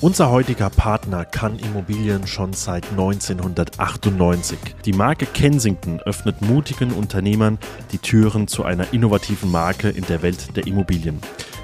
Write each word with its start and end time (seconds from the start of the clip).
Unser 0.00 0.30
heutiger 0.30 0.70
Partner 0.70 1.24
kann 1.24 1.58
Immobilien 1.58 2.28
schon 2.28 2.52
seit 2.52 2.88
1998. 2.92 4.56
Die 4.84 4.92
Marke 4.92 5.26
Kensington 5.26 5.98
öffnet 5.98 6.40
mutigen 6.40 6.92
Unternehmern 6.92 7.58
die 7.90 7.98
Türen 7.98 8.46
zu 8.46 8.62
einer 8.62 8.92
innovativen 8.92 9.50
Marke 9.50 9.88
in 9.88 10.06
der 10.06 10.22
Welt 10.22 10.54
der 10.56 10.68
Immobilien. 10.68 11.20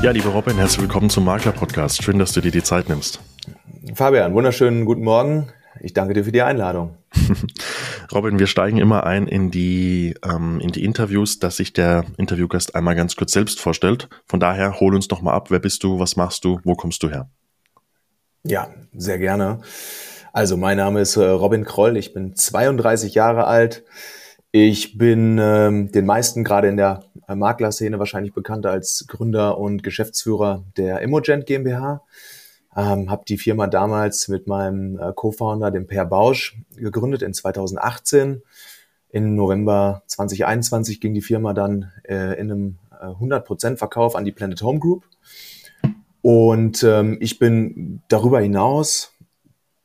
Ja, 0.00 0.12
lieber 0.12 0.30
Robin, 0.30 0.56
herzlich 0.56 0.82
willkommen 0.82 1.10
zum 1.10 1.24
Makler-Podcast. 1.24 2.04
Schön, 2.04 2.20
dass 2.20 2.32
du 2.32 2.40
dir 2.40 2.52
die 2.52 2.62
Zeit 2.62 2.88
nimmst. 2.88 3.18
Fabian, 3.94 4.32
wunderschönen 4.32 4.84
guten 4.84 5.02
Morgen. 5.02 5.48
Ich 5.80 5.92
danke 5.92 6.14
dir 6.14 6.22
für 6.22 6.30
die 6.30 6.42
Einladung. 6.42 6.96
Robin, 8.14 8.38
wir 8.38 8.46
steigen 8.46 8.78
immer 8.78 9.04
ein 9.04 9.26
in 9.26 9.50
die, 9.50 10.14
ähm, 10.24 10.60
in 10.60 10.70
die 10.70 10.84
Interviews, 10.84 11.40
dass 11.40 11.56
sich 11.56 11.72
der 11.72 12.04
Interviewgast 12.16 12.76
einmal 12.76 12.94
ganz 12.94 13.16
kurz 13.16 13.32
selbst 13.32 13.58
vorstellt. 13.60 14.08
Von 14.26 14.38
daher, 14.38 14.78
hol 14.78 14.94
uns 14.94 15.08
doch 15.08 15.20
mal 15.20 15.32
ab. 15.32 15.50
Wer 15.50 15.58
bist 15.58 15.82
du? 15.82 15.98
Was 15.98 16.14
machst 16.14 16.44
du? 16.44 16.60
Wo 16.62 16.76
kommst 16.76 17.02
du 17.02 17.10
her? 17.10 17.28
Ja, 18.44 18.68
sehr 18.92 19.18
gerne. 19.18 19.62
Also, 20.32 20.56
mein 20.56 20.76
Name 20.76 21.00
ist 21.00 21.16
äh, 21.16 21.24
Robin 21.24 21.64
Kroll. 21.64 21.96
Ich 21.96 22.14
bin 22.14 22.36
32 22.36 23.14
Jahre 23.14 23.48
alt. 23.48 23.82
Ich 24.50 24.96
bin 24.96 25.38
ähm, 25.38 25.92
den 25.92 26.06
meisten 26.06 26.42
gerade 26.42 26.68
in 26.68 26.78
der 26.78 27.04
äh, 27.28 27.34
Maklerszene 27.34 27.98
wahrscheinlich 27.98 28.32
bekannt 28.32 28.64
als 28.64 29.04
Gründer 29.06 29.58
und 29.58 29.82
Geschäftsführer 29.82 30.64
der 30.76 31.00
Immogent 31.00 31.44
GmbH. 31.44 32.02
Ähm, 32.74 33.10
habe 33.10 33.24
die 33.28 33.36
Firma 33.36 33.66
damals 33.66 34.28
mit 34.28 34.46
meinem 34.46 34.98
äh, 34.98 35.12
Co-Founder, 35.14 35.70
dem 35.70 35.86
Per 35.86 36.06
Bausch, 36.06 36.56
gegründet 36.76 37.22
in 37.22 37.34
2018. 37.34 38.42
Im 39.10 39.34
November 39.34 40.02
2021 40.06 41.00
ging 41.00 41.12
die 41.12 41.22
Firma 41.22 41.52
dann 41.52 41.92
äh, 42.04 42.38
in 42.38 42.50
einem 42.50 42.78
äh, 43.00 43.06
100% 43.06 43.76
Verkauf 43.76 44.16
an 44.16 44.24
die 44.24 44.32
Planet 44.32 44.62
Home 44.62 44.78
Group. 44.78 45.04
Und 46.22 46.82
ähm, 46.84 47.18
ich 47.20 47.38
bin 47.38 48.02
darüber 48.08 48.40
hinaus 48.40 49.12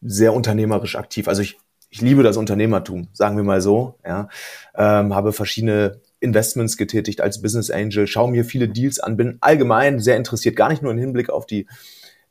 sehr 0.01 0.34
unternehmerisch 0.34 0.95
aktiv. 0.95 1.28
Also 1.28 1.41
ich, 1.41 1.57
ich 1.94 2.02
liebe 2.02 2.24
das 2.24 2.38
Unternehmertum, 2.38 3.08
sagen 3.14 3.38
wir 3.38 3.44
mal 3.44 3.62
so. 3.62 4.00
Ja. 4.04 4.28
Ähm, 4.76 5.14
habe 5.14 5.31
verschiedene 5.31 6.02
Investments 6.20 6.76
getätigt 6.76 7.22
als 7.22 7.40
Business 7.40 7.70
Angel, 7.70 8.08
schaue 8.08 8.31
mir 8.31 8.46
viele 8.46 8.68
Deals 8.68 9.00
an, 9.00 9.16
bin 9.16 9.38
allgemein 9.42 10.00
sehr 10.00 10.18
interessiert, 10.18 10.56
gar 10.56 10.70
nicht 10.70 10.81
nur 10.81 10.92
im 10.92 10.98
Hinblick 10.98 11.30
auf 11.30 11.46
die 11.46 11.68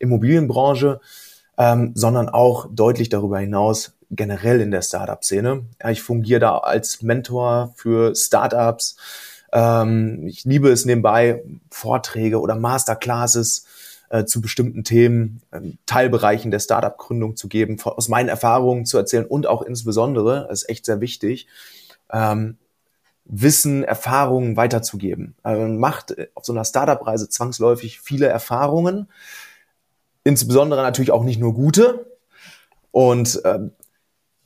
Immobilienbranche, 0.01 1.01
ähm, 1.59 1.93
sondern 1.95 2.29
auch 2.29 2.67
deutlich 2.73 3.09
darüber 3.09 3.39
hinaus 3.39 3.93
generell 4.11 4.61
in 4.61 4.73
der 4.73 4.83
Startup-Szene. 4.83 5.67
Ja, 5.81 5.91
ich 5.91 6.03
fungiere 6.03 6.41
da 6.41 6.59
als 6.59 7.01
Mentor 7.03 7.73
für 7.77 8.17
Startups. 8.17 8.97
Ähm, 9.53 10.27
ich 10.27 10.45
liebe 10.45 10.71
es 10.71 10.87
nebenbei, 10.87 11.45
Vorträge 11.71 12.41
oder 12.41 12.57
Masterclasses 12.57 13.67
äh, 14.13 14.27
zu 14.27 14.43
bestimmten 14.43 14.85
Themen, 14.85 15.41
äh, 15.53 15.61
Teilbereichen 15.87 16.51
der 16.51 16.61
Startup-Gründung 16.61 17.35
zu 17.35 17.49
geben, 17.49 17.81
aus 17.83 18.09
meinen 18.09 18.29
Erfahrungen 18.29 18.85
zu 18.85 18.99
erzählen 18.99 19.25
und 19.25 19.47
auch 19.47 19.63
insbesondere, 19.63 20.47
das 20.51 20.63
ist 20.63 20.69
echt 20.69 20.85
sehr 20.85 21.01
wichtig, 21.01 21.49
ähm, 22.13 22.59
Wissen, 23.25 23.85
Erfahrungen 23.85 24.59
weiterzugeben. 24.59 25.35
Also 25.43 25.63
man 25.63 25.79
macht 25.79 26.11
äh, 26.11 26.29
auf 26.35 26.45
so 26.45 26.53
einer 26.53 26.67
Startup-Reise 26.67 27.31
zwangsläufig 27.31 28.01
viele 28.01 28.27
Erfahrungen, 28.27 29.09
insbesondere 30.25 30.83
natürlich 30.83 31.11
auch 31.11 31.25
nicht 31.25 31.41
nur 31.41 31.55
gute. 31.55 32.05
Und 32.91 33.43
äh, 33.47 33.61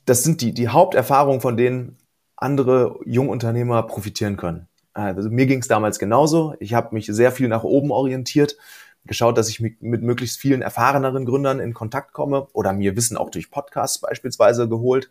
das 0.05 0.23
sind 0.23 0.43
die, 0.43 0.55
die 0.55 0.69
Haupterfahrungen, 0.69 1.41
von 1.41 1.57
denen 1.57 1.99
andere 2.37 3.01
Jungunternehmer 3.05 3.83
profitieren 3.83 4.37
können. 4.37 4.69
Also 4.93 5.29
mir 5.29 5.47
ging 5.47 5.59
es 5.59 5.67
damals 5.69 5.99
genauso. 5.99 6.55
Ich 6.61 6.73
habe 6.73 6.95
mich 6.95 7.07
sehr 7.07 7.33
viel 7.33 7.49
nach 7.49 7.65
oben 7.65 7.91
orientiert, 7.91 8.57
geschaut, 9.07 9.39
dass 9.39 9.49
ich 9.49 9.61
mit, 9.61 9.81
möglichst 9.81 10.39
vielen 10.39 10.63
erfahreneren 10.63 11.25
Gründern 11.25 11.61
in 11.61 11.75
Kontakt 11.75 12.13
komme 12.13 12.49
oder 12.53 12.73
mir 12.73 12.97
Wissen 12.97 13.17
auch 13.17 13.31
durch 13.31 13.51
Podcasts 13.51 14.01
beispielsweise 14.01 14.69
geholt 14.69 15.11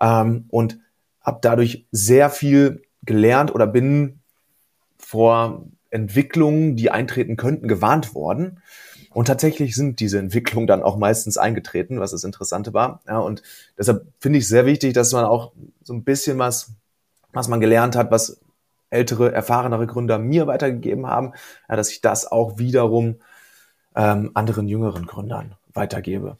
ähm, 0.00 0.46
und 0.48 0.78
habe 1.20 1.38
dadurch 1.42 1.86
sehr 1.90 2.30
viel 2.30 2.82
gelernt 3.02 3.54
oder 3.54 3.66
bin 3.66 4.20
vor 4.98 5.66
Entwicklungen, 5.90 6.76
die 6.76 6.90
eintreten 6.90 7.36
könnten, 7.36 7.68
gewarnt 7.68 8.14
worden. 8.14 8.62
Und 9.12 9.26
tatsächlich 9.26 9.74
sind 9.74 10.00
diese 10.00 10.18
Entwicklungen 10.18 10.66
dann 10.66 10.82
auch 10.82 10.98
meistens 10.98 11.38
eingetreten, 11.38 12.00
was 12.00 12.10
das 12.10 12.24
Interessante 12.24 12.74
war. 12.74 13.00
Ja, 13.06 13.18
und 13.18 13.42
deshalb 13.78 14.06
finde 14.18 14.38
ich 14.38 14.46
sehr 14.46 14.66
wichtig, 14.66 14.92
dass 14.92 15.12
man 15.12 15.24
auch 15.24 15.52
so 15.82 15.94
ein 15.94 16.04
bisschen 16.04 16.38
was, 16.38 16.72
was 17.32 17.48
man 17.48 17.60
gelernt 17.60 17.96
hat, 17.96 18.10
was 18.10 18.40
ältere, 18.90 19.32
erfahrenere 19.32 19.86
Gründer 19.86 20.18
mir 20.18 20.46
weitergegeben 20.46 21.06
haben, 21.06 21.32
ja, 21.68 21.76
dass 21.76 21.90
ich 21.90 22.00
das 22.00 22.30
auch 22.30 22.58
wiederum 22.58 23.20
ähm, 23.96 24.30
anderen 24.34 24.68
jüngeren 24.68 25.06
Gründern 25.06 25.56
weitergebe. 25.74 26.38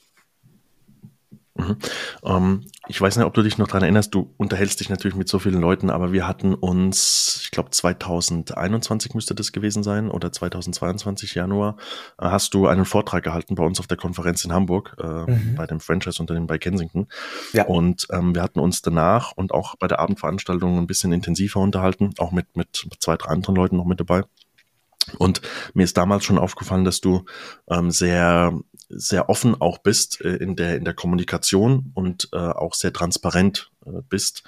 Mhm. 1.59 1.77
Ähm, 2.25 2.65
ich 2.89 3.00
weiß 3.00 3.17
nicht, 3.17 3.27
ob 3.27 3.34
du 3.34 3.43
dich 3.43 3.59
noch 3.59 3.69
dran 3.69 3.83
erinnerst, 3.83 4.15
du 4.15 4.33
unterhältst 4.37 4.81
dich 4.81 4.89
natürlich 4.89 5.17
mit 5.17 5.28
so 5.28 5.39
vielen 5.39 5.61
Leuten, 5.61 5.91
aber 5.91 6.12
wir 6.12 6.27
hatten 6.27 6.55
uns, 6.55 7.41
ich 7.43 7.50
glaube 7.50 7.71
2021 7.71 9.15
müsste 9.15 9.34
das 9.34 9.53
gewesen 9.53 9.83
sein 9.83 10.11
oder 10.11 10.33
2022 10.33 11.34
Januar, 11.34 11.77
äh, 12.21 12.27
hast 12.27 12.55
du 12.55 12.66
einen 12.66 12.84
Vortrag 12.84 13.25
gehalten 13.25 13.55
bei 13.55 13.65
uns 13.65 13.81
auf 13.81 13.87
der 13.87 13.97
Konferenz 13.97 14.45
in 14.45 14.53
Hamburg, 14.53 14.97
äh, 15.03 15.31
mhm. 15.31 15.55
bei 15.56 15.66
dem 15.66 15.81
Franchise-Unternehmen 15.81 16.47
bei 16.47 16.59
Kensington. 16.59 17.09
Ja. 17.53 17.65
Und 17.66 18.06
ähm, 18.12 18.34
wir 18.34 18.43
hatten 18.43 18.61
uns 18.61 18.83
danach 18.83 19.33
und 19.33 19.53
auch 19.53 19.77
bei 19.77 19.89
der 19.89 19.99
Abendveranstaltung 19.99 20.78
ein 20.78 20.87
bisschen 20.87 21.12
intensiver 21.12 21.61
unterhalten, 21.61 22.15
auch 22.19 22.33
mit, 22.33 22.56
mit 22.56 22.87
zwei, 23.00 23.16
drei 23.16 23.31
anderen 23.31 23.56
Leuten 23.56 23.77
noch 23.77 23.87
mit 23.87 24.00
dabei. 24.00 24.22
Und 25.19 25.41
mir 25.75 25.84
ist 25.84 25.97
damals 25.97 26.25
schon 26.25 26.39
aufgefallen, 26.39 26.84
dass 26.84 27.00
du 27.00 27.25
ähm, 27.71 27.91
sehr 27.91 28.59
sehr 28.88 29.28
offen 29.28 29.60
auch 29.60 29.78
bist 29.78 30.20
äh, 30.20 30.36
in 30.36 30.56
der 30.56 30.76
in 30.76 30.84
der 30.84 30.94
Kommunikation 30.94 31.91
und 31.94 32.28
äh, 32.32 32.36
auch 32.36 32.74
sehr 32.74 32.92
transparent 32.92 33.70
äh, 33.84 34.02
bist, 34.08 34.44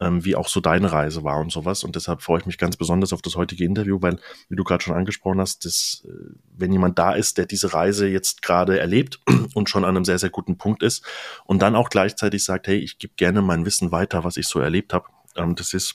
ähm, 0.00 0.24
wie 0.24 0.36
auch 0.36 0.48
so 0.48 0.60
deine 0.60 0.92
Reise 0.92 1.24
war 1.24 1.40
und 1.40 1.52
sowas. 1.52 1.84
Und 1.84 1.96
deshalb 1.96 2.22
freue 2.22 2.40
ich 2.40 2.46
mich 2.46 2.58
ganz 2.58 2.76
besonders 2.76 3.12
auf 3.12 3.22
das 3.22 3.36
heutige 3.36 3.64
Interview, 3.64 3.98
weil, 4.00 4.18
wie 4.48 4.56
du 4.56 4.64
gerade 4.64 4.82
schon 4.82 4.96
angesprochen 4.96 5.40
hast, 5.40 5.64
dass, 5.64 6.04
äh, 6.08 6.12
wenn 6.56 6.72
jemand 6.72 6.98
da 6.98 7.12
ist, 7.12 7.38
der 7.38 7.46
diese 7.46 7.72
Reise 7.74 8.08
jetzt 8.08 8.42
gerade 8.42 8.78
erlebt 8.78 9.20
und 9.54 9.68
schon 9.68 9.84
an 9.84 9.96
einem 9.96 10.04
sehr, 10.04 10.18
sehr 10.18 10.30
guten 10.30 10.58
Punkt 10.58 10.82
ist 10.82 11.04
und 11.44 11.62
dann 11.62 11.76
auch 11.76 11.90
gleichzeitig 11.90 12.44
sagt, 12.44 12.66
hey, 12.66 12.78
ich 12.78 12.98
gebe 12.98 13.14
gerne 13.16 13.42
mein 13.42 13.64
Wissen 13.64 13.92
weiter, 13.92 14.24
was 14.24 14.36
ich 14.36 14.48
so 14.48 14.60
erlebt 14.60 14.92
habe, 14.92 15.06
ähm, 15.36 15.54
das 15.54 15.74
ist 15.74 15.94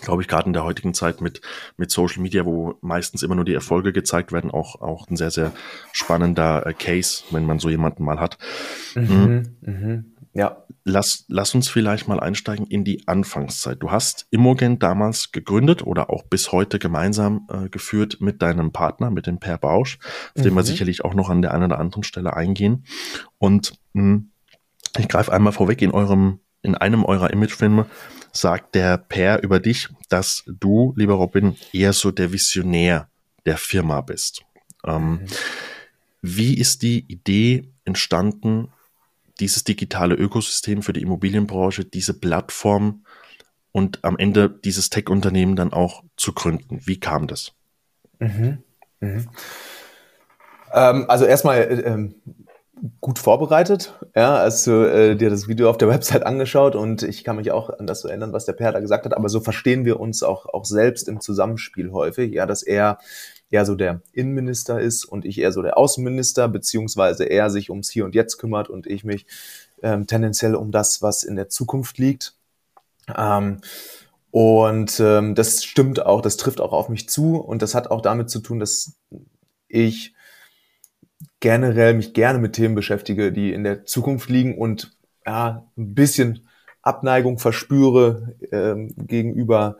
glaube 0.00 0.22
ich, 0.22 0.28
gerade 0.28 0.46
in 0.46 0.52
der 0.52 0.64
heutigen 0.64 0.94
Zeit 0.94 1.20
mit, 1.20 1.40
mit 1.76 1.90
Social 1.90 2.22
Media, 2.22 2.44
wo 2.44 2.74
meistens 2.80 3.22
immer 3.22 3.34
nur 3.34 3.44
die 3.44 3.54
Erfolge 3.54 3.92
gezeigt 3.92 4.32
werden, 4.32 4.50
auch, 4.50 4.80
auch 4.80 5.08
ein 5.08 5.16
sehr, 5.16 5.30
sehr 5.30 5.52
spannender 5.92 6.66
äh, 6.66 6.74
Case, 6.74 7.24
wenn 7.30 7.46
man 7.46 7.58
so 7.58 7.70
jemanden 7.70 8.04
mal 8.04 8.20
hat. 8.20 8.38
Mhm, 8.94 9.04
mhm. 9.60 9.72
mhm. 9.72 10.04
Ja. 10.32 10.58
Lass, 10.86 11.24
lass 11.28 11.54
uns 11.54 11.70
vielleicht 11.70 12.08
mal 12.08 12.20
einsteigen 12.20 12.66
in 12.66 12.84
die 12.84 13.08
Anfangszeit. 13.08 13.82
Du 13.82 13.90
hast 13.90 14.26
Immogen 14.30 14.78
damals 14.78 15.32
gegründet 15.32 15.86
oder 15.86 16.10
auch 16.10 16.24
bis 16.24 16.52
heute 16.52 16.78
gemeinsam 16.78 17.48
äh, 17.50 17.70
geführt 17.70 18.18
mit 18.20 18.42
deinem 18.42 18.70
Partner, 18.70 19.10
mit 19.10 19.26
dem 19.26 19.38
Per 19.38 19.56
Bausch, 19.56 19.98
auf 20.02 20.32
mhm. 20.36 20.42
den 20.42 20.54
wir 20.54 20.60
mhm. 20.60 20.66
sicherlich 20.66 21.04
auch 21.04 21.14
noch 21.14 21.30
an 21.30 21.40
der 21.40 21.54
einen 21.54 21.64
oder 21.64 21.78
anderen 21.78 22.02
Stelle 22.02 22.34
eingehen. 22.34 22.84
Und 23.38 23.78
mh, 23.94 24.02
hm, 24.02 24.30
ich 24.98 25.08
greife 25.08 25.32
einmal 25.32 25.54
vorweg 25.54 25.80
in 25.80 25.90
eurem, 25.90 26.40
in 26.62 26.74
einem 26.74 27.04
eurer 27.04 27.30
Imagefilme 27.30 27.86
sagt 28.36 28.74
der 28.74 28.98
Per 28.98 29.42
über 29.42 29.60
dich, 29.60 29.88
dass 30.08 30.44
du, 30.46 30.92
lieber 30.96 31.14
Robin, 31.14 31.56
eher 31.72 31.92
so 31.92 32.10
der 32.10 32.32
Visionär 32.32 33.08
der 33.46 33.56
Firma 33.56 34.00
bist. 34.00 34.42
Ähm. 34.84 35.20
Wie 36.26 36.56
ist 36.56 36.80
die 36.80 37.04
Idee 37.06 37.68
entstanden, 37.84 38.72
dieses 39.40 39.62
digitale 39.62 40.14
Ökosystem 40.14 40.80
für 40.82 40.94
die 40.94 41.02
Immobilienbranche, 41.02 41.84
diese 41.84 42.14
Plattform 42.14 43.04
und 43.72 44.02
am 44.04 44.16
Ende 44.16 44.48
dieses 44.48 44.88
Tech-Unternehmen 44.88 45.54
dann 45.54 45.74
auch 45.74 46.02
zu 46.16 46.32
gründen? 46.32 46.80
Wie 46.86 46.98
kam 46.98 47.26
das? 47.26 47.52
Mhm. 48.20 48.62
Mhm. 49.00 49.28
Ähm, 50.72 51.04
also 51.10 51.26
erstmal 51.26 51.58
äh, 51.58 51.80
ähm, 51.82 52.14
gut 53.00 53.18
vorbereitet. 53.18 53.94
Ja, 54.14 54.48
du 54.48 54.84
äh, 54.84 55.16
dir 55.16 55.30
das 55.30 55.48
Video 55.48 55.70
auf 55.70 55.78
der 55.78 55.88
Website 55.94 56.24
angeschaut 56.24 56.76
und 56.76 57.02
ich 57.02 57.24
kann 57.24 57.36
mich 57.36 57.50
auch 57.50 57.70
an 57.70 57.86
das 57.86 58.04
erinnern, 58.04 58.32
was 58.32 58.44
der 58.44 58.52
Per 58.52 58.72
da 58.72 58.80
gesagt 58.80 59.04
hat. 59.04 59.16
Aber 59.16 59.28
so 59.28 59.40
verstehen 59.40 59.84
wir 59.84 60.00
uns 60.00 60.22
auch, 60.22 60.46
auch 60.46 60.64
selbst 60.64 61.08
im 61.08 61.20
Zusammenspiel 61.20 61.92
häufig. 61.92 62.32
Ja, 62.32 62.46
dass 62.46 62.62
er 62.62 62.98
ja 63.50 63.64
so 63.64 63.74
der 63.74 64.02
Innenminister 64.12 64.80
ist 64.80 65.04
und 65.04 65.24
ich 65.24 65.38
eher 65.38 65.52
so 65.52 65.62
der 65.62 65.78
Außenminister, 65.78 66.48
beziehungsweise 66.48 67.24
er 67.24 67.50
sich 67.50 67.70
ums 67.70 67.90
Hier 67.90 68.04
und 68.04 68.14
Jetzt 68.14 68.38
kümmert 68.38 68.68
und 68.68 68.86
ich 68.86 69.04
mich 69.04 69.26
ähm, 69.82 70.06
tendenziell 70.06 70.54
um 70.54 70.70
das, 70.70 71.02
was 71.02 71.22
in 71.22 71.36
der 71.36 71.48
Zukunft 71.48 71.98
liegt. 71.98 72.36
Ähm, 73.16 73.60
und 74.30 74.98
ähm, 74.98 75.34
das 75.34 75.62
stimmt 75.62 76.04
auch, 76.04 76.20
das 76.20 76.36
trifft 76.36 76.60
auch 76.60 76.72
auf 76.72 76.88
mich 76.88 77.08
zu 77.08 77.36
und 77.36 77.62
das 77.62 77.74
hat 77.74 77.90
auch 77.90 78.00
damit 78.00 78.30
zu 78.30 78.40
tun, 78.40 78.58
dass 78.58 78.96
ich 79.68 80.13
generell 81.44 81.92
mich 81.92 82.14
gerne 82.14 82.38
mit 82.38 82.54
Themen 82.54 82.74
beschäftige, 82.74 83.30
die 83.30 83.52
in 83.52 83.64
der 83.64 83.84
Zukunft 83.84 84.30
liegen 84.30 84.56
und 84.56 84.96
ja, 85.26 85.70
ein 85.76 85.94
bisschen 85.94 86.48
Abneigung 86.80 87.38
verspüre 87.38 88.34
ähm, 88.50 88.94
gegenüber 88.96 89.76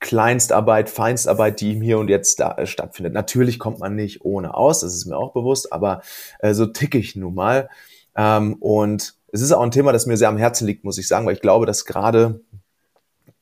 Kleinstarbeit, 0.00 0.90
Feinstarbeit, 0.90 1.62
die 1.62 1.72
ihm 1.72 1.80
hier 1.80 1.98
und 1.98 2.10
jetzt 2.10 2.38
da, 2.38 2.52
äh, 2.58 2.66
stattfindet. 2.66 3.14
Natürlich 3.14 3.58
kommt 3.58 3.78
man 3.78 3.94
nicht 3.94 4.26
ohne 4.26 4.52
aus, 4.52 4.80
das 4.80 4.94
ist 4.94 5.06
mir 5.06 5.16
auch 5.16 5.32
bewusst, 5.32 5.72
aber 5.72 6.02
äh, 6.40 6.52
so 6.52 6.66
ticke 6.66 6.98
ich 6.98 7.16
nun 7.16 7.34
mal. 7.34 7.70
Ähm, 8.14 8.56
und 8.60 9.14
es 9.32 9.40
ist 9.40 9.52
auch 9.52 9.62
ein 9.62 9.70
Thema, 9.70 9.90
das 9.90 10.04
mir 10.04 10.18
sehr 10.18 10.28
am 10.28 10.36
Herzen 10.36 10.66
liegt, 10.66 10.84
muss 10.84 10.98
ich 10.98 11.08
sagen, 11.08 11.24
weil 11.24 11.32
ich 11.34 11.40
glaube, 11.40 11.64
dass 11.64 11.86
gerade 11.86 12.42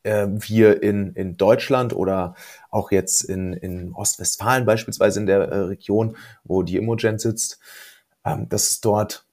äh, 0.05 0.29
wir 0.29 0.81
in, 0.81 1.13
in 1.15 1.37
Deutschland 1.37 1.93
oder 1.93 2.37
auch 2.73 2.91
jetzt 2.91 3.23
in, 3.23 3.53
in 3.53 3.93
Ostwestfalen 3.93 4.67
beispielsweise 4.67 5.21
in 5.21 5.27
der 5.27 5.43
äh, 5.43 5.59
Region, 5.59 6.17
wo 6.43 6.63
die 6.63 6.77
Imogen 6.77 7.19
sitzt, 7.19 7.61
ähm, 8.25 8.49
dass 8.49 8.71
es 8.71 8.81
dort 8.81 9.27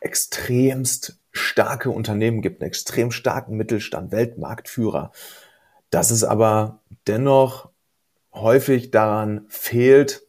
extremst 0.00 1.20
starke 1.30 1.90
Unternehmen 1.90 2.42
gibt, 2.42 2.60
einen 2.60 2.68
extrem 2.68 3.10
starken 3.10 3.56
Mittelstand, 3.56 4.10
Weltmarktführer, 4.10 5.12
dass 5.90 6.10
es 6.10 6.24
aber 6.24 6.80
dennoch 7.06 7.68
häufig 8.32 8.90
daran 8.90 9.44
fehlt, 9.48 10.22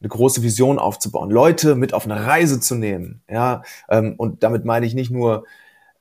eine 0.00 0.10
große 0.10 0.42
Vision 0.42 0.78
aufzubauen, 0.78 1.30
Leute 1.30 1.74
mit 1.74 1.94
auf 1.94 2.04
eine 2.04 2.26
Reise 2.26 2.60
zu 2.60 2.74
nehmen. 2.74 3.22
Ja, 3.30 3.62
ähm, 3.88 4.14
und 4.18 4.42
damit 4.42 4.66
meine 4.66 4.84
ich 4.84 4.94
nicht 4.94 5.10
nur 5.10 5.46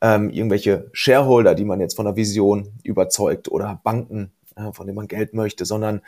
ähm, 0.02 0.30
irgendwelche 0.30 0.90
Shareholder, 0.92 1.56
die 1.56 1.64
man 1.64 1.80
jetzt 1.80 1.96
von 1.96 2.06
der 2.06 2.18
Vision 2.18 2.74
überzeugt 2.84 3.50
oder 3.50 3.80
Banken, 3.84 4.34
von 4.72 4.88
denen 4.88 4.96
man 4.96 5.08
Geld 5.08 5.34
möchte, 5.34 5.66
sondern 5.66 6.02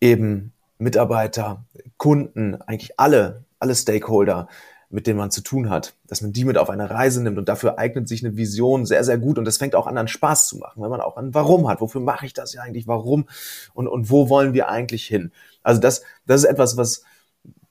eben 0.00 0.52
Mitarbeiter, 0.78 1.64
Kunden, 1.96 2.60
eigentlich 2.62 2.98
alle, 2.98 3.44
alle 3.58 3.74
Stakeholder, 3.74 4.48
mit 4.88 5.06
denen 5.06 5.18
man 5.18 5.30
zu 5.30 5.42
tun 5.42 5.70
hat, 5.70 5.94
dass 6.08 6.20
man 6.20 6.32
die 6.32 6.44
mit 6.44 6.58
auf 6.58 6.68
eine 6.68 6.90
Reise 6.90 7.22
nimmt 7.22 7.38
und 7.38 7.48
dafür 7.48 7.78
eignet 7.78 8.08
sich 8.08 8.24
eine 8.24 8.36
Vision 8.36 8.86
sehr, 8.86 9.04
sehr 9.04 9.18
gut 9.18 9.38
und 9.38 9.44
das 9.44 9.56
fängt 9.56 9.76
auch 9.76 9.86
an, 9.86 9.96
an 9.96 10.08
Spaß 10.08 10.48
zu 10.48 10.58
machen, 10.58 10.82
wenn 10.82 10.90
man 10.90 11.00
auch 11.00 11.16
an 11.16 11.32
Warum 11.32 11.68
hat, 11.68 11.80
wofür 11.80 12.00
mache 12.00 12.26
ich 12.26 12.32
das 12.32 12.54
ja 12.54 12.62
eigentlich, 12.62 12.88
warum 12.88 13.28
und, 13.72 13.86
und 13.86 14.10
wo 14.10 14.28
wollen 14.28 14.52
wir 14.52 14.68
eigentlich 14.68 15.06
hin. 15.06 15.30
Also 15.62 15.80
das, 15.80 16.02
das 16.26 16.42
ist 16.42 16.48
etwas, 16.48 16.76
was, 16.76 17.04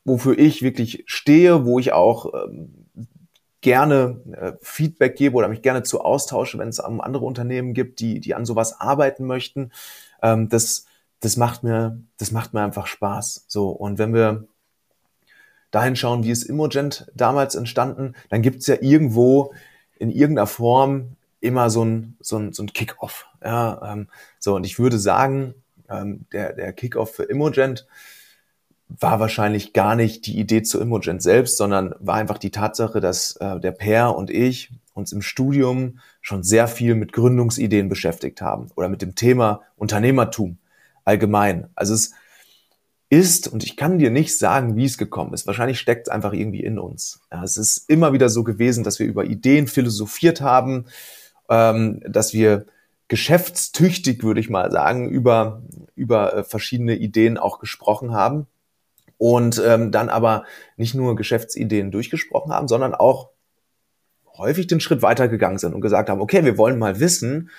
wofür 0.05 0.37
ich 0.39 0.61
wirklich 0.61 1.03
stehe, 1.07 1.65
wo 1.65 1.77
ich 1.77 1.91
auch 1.91 2.33
ähm, 2.33 2.87
gerne 3.61 4.21
äh, 4.31 4.53
Feedback 4.61 5.17
gebe 5.17 5.35
oder 5.35 5.49
mich 5.49 5.61
gerne 5.61 5.83
zu 5.83 6.01
austausche, 6.01 6.57
wenn 6.57 6.69
es 6.69 6.79
andere 6.79 7.25
Unternehmen 7.25 7.73
gibt, 7.73 7.99
die, 7.99 8.21
die 8.21 8.33
an 8.33 8.45
sowas 8.45 8.79
arbeiten 8.79 9.25
möchten. 9.25 9.71
Ähm, 10.21 10.49
das, 10.49 10.85
das 11.19 11.37
macht 11.37 11.63
mir, 11.63 11.99
das 12.17 12.31
macht 12.31 12.53
mir 12.53 12.61
einfach 12.61 12.87
Spaß. 12.87 13.45
So. 13.47 13.69
Und 13.69 13.97
wenn 13.97 14.13
wir 14.13 14.47
dahin 15.71 15.95
schauen, 15.95 16.23
wie 16.23 16.31
ist 16.31 16.43
Immogent 16.43 17.11
damals 17.13 17.55
entstanden, 17.55 18.15
dann 18.29 18.41
gibt 18.41 18.61
es 18.61 18.67
ja 18.67 18.77
irgendwo 18.79 19.53
in 19.97 20.09
irgendeiner 20.09 20.47
Form 20.47 21.15
immer 21.41 21.69
so 21.69 21.83
ein, 21.83 22.17
so 22.19 22.37
ein, 22.37 22.53
so 22.53 22.63
ein 22.63 22.73
Kick-Off. 22.73 23.27
Ja, 23.43 23.93
ähm, 23.93 24.07
so, 24.39 24.55
und 24.55 24.65
ich 24.65 24.79
würde 24.79 24.97
sagen, 24.97 25.53
ähm, 25.89 26.25
der, 26.31 26.53
der 26.53 26.73
Kick-Off 26.73 27.15
für 27.15 27.23
Immogent 27.23 27.87
war 28.89 29.19
wahrscheinlich 29.19 29.73
gar 29.73 29.95
nicht 29.95 30.25
die 30.25 30.39
Idee 30.39 30.63
zu 30.63 30.79
Imogen 30.81 31.19
selbst, 31.19 31.57
sondern 31.57 31.93
war 31.99 32.15
einfach 32.15 32.39
die 32.39 32.51
Tatsache, 32.51 32.99
dass 32.99 33.35
äh, 33.37 33.59
der 33.59 33.71
Per 33.71 34.15
und 34.15 34.29
ich 34.31 34.71
uns 34.93 35.11
im 35.11 35.21
Studium 35.21 35.99
schon 36.29 36.43
sehr 36.43 36.67
viel 36.67 36.95
mit 36.95 37.11
Gründungsideen 37.11 37.89
beschäftigt 37.89 38.41
haben 38.41 38.69
oder 38.75 38.87
mit 38.87 39.01
dem 39.01 39.15
Thema 39.15 39.61
Unternehmertum 39.75 40.59
allgemein. 41.03 41.67
Also 41.75 41.95
es 41.95 42.13
ist, 43.09 43.47
und 43.47 43.63
ich 43.63 43.75
kann 43.75 43.97
dir 43.97 44.11
nicht 44.11 44.37
sagen, 44.37 44.75
wie 44.75 44.85
es 44.85 44.99
gekommen 44.99 45.33
ist, 45.33 45.47
wahrscheinlich 45.47 45.79
steckt 45.79 46.07
es 46.07 46.13
einfach 46.13 46.31
irgendwie 46.31 46.63
in 46.63 46.77
uns. 46.77 47.21
Ja, 47.31 47.43
es 47.43 47.57
ist 47.57 47.89
immer 47.89 48.13
wieder 48.13 48.29
so 48.29 48.43
gewesen, 48.43 48.83
dass 48.83 48.99
wir 48.99 49.07
über 49.07 49.25
Ideen 49.25 49.65
philosophiert 49.65 50.41
haben, 50.41 50.85
ähm, 51.49 51.99
dass 52.07 52.33
wir 52.33 52.67
geschäftstüchtig, 53.07 54.21
würde 54.21 54.39
ich 54.39 54.51
mal 54.51 54.71
sagen, 54.71 55.09
über, 55.09 55.63
über 55.95 56.35
äh, 56.35 56.43
verschiedene 56.43 56.95
Ideen 56.95 57.39
auch 57.39 57.57
gesprochen 57.57 58.13
haben 58.13 58.45
und 59.17 59.59
ähm, 59.65 59.91
dann 59.91 60.09
aber 60.09 60.43
nicht 60.77 60.93
nur 60.93 61.15
Geschäftsideen 61.15 61.89
durchgesprochen 61.89 62.53
haben, 62.53 62.67
sondern 62.67 62.93
auch 62.93 63.31
häufig 64.39 64.67
den 64.67 64.79
Schritt 64.79 65.01
weitergegangen 65.01 65.59
sind 65.59 65.73
und 65.73 65.81
gesagt 65.81 66.09
haben, 66.09 66.21
okay, 66.21 66.43
wir 66.43 66.57
wollen 66.57 66.79
mal 66.79 66.99
wissen, 66.99 67.49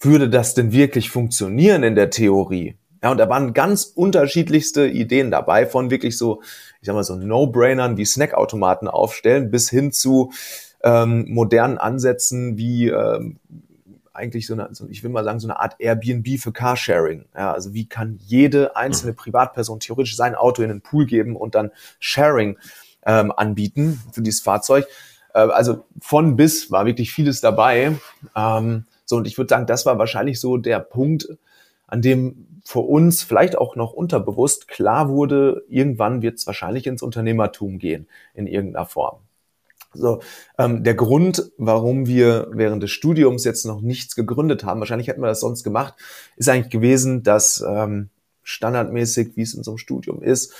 würde 0.00 0.28
das 0.28 0.54
denn 0.54 0.72
wirklich 0.72 1.10
funktionieren 1.10 1.82
in 1.82 1.94
der 1.94 2.10
Theorie? 2.10 2.76
Ja, 3.02 3.10
und 3.10 3.18
da 3.18 3.28
waren 3.28 3.52
ganz 3.52 3.84
unterschiedlichste 3.84 4.86
Ideen 4.88 5.30
dabei, 5.30 5.66
von 5.66 5.90
wirklich 5.90 6.18
so, 6.18 6.42
ich 6.80 6.86
sag 6.86 6.94
mal, 6.94 7.04
so 7.04 7.14
No-Brainern 7.14 7.96
wie 7.96 8.04
Snackautomaten 8.04 8.88
aufstellen, 8.88 9.50
bis 9.50 9.70
hin 9.70 9.92
zu 9.92 10.32
ähm, 10.82 11.26
modernen 11.28 11.78
Ansätzen 11.78 12.56
wie 12.56 12.88
ähm, 12.88 13.38
eigentlich 14.12 14.46
so 14.46 14.54
eine, 14.54 14.68
so, 14.72 14.88
ich 14.88 15.02
will 15.02 15.10
mal 15.10 15.24
sagen, 15.24 15.40
so 15.40 15.46
eine 15.46 15.60
Art 15.60 15.76
Airbnb 15.78 16.40
für 16.40 16.52
Carsharing. 16.52 17.26
Ja, 17.34 17.52
also 17.52 17.74
wie 17.74 17.86
kann 17.86 18.18
jede 18.24 18.74
einzelne 18.76 19.12
mhm. 19.12 19.16
Privatperson 19.16 19.80
theoretisch 19.80 20.16
sein 20.16 20.34
Auto 20.34 20.62
in 20.62 20.68
den 20.68 20.80
Pool 20.80 21.06
geben 21.06 21.36
und 21.36 21.54
dann 21.54 21.70
Sharing 21.98 22.58
ähm, 23.04 23.30
anbieten 23.30 24.00
für 24.12 24.22
dieses 24.22 24.40
Fahrzeug. 24.40 24.86
Äh, 25.36 25.50
also 25.50 25.84
von 26.00 26.36
bis 26.36 26.70
war 26.70 26.86
wirklich 26.86 27.12
vieles 27.12 27.40
dabei. 27.40 27.92
Ähm, 28.34 28.86
so, 29.04 29.16
und 29.16 29.26
ich 29.26 29.36
würde 29.38 29.50
sagen, 29.50 29.66
das 29.66 29.86
war 29.86 29.98
wahrscheinlich 29.98 30.40
so 30.40 30.56
der 30.56 30.80
Punkt, 30.80 31.28
an 31.86 32.02
dem 32.02 32.46
für 32.64 32.80
uns 32.80 33.22
vielleicht 33.22 33.56
auch 33.56 33.76
noch 33.76 33.92
unterbewusst 33.92 34.66
klar 34.66 35.08
wurde, 35.08 35.62
irgendwann 35.68 36.20
wird 36.20 36.38
es 36.38 36.46
wahrscheinlich 36.48 36.88
ins 36.88 37.02
Unternehmertum 37.02 37.78
gehen 37.78 38.08
in 38.34 38.48
irgendeiner 38.48 38.86
Form. 38.86 39.20
So, 39.92 40.20
ähm, 40.58 40.82
der 40.82 40.94
Grund, 40.94 41.52
warum 41.58 42.06
wir 42.06 42.48
während 42.50 42.82
des 42.82 42.90
Studiums 42.90 43.44
jetzt 43.44 43.64
noch 43.66 43.80
nichts 43.80 44.16
gegründet 44.16 44.64
haben, 44.64 44.80
wahrscheinlich 44.80 45.06
hätten 45.06 45.20
wir 45.20 45.28
das 45.28 45.40
sonst 45.40 45.62
gemacht, 45.62 45.94
ist 46.36 46.48
eigentlich 46.48 46.72
gewesen, 46.72 47.22
dass 47.22 47.64
ähm, 47.66 48.10
standardmäßig, 48.42 49.36
wie 49.36 49.42
es 49.42 49.54
in 49.54 49.62
so 49.62 49.70
einem 49.70 49.78
Studium 49.78 50.22
ist, 50.22 50.52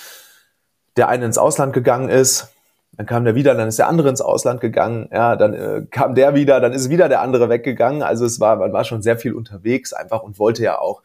der 0.96 1.08
eine 1.08 1.26
ins 1.26 1.38
Ausland 1.38 1.72
gegangen 1.72 2.08
ist, 2.08 2.55
dann 2.96 3.06
kam 3.06 3.24
der 3.24 3.34
wieder, 3.34 3.54
dann 3.54 3.68
ist 3.68 3.78
der 3.78 3.88
andere 3.88 4.08
ins 4.08 4.20
Ausland 4.20 4.60
gegangen, 4.60 5.08
ja, 5.12 5.36
dann 5.36 5.52
äh, 5.54 5.82
kam 5.90 6.14
der 6.14 6.34
wieder, 6.34 6.60
dann 6.60 6.72
ist 6.72 6.88
wieder 6.88 7.08
der 7.08 7.20
andere 7.20 7.48
weggegangen. 7.48 8.02
Also 8.02 8.24
es 8.24 8.40
war, 8.40 8.56
man 8.56 8.72
war 8.72 8.84
schon 8.84 9.02
sehr 9.02 9.18
viel 9.18 9.34
unterwegs 9.34 9.92
einfach 9.92 10.22
und 10.22 10.38
wollte 10.38 10.62
ja 10.62 10.78
auch 10.78 11.02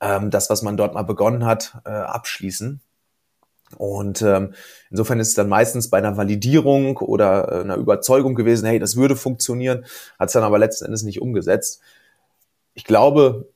ähm, 0.00 0.30
das, 0.30 0.50
was 0.50 0.62
man 0.62 0.76
dort 0.76 0.94
mal 0.94 1.02
begonnen 1.02 1.44
hat, 1.44 1.78
äh, 1.84 1.90
abschließen. 1.90 2.80
Und 3.76 4.22
ähm, 4.22 4.54
insofern 4.90 5.20
ist 5.20 5.28
es 5.28 5.34
dann 5.34 5.48
meistens 5.48 5.90
bei 5.90 5.98
einer 5.98 6.16
Validierung 6.16 6.96
oder 6.98 7.52
äh, 7.52 7.60
einer 7.60 7.76
Überzeugung 7.76 8.34
gewesen, 8.34 8.66
hey, 8.66 8.78
das 8.78 8.96
würde 8.96 9.16
funktionieren, 9.16 9.84
hat 10.18 10.28
es 10.28 10.32
dann 10.32 10.44
aber 10.44 10.58
letzten 10.58 10.86
Endes 10.86 11.02
nicht 11.02 11.20
umgesetzt. 11.20 11.82
Ich 12.74 12.84
glaube, 12.84 13.48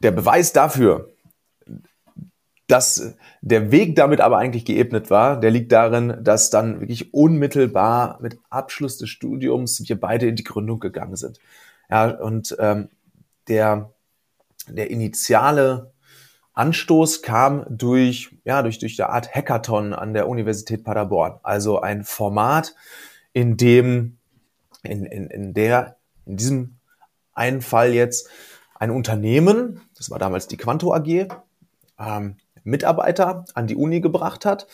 der 0.00 0.10
Beweis 0.10 0.52
dafür, 0.52 1.08
dass 2.68 3.16
der 3.40 3.72
Weg 3.72 3.96
damit 3.96 4.20
aber 4.20 4.38
eigentlich 4.38 4.66
geebnet 4.66 5.10
war, 5.10 5.40
der 5.40 5.50
liegt 5.50 5.72
darin, 5.72 6.18
dass 6.22 6.50
dann 6.50 6.80
wirklich 6.80 7.14
unmittelbar 7.14 8.18
mit 8.20 8.38
Abschluss 8.50 8.98
des 8.98 9.08
Studiums 9.08 9.82
wir 9.88 9.98
beide 9.98 10.28
in 10.28 10.36
die 10.36 10.44
Gründung 10.44 10.78
gegangen 10.78 11.16
sind. 11.16 11.40
Ja, 11.90 12.10
und 12.10 12.54
ähm, 12.60 12.90
der, 13.48 13.90
der 14.68 14.90
initiale 14.90 15.92
Anstoß 16.52 17.22
kam 17.22 17.64
durch, 17.70 18.36
ja, 18.44 18.62
durch, 18.62 18.78
durch 18.78 19.00
eine 19.00 19.10
Art 19.10 19.34
Hackathon 19.34 19.94
an 19.94 20.12
der 20.12 20.28
Universität 20.28 20.84
Paderborn. 20.84 21.40
Also 21.42 21.80
ein 21.80 22.04
Format, 22.04 22.74
in 23.32 23.56
dem, 23.56 24.18
in, 24.82 25.06
in, 25.06 25.30
in 25.30 25.54
der, 25.54 25.96
in 26.26 26.36
diesem 26.36 26.76
ein 27.32 27.62
Fall 27.62 27.94
jetzt 27.94 28.28
ein 28.74 28.90
Unternehmen, 28.90 29.80
das 29.96 30.10
war 30.10 30.18
damals 30.18 30.48
die 30.48 30.56
Quanto 30.56 30.92
AG, 30.92 31.28
ähm, 31.98 32.36
Mitarbeiter 32.68 33.44
an 33.54 33.66
die 33.66 33.76
Uni 33.76 34.00
gebracht 34.00 34.44
hat. 34.44 34.66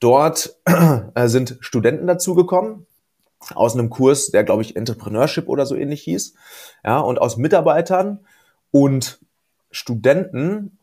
Dort 0.00 0.56
äh, 1.14 1.28
sind 1.28 1.56
Studenten 1.60 2.06
dazugekommen 2.06 2.86
aus 3.54 3.74
einem 3.74 3.90
Kurs, 3.90 4.30
der 4.30 4.44
glaube 4.44 4.62
ich 4.62 4.76
Entrepreneurship 4.76 5.48
oder 5.48 5.66
so 5.66 5.74
ähnlich 5.74 6.02
hieß. 6.02 6.34
Ja, 6.84 6.98
und 6.98 7.20
aus 7.20 7.36
Mitarbeitern 7.36 8.20
und 8.70 9.20
Studenten 9.70 10.78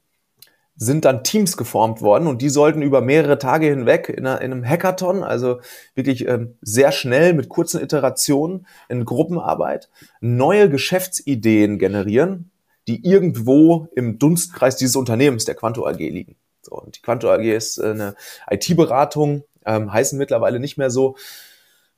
sind 0.75 1.05
dann 1.05 1.23
Teams 1.23 1.55
geformt 1.55 2.01
worden 2.01 2.27
und 2.27 2.41
die 2.41 2.49
sollten 2.49 2.81
über 2.81 3.01
mehrere 3.01 3.37
Tage 3.37 3.67
hinweg 3.67 4.09
in, 4.09 4.25
einem 4.25 4.67
Hackathon, 4.67 5.23
also 5.23 5.59
wirklich 5.93 6.27
ähm, 6.27 6.55
sehr 6.61 6.91
schnell 6.91 7.33
mit 7.33 7.47
kurzen 7.47 7.79
Iterationen 7.79 8.65
in 8.89 9.05
Gruppenarbeit, 9.05 9.89
neue 10.19 10.69
Geschäftsideen 10.69 11.77
generieren, 11.77 12.51
die 12.87 13.05
irgendwo 13.05 13.87
im 13.95 14.17
Dunstkreis 14.17 14.75
dieses 14.75 14.95
Unternehmens, 14.95 15.45
der 15.45 15.55
Quanto 15.55 15.85
AG, 15.85 15.99
liegen. 15.99 16.35
So, 16.65 16.75
und 16.75 16.97
die 16.97 17.01
Quanto 17.01 17.29
AG 17.29 17.43
ist 17.43 17.77
äh, 17.77 17.91
eine 17.91 18.15
IT-Beratung, 18.49 19.43
ähm, 19.65 19.91
heißen 19.91 20.17
mittlerweile 20.17 20.59
nicht 20.59 20.77
mehr 20.77 20.89
so, 20.89 21.15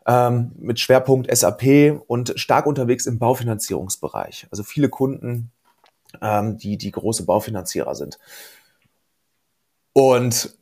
ähm, 0.08 0.52
mit 0.58 0.80
Schwerpunkt 0.80 1.36
SAP 1.36 2.02
und 2.08 2.34
stark 2.40 2.66
unterwegs 2.66 3.06
im 3.06 3.20
Baufinanzierungsbereich. 3.20 4.48
Also 4.52 4.64
viele 4.64 4.90
Kunden, 4.90 5.52
ähm, 6.22 6.58
die, 6.58 6.78
die 6.78 6.92
große 6.92 7.26
Baufinanzierer 7.26 7.96
sind. 7.96 8.20
Und 9.94 10.58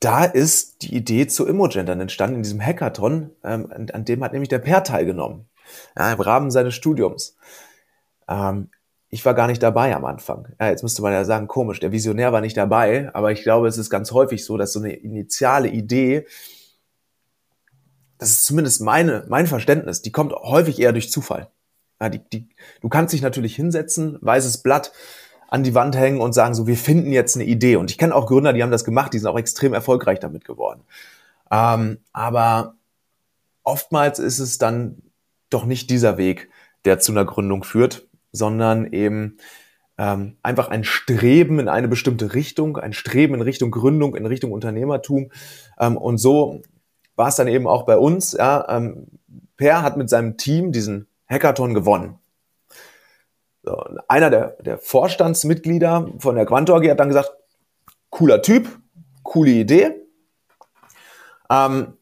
da 0.00 0.24
ist 0.24 0.82
die 0.82 0.94
Idee 0.94 1.26
zu 1.26 1.46
Imogen 1.46 1.86
dann 1.86 2.00
entstanden 2.00 2.36
in 2.36 2.42
diesem 2.42 2.64
Hackathon, 2.64 3.30
ähm, 3.44 3.70
an, 3.72 3.90
an, 3.90 4.04
dem 4.04 4.22
hat 4.22 4.32
nämlich 4.32 4.48
der 4.48 4.60
Per 4.60 4.84
teilgenommen, 4.84 5.48
ja, 5.96 6.12
im 6.12 6.20
Rahmen 6.20 6.50
seines 6.50 6.74
Studiums. 6.74 7.36
Ähm, 8.28 8.70
ich 9.10 9.24
war 9.24 9.34
gar 9.34 9.46
nicht 9.46 9.62
dabei 9.62 9.94
am 9.94 10.04
Anfang. 10.04 10.48
Ja, 10.60 10.68
jetzt 10.68 10.82
müsste 10.82 11.02
man 11.02 11.12
ja 11.12 11.24
sagen, 11.24 11.48
komisch, 11.48 11.80
der 11.80 11.92
Visionär 11.92 12.32
war 12.32 12.40
nicht 12.40 12.56
dabei, 12.56 13.10
aber 13.14 13.32
ich 13.32 13.42
glaube, 13.42 13.68
es 13.68 13.78
ist 13.78 13.90
ganz 13.90 14.12
häufig 14.12 14.44
so, 14.44 14.56
dass 14.56 14.72
so 14.72 14.80
eine 14.80 14.92
initiale 14.92 15.68
Idee, 15.68 16.26
das 18.18 18.30
ist 18.30 18.46
zumindest 18.46 18.82
meine, 18.82 19.24
mein 19.28 19.46
Verständnis, 19.46 20.02
die 20.02 20.12
kommt 20.12 20.32
häufig 20.34 20.78
eher 20.78 20.92
durch 20.92 21.10
Zufall. 21.10 21.50
Ja, 22.00 22.08
die, 22.10 22.20
die, 22.32 22.48
du 22.80 22.88
kannst 22.88 23.14
dich 23.14 23.22
natürlich 23.22 23.56
hinsetzen, 23.56 24.18
weißes 24.20 24.58
Blatt, 24.58 24.92
an 25.48 25.64
die 25.64 25.74
Wand 25.74 25.96
hängen 25.96 26.20
und 26.20 26.34
sagen 26.34 26.54
so, 26.54 26.66
wir 26.66 26.76
finden 26.76 27.10
jetzt 27.10 27.34
eine 27.34 27.44
Idee. 27.44 27.76
Und 27.76 27.90
ich 27.90 27.96
kenne 27.96 28.14
auch 28.14 28.26
Gründer, 28.26 28.52
die 28.52 28.62
haben 28.62 28.70
das 28.70 28.84
gemacht, 28.84 29.14
die 29.14 29.18
sind 29.18 29.28
auch 29.28 29.38
extrem 29.38 29.72
erfolgreich 29.72 30.20
damit 30.20 30.44
geworden. 30.44 30.82
Ähm, 31.50 31.98
aber 32.12 32.74
oftmals 33.62 34.18
ist 34.18 34.40
es 34.40 34.58
dann 34.58 35.02
doch 35.48 35.64
nicht 35.64 35.88
dieser 35.88 36.18
Weg, 36.18 36.50
der 36.84 36.98
zu 36.98 37.12
einer 37.12 37.24
Gründung 37.24 37.64
führt, 37.64 38.07
sondern 38.32 38.92
eben 38.92 39.38
ähm, 39.98 40.36
einfach 40.42 40.68
ein 40.68 40.84
Streben 40.84 41.58
in 41.58 41.68
eine 41.68 41.88
bestimmte 41.88 42.34
Richtung, 42.34 42.76
ein 42.76 42.92
Streben 42.92 43.34
in 43.34 43.42
Richtung 43.42 43.70
Gründung, 43.70 44.14
in 44.14 44.26
Richtung 44.26 44.52
Unternehmertum. 44.52 45.30
Ähm, 45.78 45.96
und 45.96 46.18
so 46.18 46.62
war 47.16 47.28
es 47.28 47.36
dann 47.36 47.48
eben 47.48 47.66
auch 47.66 47.84
bei 47.84 47.98
uns. 47.98 48.32
Ja, 48.32 48.64
ähm, 48.68 49.08
per 49.56 49.82
hat 49.82 49.96
mit 49.96 50.08
seinem 50.08 50.36
Team 50.36 50.70
diesen 50.70 51.08
Hackathon 51.28 51.74
gewonnen. 51.74 52.18
So, 53.64 53.76
einer 54.06 54.30
der, 54.30 54.56
der 54.62 54.78
Vorstandsmitglieder 54.78 56.12
von 56.18 56.36
der 56.36 56.46
Quanto 56.46 56.74
AG 56.74 56.88
hat 56.88 57.00
dann 57.00 57.08
gesagt, 57.08 57.32
cooler 58.08 58.40
Typ, 58.40 58.68
coole 59.24 59.50
Idee. 59.50 59.94
Ähm, 61.50 61.94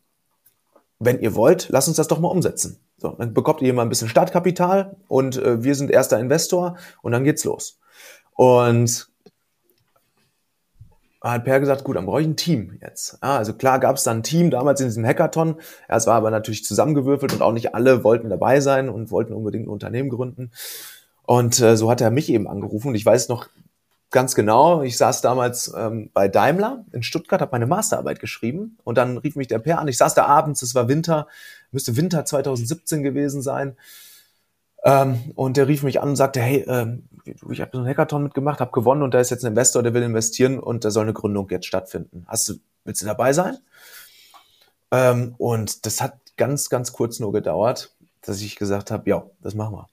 wenn 0.98 1.18
ihr 1.20 1.34
wollt, 1.34 1.68
lasst 1.70 1.88
uns 1.88 1.96
das 1.96 2.08
doch 2.08 2.20
mal 2.20 2.28
umsetzen. 2.28 2.78
So, 2.98 3.10
dann 3.10 3.34
bekommt 3.34 3.60
ihr 3.60 3.74
mal 3.74 3.82
ein 3.82 3.88
bisschen 3.88 4.08
Startkapital 4.08 4.96
und 5.08 5.36
äh, 5.36 5.62
wir 5.62 5.74
sind 5.74 5.90
erster 5.90 6.18
Investor 6.18 6.76
und 7.02 7.12
dann 7.12 7.24
geht's 7.24 7.44
los. 7.44 7.78
Und 8.34 9.08
hat 11.22 11.44
Per 11.44 11.60
gesagt, 11.60 11.84
gut, 11.84 11.96
dann 11.96 12.06
brauche 12.06 12.20
ich 12.20 12.26
ein 12.26 12.36
Team 12.36 12.78
jetzt. 12.80 13.18
Ja, 13.22 13.36
also 13.36 13.54
klar 13.54 13.80
gab 13.80 13.96
es 13.96 14.04
dann 14.04 14.18
ein 14.18 14.22
Team 14.22 14.50
damals 14.50 14.80
in 14.80 14.86
diesem 14.86 15.04
Hackathon. 15.04 15.56
Ja, 15.88 15.96
es 15.96 16.06
war 16.06 16.14
aber 16.14 16.30
natürlich 16.30 16.64
zusammengewürfelt 16.64 17.32
und 17.32 17.42
auch 17.42 17.52
nicht 17.52 17.74
alle 17.74 18.04
wollten 18.04 18.30
dabei 18.30 18.60
sein 18.60 18.88
und 18.88 19.10
wollten 19.10 19.32
unbedingt 19.32 19.66
ein 19.66 19.70
Unternehmen 19.70 20.08
gründen. 20.08 20.52
Und 21.24 21.60
äh, 21.60 21.76
so 21.76 21.90
hat 21.90 22.00
er 22.00 22.10
mich 22.10 22.30
eben 22.30 22.46
angerufen 22.46 22.88
und 22.88 22.94
ich 22.94 23.04
weiß 23.04 23.28
noch 23.28 23.48
ganz 24.10 24.36
genau, 24.36 24.82
ich 24.82 24.96
saß 24.96 25.20
damals 25.20 25.72
ähm, 25.76 26.10
bei 26.14 26.28
Daimler 26.28 26.84
in 26.92 27.02
Stuttgart, 27.02 27.40
habe 27.40 27.52
meine 27.52 27.66
Masterarbeit 27.66 28.20
geschrieben 28.20 28.78
und 28.84 28.96
dann 28.96 29.18
rief 29.18 29.34
mich 29.34 29.48
der 29.48 29.58
Per 29.58 29.80
an. 29.80 29.88
Ich 29.88 29.98
saß 29.98 30.14
da 30.14 30.26
abends, 30.26 30.62
es 30.62 30.74
war 30.74 30.88
Winter, 30.88 31.26
müsste 31.72 31.96
Winter 31.96 32.24
2017 32.24 33.02
gewesen 33.02 33.42
sein. 33.42 33.76
Ähm, 34.84 35.32
und 35.34 35.56
der 35.56 35.68
rief 35.68 35.82
mich 35.82 36.00
an 36.00 36.10
und 36.10 36.16
sagte, 36.16 36.40
hey, 36.40 36.64
ähm, 36.68 37.08
ich 37.24 37.60
habe 37.60 37.70
so 37.72 37.78
einen 37.78 37.88
Hackathon 37.88 38.22
mitgemacht, 38.22 38.60
habe 38.60 38.70
gewonnen 38.70 39.02
und 39.02 39.14
da 39.14 39.20
ist 39.20 39.30
jetzt 39.30 39.44
ein 39.44 39.48
Investor, 39.48 39.82
der 39.82 39.94
will 39.94 40.02
investieren 40.02 40.58
und 40.58 40.84
da 40.84 40.90
soll 40.90 41.04
eine 41.04 41.12
Gründung 41.12 41.48
jetzt 41.50 41.66
stattfinden. 41.66 42.24
Hast 42.28 42.48
du, 42.48 42.54
willst 42.84 43.02
du 43.02 43.06
dabei 43.06 43.32
sein? 43.32 43.58
Ähm, 44.92 45.34
und 45.38 45.86
das 45.86 46.00
hat 46.00 46.14
ganz, 46.36 46.68
ganz 46.68 46.92
kurz 46.92 47.18
nur 47.18 47.32
gedauert, 47.32 47.94
dass 48.22 48.40
ich 48.40 48.56
gesagt 48.56 48.90
habe, 48.90 49.10
ja, 49.10 49.24
das 49.40 49.54
machen 49.54 49.74
wir 49.74 49.88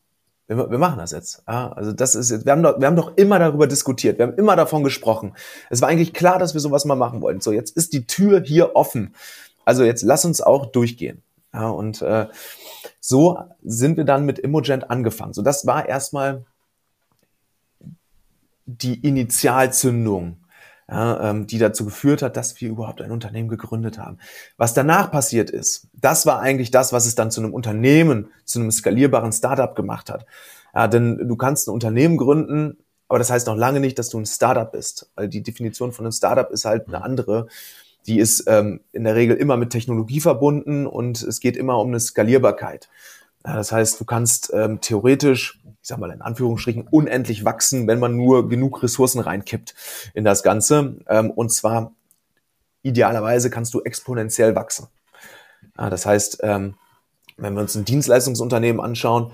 wir, 0.47 0.69
wir 0.69 0.77
machen 0.77 0.99
das 0.99 1.11
jetzt. 1.11 1.43
Ja, 1.47 1.71
also 1.71 1.91
das 1.93 2.15
ist 2.15 2.31
jetzt, 2.31 2.45
wir 2.45 2.51
haben, 2.51 2.63
doch, 2.63 2.79
wir 2.79 2.87
haben 2.87 2.95
doch 2.95 3.15
immer 3.17 3.39
darüber 3.39 3.67
diskutiert, 3.67 4.17
wir 4.17 4.27
haben 4.27 4.37
immer 4.37 4.55
davon 4.55 4.83
gesprochen. 4.83 5.33
Es 5.69 5.81
war 5.81 5.89
eigentlich 5.89 6.13
klar, 6.13 6.39
dass 6.39 6.53
wir 6.53 6.61
sowas 6.61 6.85
mal 6.85 6.95
machen 6.95 7.21
wollen. 7.21 7.41
So, 7.41 7.51
jetzt 7.51 7.75
ist 7.75 7.93
die 7.93 8.05
Tür 8.07 8.41
hier 8.43 8.75
offen. 8.75 9.15
Also 9.65 9.83
jetzt 9.83 10.03
lass 10.03 10.25
uns 10.25 10.41
auch 10.41 10.65
durchgehen. 10.67 11.21
Ja, 11.53 11.69
und 11.69 12.01
äh, 12.01 12.27
so 12.99 13.39
sind 13.63 13.97
wir 13.97 14.05
dann 14.05 14.25
mit 14.25 14.39
Immogent 14.39 14.89
angefangen. 14.89 15.33
So, 15.33 15.41
das 15.41 15.65
war 15.65 15.87
erstmal 15.87 16.45
die 18.65 18.99
Initialzündung 19.05 20.43
ja, 20.89 21.29
ähm, 21.29 21.47
die 21.47 21.57
dazu 21.57 21.85
geführt 21.85 22.21
hat, 22.21 22.37
dass 22.37 22.59
wir 22.59 22.69
überhaupt 22.69 23.01
ein 23.01 23.11
Unternehmen 23.11 23.47
gegründet 23.47 23.97
haben. 23.97 24.17
Was 24.57 24.73
danach 24.73 25.11
passiert 25.11 25.49
ist, 25.49 25.87
das 25.93 26.25
war 26.25 26.39
eigentlich 26.39 26.71
das, 26.71 26.91
was 26.91 27.05
es 27.05 27.15
dann 27.15 27.31
zu 27.31 27.41
einem 27.41 27.53
Unternehmen, 27.53 28.29
zu 28.45 28.59
einem 28.59 28.71
skalierbaren 28.71 29.31
Startup 29.31 29.75
gemacht 29.75 30.09
hat. 30.09 30.25
Ja, 30.73 30.87
denn 30.87 31.27
du 31.27 31.35
kannst 31.35 31.67
ein 31.67 31.73
Unternehmen 31.73 32.17
gründen, 32.17 32.77
aber 33.07 33.19
das 33.19 33.29
heißt 33.29 33.47
noch 33.47 33.55
lange 33.55 33.79
nicht, 33.79 33.97
dass 33.97 34.09
du 34.09 34.19
ein 34.19 34.25
Startup 34.25 34.71
bist, 34.71 35.09
weil 35.15 35.29
die 35.29 35.43
Definition 35.43 35.91
von 35.91 36.05
einem 36.05 36.11
Startup 36.11 36.49
ist 36.51 36.65
halt 36.65 36.87
eine 36.87 37.01
andere. 37.03 37.47
Die 38.05 38.19
ist 38.19 38.45
ähm, 38.47 38.81
in 38.91 39.03
der 39.03 39.15
Regel 39.15 39.37
immer 39.37 39.57
mit 39.57 39.69
Technologie 39.69 40.19
verbunden 40.19 40.87
und 40.87 41.21
es 41.23 41.39
geht 41.39 41.57
immer 41.57 41.79
um 41.79 41.89
eine 41.89 41.99
Skalierbarkeit. 41.99 42.89
Ja, 43.45 43.55
das 43.55 43.71
heißt, 43.71 43.99
du 43.99 44.05
kannst 44.05 44.51
ähm, 44.53 44.81
theoretisch 44.81 45.63
ich 45.83 45.89
sag 45.89 45.99
mal 45.99 46.11
in 46.11 46.21
Anführungsstrichen, 46.21 46.87
unendlich 46.89 47.43
wachsen, 47.43 47.87
wenn 47.87 47.99
man 47.99 48.15
nur 48.15 48.47
genug 48.47 48.81
Ressourcen 48.83 49.19
reinkippt 49.19 49.75
in 50.13 50.23
das 50.23 50.41
Ganze. 50.41 50.95
Ähm, 51.09 51.29
und 51.29 51.51
zwar 51.51 51.91
idealerweise 52.83 53.49
kannst 53.49 53.73
du 53.73 53.81
exponentiell 53.81 54.55
wachsen. 54.55 54.87
das 55.75 56.05
heißt, 56.05 56.39
ähm, 56.43 56.75
wenn 57.35 57.53
wir 57.53 57.61
uns 57.61 57.75
ein 57.75 57.83
Dienstleistungsunternehmen 57.83 58.81
anschauen, 58.81 59.31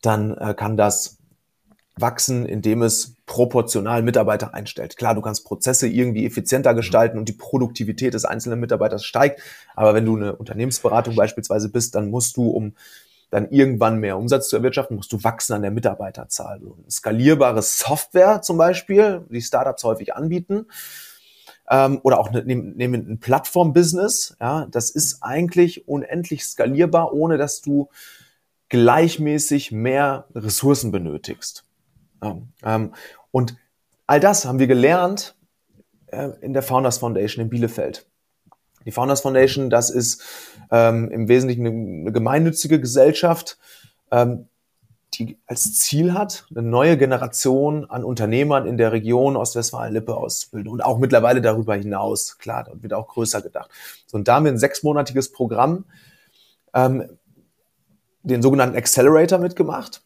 dann 0.00 0.36
äh, 0.36 0.54
kann 0.54 0.76
das 0.76 1.17
wachsen, 2.00 2.46
indem 2.46 2.82
es 2.82 3.14
proportional 3.26 4.02
Mitarbeiter 4.02 4.54
einstellt. 4.54 4.96
Klar, 4.96 5.14
du 5.14 5.20
kannst 5.20 5.44
Prozesse 5.44 5.88
irgendwie 5.88 6.26
effizienter 6.26 6.74
gestalten 6.74 7.18
und 7.18 7.28
die 7.28 7.34
Produktivität 7.34 8.14
des 8.14 8.24
einzelnen 8.24 8.60
Mitarbeiters 8.60 9.04
steigt. 9.04 9.40
Aber 9.74 9.94
wenn 9.94 10.04
du 10.04 10.16
eine 10.16 10.36
Unternehmensberatung 10.36 11.14
beispielsweise 11.14 11.68
bist, 11.68 11.94
dann 11.94 12.10
musst 12.10 12.36
du, 12.36 12.48
um 12.48 12.74
dann 13.30 13.50
irgendwann 13.50 13.98
mehr 13.98 14.16
Umsatz 14.16 14.48
zu 14.48 14.56
erwirtschaften, 14.56 14.96
musst 14.96 15.12
du 15.12 15.22
wachsen 15.22 15.52
an 15.52 15.62
der 15.62 15.70
Mitarbeiterzahl. 15.70 16.60
So 16.60 16.78
skalierbare 16.88 17.62
Software 17.62 18.40
zum 18.42 18.56
Beispiel, 18.56 19.26
die 19.28 19.42
Startups 19.42 19.84
häufig 19.84 20.14
anbieten, 20.14 20.66
ähm, 21.70 22.00
oder 22.02 22.18
auch 22.18 22.30
nehmen 22.30 22.76
ne, 22.76 22.84
ein 22.84 23.20
Plattform-Business, 23.20 24.36
ja, 24.40 24.66
das 24.70 24.90
ist 24.90 25.22
eigentlich 25.22 25.86
unendlich 25.86 26.44
skalierbar, 26.44 27.12
ohne 27.12 27.36
dass 27.36 27.60
du 27.60 27.88
gleichmäßig 28.68 29.72
mehr 29.72 30.26
Ressourcen 30.34 30.90
benötigst. 30.90 31.64
Ähm, 32.22 32.94
und 33.30 33.56
all 34.06 34.20
das 34.20 34.44
haben 34.44 34.58
wir 34.58 34.66
gelernt 34.66 35.36
äh, 36.06 36.30
in 36.40 36.52
der 36.52 36.62
Founders 36.62 36.98
Foundation 36.98 37.44
in 37.44 37.50
Bielefeld. 37.50 38.06
Die 38.84 38.92
Founders 38.92 39.20
Foundation, 39.20 39.70
das 39.70 39.90
ist 39.90 40.22
ähm, 40.70 41.10
im 41.10 41.28
Wesentlichen 41.28 41.66
eine, 41.66 42.12
gemeinnützige 42.12 42.80
Gesellschaft, 42.80 43.58
ähm, 44.10 44.48
die 45.14 45.38
als 45.46 45.78
Ziel 45.78 46.14
hat, 46.14 46.46
eine 46.50 46.62
neue 46.62 46.96
Generation 46.96 47.88
an 47.90 48.04
Unternehmern 48.04 48.66
in 48.66 48.76
der 48.76 48.92
Region 48.92 49.36
Ostwestfalen-Lippe 49.36 50.16
auszubilden 50.16 50.70
und 50.70 50.80
auch 50.80 50.98
mittlerweile 50.98 51.40
darüber 51.40 51.74
hinaus. 51.74 52.38
Klar, 52.38 52.64
da 52.64 52.82
wird 52.82 52.92
auch 52.92 53.08
größer 53.08 53.42
gedacht. 53.42 53.70
So, 54.06 54.16
und 54.16 54.28
da 54.28 54.36
haben 54.36 54.44
wir 54.44 54.52
ein 54.52 54.58
sechsmonatiges 54.58 55.32
Programm, 55.32 55.84
ähm, 56.74 57.18
den 58.22 58.42
sogenannten 58.42 58.76
Accelerator 58.76 59.38
mitgemacht. 59.38 60.02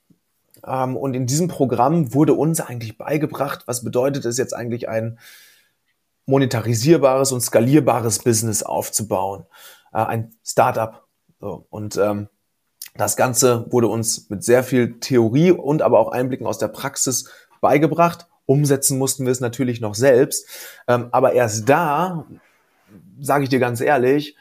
Ähm, 0.66 0.96
und 0.96 1.14
in 1.14 1.26
diesem 1.26 1.48
Programm 1.48 2.14
wurde 2.14 2.34
uns 2.34 2.60
eigentlich 2.60 2.98
beigebracht, 2.98 3.64
was 3.66 3.84
bedeutet 3.84 4.24
es 4.24 4.38
jetzt 4.38 4.54
eigentlich 4.54 4.88
ein 4.88 5.18
monetarisierbares 6.26 7.32
und 7.32 7.40
skalierbares 7.40 8.20
Business 8.20 8.62
aufzubauen, 8.62 9.44
äh, 9.92 9.98
ein 9.98 10.34
Startup. 10.44 11.04
So, 11.40 11.66
und 11.70 11.96
ähm, 11.96 12.28
Das 12.94 13.16
Ganze 13.16 13.66
wurde 13.70 13.88
uns 13.88 14.28
mit 14.28 14.44
sehr 14.44 14.62
viel 14.62 14.98
Theorie 15.00 15.50
und 15.50 15.80
aber 15.82 15.98
auch 15.98 16.12
Einblicken 16.12 16.46
aus 16.46 16.58
der 16.58 16.68
Praxis 16.68 17.30
beigebracht. 17.60 18.26
Umsetzen 18.44 18.98
mussten 18.98 19.24
wir 19.24 19.32
es 19.32 19.40
natürlich 19.40 19.80
noch 19.80 19.94
selbst. 19.94 20.46
Ähm, 20.88 21.08
aber 21.10 21.32
erst 21.32 21.68
da, 21.68 22.26
sage 23.20 23.44
ich 23.44 23.50
dir 23.50 23.60
ganz 23.60 23.80
ehrlich, 23.80 24.36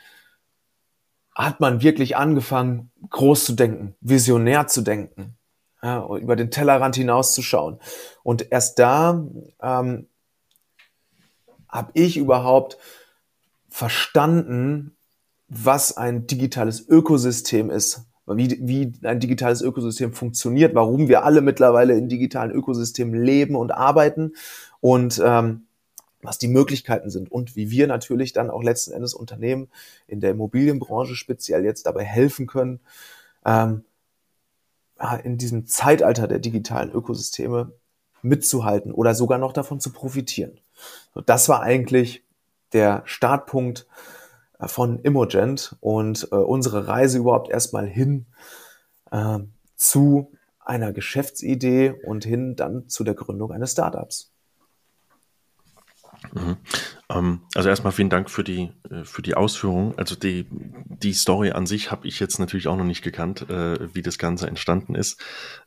hat 1.34 1.62
man 1.62 1.82
wirklich 1.82 2.18
angefangen, 2.18 2.92
groß 3.10 3.46
zu 3.46 3.54
denken, 3.54 3.96
visionär 4.02 4.68
zu 4.68 4.82
denken, 4.82 5.38
ja, 5.84 6.08
über 6.18 6.36
den 6.36 6.52
Tellerrand 6.52 6.96
hinauszuschauen. 6.96 7.80
Und 8.24 8.52
erst 8.52 8.80
da 8.80 9.26
ähm, 9.62 10.08
habe 11.68 11.92
ich 11.94 12.18
überhaupt 12.18 12.78
verstanden, 13.70 14.96
was 15.48 15.98
ein 15.98 16.28
digitales 16.28 16.88
Ökosystem 16.88 17.70
ist, 17.70 18.06
wie, 18.28 18.58
wie 18.62 18.94
ein 19.04 19.20
digitales 19.20 19.62
Ökosystem 19.62 20.14
funktioniert, 20.14 20.76
warum 20.76 21.08
wir 21.08 21.24
alle 21.26 21.42
mittlerweile 21.42 21.98
in 21.98 22.08
digitalen 22.08 22.52
Ökosystemen 22.52 23.22
leben 23.22 23.56
und 23.56 23.72
arbeiten. 23.72 24.34
Und 24.80 25.22
ähm, 25.24 25.66
was 26.22 26.38
die 26.38 26.48
Möglichkeiten 26.48 27.10
sind. 27.10 27.32
Und 27.32 27.56
wie 27.56 27.72
wir 27.72 27.88
natürlich 27.88 28.34
dann 28.34 28.50
auch 28.50 28.64
letzten 28.64 28.92
Endes 28.92 29.14
Unternehmen 29.14 29.70
in 30.08 30.20
der 30.20 30.32
Immobilienbranche 30.32 31.16
speziell 31.16 31.66
jetzt 31.66 31.86
dabei 31.86 32.04
helfen 32.04 32.48
können, 32.48 32.80
ähm, 33.46 33.84
in 35.24 35.38
diesem 35.38 35.66
Zeitalter 35.66 36.28
der 36.28 36.40
digitalen 36.40 36.92
Ökosysteme 36.92 37.74
mitzuhalten 38.22 38.92
oder 38.92 39.16
sogar 39.16 39.38
noch 39.38 39.54
davon 39.54 39.80
zu 39.80 39.92
profitieren. 39.92 40.60
Das 41.26 41.50
war 41.50 41.62
eigentlich 41.62 42.24
der 42.74 43.02
Startpunkt 43.06 43.88
äh, 44.60 44.68
von 44.68 45.00
Immogent 45.00 45.76
und 45.80 46.28
äh, 46.32 46.36
unsere 46.36 46.88
Reise 46.88 47.18
überhaupt 47.18 47.50
erstmal 47.50 47.88
hin 47.88 48.28
äh, 49.12 49.40
zu 49.76 50.32
einer 50.60 50.94
Geschäftsidee 50.94 51.92
und 52.06 52.24
hin 52.24 52.56
dann 52.56 52.88
zu 52.88 53.04
der 53.04 53.16
Gründung 53.16 53.52
eines 53.52 53.72
Startups. 53.72 54.31
Mhm. 56.34 56.58
Ähm, 57.10 57.42
also 57.56 57.70
erstmal 57.70 57.94
vielen 57.94 58.10
Dank 58.10 58.30
für 58.30 58.44
die, 58.44 58.72
äh, 58.90 59.04
für 59.04 59.22
die 59.22 59.36
Ausführung. 59.36 59.98
Also 59.98 60.16
die, 60.16 60.48
die 60.50 61.14
Story 61.14 61.52
an 61.52 61.66
sich 61.66 61.92
habe 61.92 62.08
ich 62.08 62.20
jetzt 62.20 62.40
natürlich 62.40 62.68
auch 62.68 62.78
noch 62.78 62.86
nicht 62.86 63.02
gekannt, 63.02 63.50
äh, 63.50 63.94
wie 63.94 64.02
das 64.02 64.18
Ganze 64.18 64.48
entstanden 64.48 64.96
ist. 64.96 65.20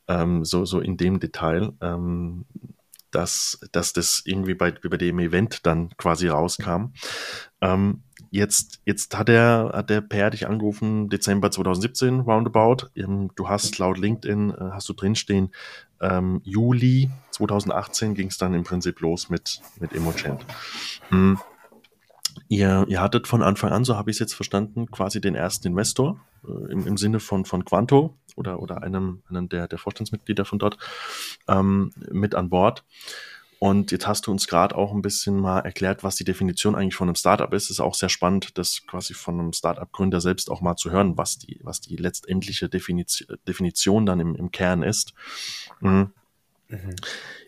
Ähm, 0.09 0.45
so, 0.45 0.65
so 0.65 0.81
in 0.81 0.97
dem 0.97 1.21
Detail. 1.21 1.73
Ähm, 1.81 2.47
dass, 3.15 3.61
dass 3.71 3.93
das 3.93 4.23
irgendwie 4.25 4.55
bei, 4.55 4.73
bei 4.73 4.97
dem 4.97 5.21
Event 5.21 5.67
dann 5.67 5.91
quasi 5.97 6.27
rauskam. 6.29 6.93
Ähm, 7.61 8.03
jetzt, 8.35 8.81
jetzt 8.85 9.17
hat 9.17 9.29
der, 9.29 9.71
hat 9.73 9.91
der 9.91 10.00
Per 10.00 10.31
dich 10.31 10.47
angerufen, 10.47 11.09
Dezember 11.09 11.50
2017, 11.50 12.21
roundabout. 12.21 12.88
Ähm, 12.97 13.31
du 13.37 13.49
hast 13.49 13.79
laut 13.79 13.97
LinkedIn, 13.97 14.50
äh, 14.50 14.55
hast 14.73 14.88
du 14.88 14.93
drinstehen, 14.93 15.50
ähm, 16.00 16.41
Juli 16.45 17.11
2018 17.31 18.14
ging 18.14 18.29
es 18.29 18.38
dann 18.38 18.53
im 18.55 18.64
Prinzip 18.64 19.00
los 19.00 19.31
mit, 19.31 19.61
mit 19.79 19.93
Emocent. 19.93 20.45
Mhm. 21.11 21.38
Ihr, 22.49 22.85
ihr 22.88 23.00
hattet 23.00 23.29
von 23.29 23.43
Anfang 23.43 23.71
an, 23.71 23.85
so 23.85 23.97
habe 23.97 24.11
ich 24.11 24.17
es 24.17 24.21
jetzt 24.21 24.35
verstanden, 24.35 24.91
quasi 24.91 25.21
den 25.21 25.37
ersten 25.37 25.69
Investor 25.69 26.19
äh, 26.45 26.73
im, 26.73 26.87
im 26.88 26.97
Sinne 26.97 27.21
von, 27.21 27.45
von 27.45 27.64
Quanto 27.64 28.17
oder, 28.35 28.61
oder 28.61 28.83
einem, 28.83 29.23
einem 29.31 29.49
der, 29.49 29.69
der 29.69 29.79
Vorstandsmitglieder 29.79 30.45
von 30.45 30.59
dort 30.59 30.76
ähm, 31.47 31.93
mit 32.11 32.35
an 32.35 32.49
Bord. 32.49 32.85
Und 33.64 33.92
jetzt 33.92 34.06
hast 34.06 34.26
du 34.26 34.30
uns 34.30 34.47
gerade 34.47 34.76
auch 34.76 34.92
ein 34.92 35.00
bisschen 35.00 35.40
mal 35.40 35.61
erklärt, 35.61 36.04
was 36.04 36.16
die 36.16 36.25
Definition 36.25 36.75
eigentlich 36.75 36.97
von 36.97 37.09
einem 37.09 37.14
Startup 37.14 37.50
ist. 37.54 37.64
Es 37.64 37.71
ist 37.71 37.80
auch 37.80 37.94
sehr 37.94 38.11
spannend, 38.11 38.59
das 38.59 38.87
quasi 38.87 39.14
von 39.14 39.40
einem 39.40 39.54
Startup-Gründer 39.54 40.21
selbst 40.21 40.50
auch 40.50 40.61
mal 40.61 40.76
zu 40.76 40.90
hören, 40.90 41.16
was 41.16 41.38
die, 41.38 41.61
was 41.62 41.80
die 41.80 41.97
letztendliche 41.97 42.68
Definition, 42.68 43.38
Definition 43.49 44.04
dann 44.04 44.21
im, 44.21 44.35
im 44.35 44.50
Kern 44.50 44.83
ist. 44.83 45.14
Mhm. 45.80 46.12
Mhm. 46.68 46.97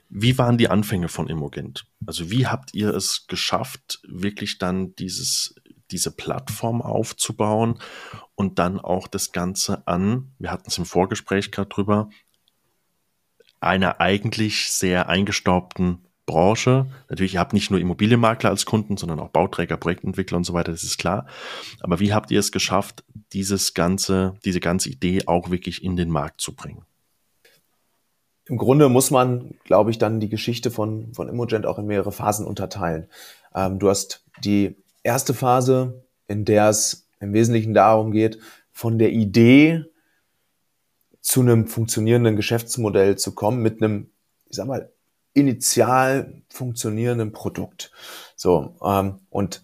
Wie 0.09 0.39
waren 0.39 0.57
die 0.57 0.71
Anfänge 0.71 1.09
von 1.09 1.29
Immogent? 1.29 1.85
Also 2.07 2.31
wie 2.31 2.47
habt 2.47 2.73
ihr 2.73 2.95
es 2.95 3.27
geschafft, 3.27 4.01
wirklich 4.09 4.57
dann 4.57 4.95
dieses, 4.97 5.55
diese 5.91 6.13
Plattform 6.13 6.81
aufzubauen 6.81 7.79
und 8.35 8.59
dann 8.59 8.81
auch 8.81 9.07
das 9.07 9.33
Ganze 9.33 9.87
an, 9.87 10.33
wir 10.39 10.51
hatten 10.51 10.69
es 10.69 10.79
im 10.79 10.87
Vorgespräch 10.87 11.53
gerade 11.53 11.69
drüber, 11.69 12.09
einer 13.61 14.01
eigentlich 14.01 14.71
sehr 14.73 15.11
eingestaubten 15.11 16.06
Branche. 16.27 16.87
Natürlich, 17.09 17.35
ihr 17.35 17.41
habt 17.41 17.53
nicht 17.53 17.71
nur 17.71 17.81
Immobilienmakler 17.81 18.51
als 18.51 18.67
Kunden, 18.67 18.97
sondern 18.97 19.21
auch 19.21 19.29
Bauträger, 19.29 19.77
Projektentwickler 19.77 20.37
und 20.37 20.45
so 20.45 20.53
weiter, 20.53 20.73
das 20.73 20.83
ist 20.83 20.99
klar. 20.99 21.27
Aber 21.81 22.01
wie 22.01 22.13
habt 22.13 22.31
ihr 22.31 22.41
es 22.41 22.53
geschafft, 22.53 23.05
dieses 23.33 23.75
ganze, 23.75 24.35
diese 24.45 24.61
ganze 24.61 24.91
Idee 24.91 25.23
auch 25.27 25.51
wirklich 25.51 25.83
in 25.83 25.97
den 25.97 26.11
Markt 26.11 26.41
zu 26.41 26.55
bringen? 26.55 26.83
Im 28.49 28.59
Grunde 28.59 28.89
muss 28.89 29.11
man, 29.11 29.55
glaube 29.65 29.91
ich, 29.91 29.99
dann 29.99 30.21
die 30.21 30.29
Geschichte 30.29 30.71
von, 30.71 31.13
von 31.15 31.29
Immogent 31.29 31.67
auch 31.67 31.79
in 31.79 31.87
mehrere 31.87 32.13
Phasen 32.13 32.47
unterteilen. 32.47 33.09
Ähm, 33.55 33.79
du 33.79 33.89
hast 33.89 34.25
die 34.45 34.77
erste 35.03 35.35
Phase, 35.35 36.05
in 36.29 36.45
der 36.45 36.69
es 36.69 37.09
im 37.21 37.33
Wesentlichen 37.33 37.75
darum 37.75 38.13
geht, 38.13 38.39
von 38.71 38.99
der 38.99 39.11
Idee 39.11 39.85
zu 41.21 41.41
einem 41.41 41.67
funktionierenden 41.67 42.37
Geschäftsmodell 42.37 43.17
zu 43.17 43.35
kommen 43.35 43.63
mit 43.63 43.83
einem, 43.83 44.11
ich 44.49 44.57
sag 44.57 44.69
mal, 44.69 44.93
initial 45.37 46.43
funktionierenden 46.49 47.33
Produkt. 47.33 47.93
So, 48.35 48.75
ähm, 48.83 49.21
und 49.31 49.63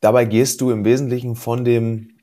dabei 0.00 0.24
gehst 0.24 0.60
du 0.60 0.70
im 0.70 0.84
Wesentlichen 0.84 1.36
von 1.36 1.64
dem 1.64 2.18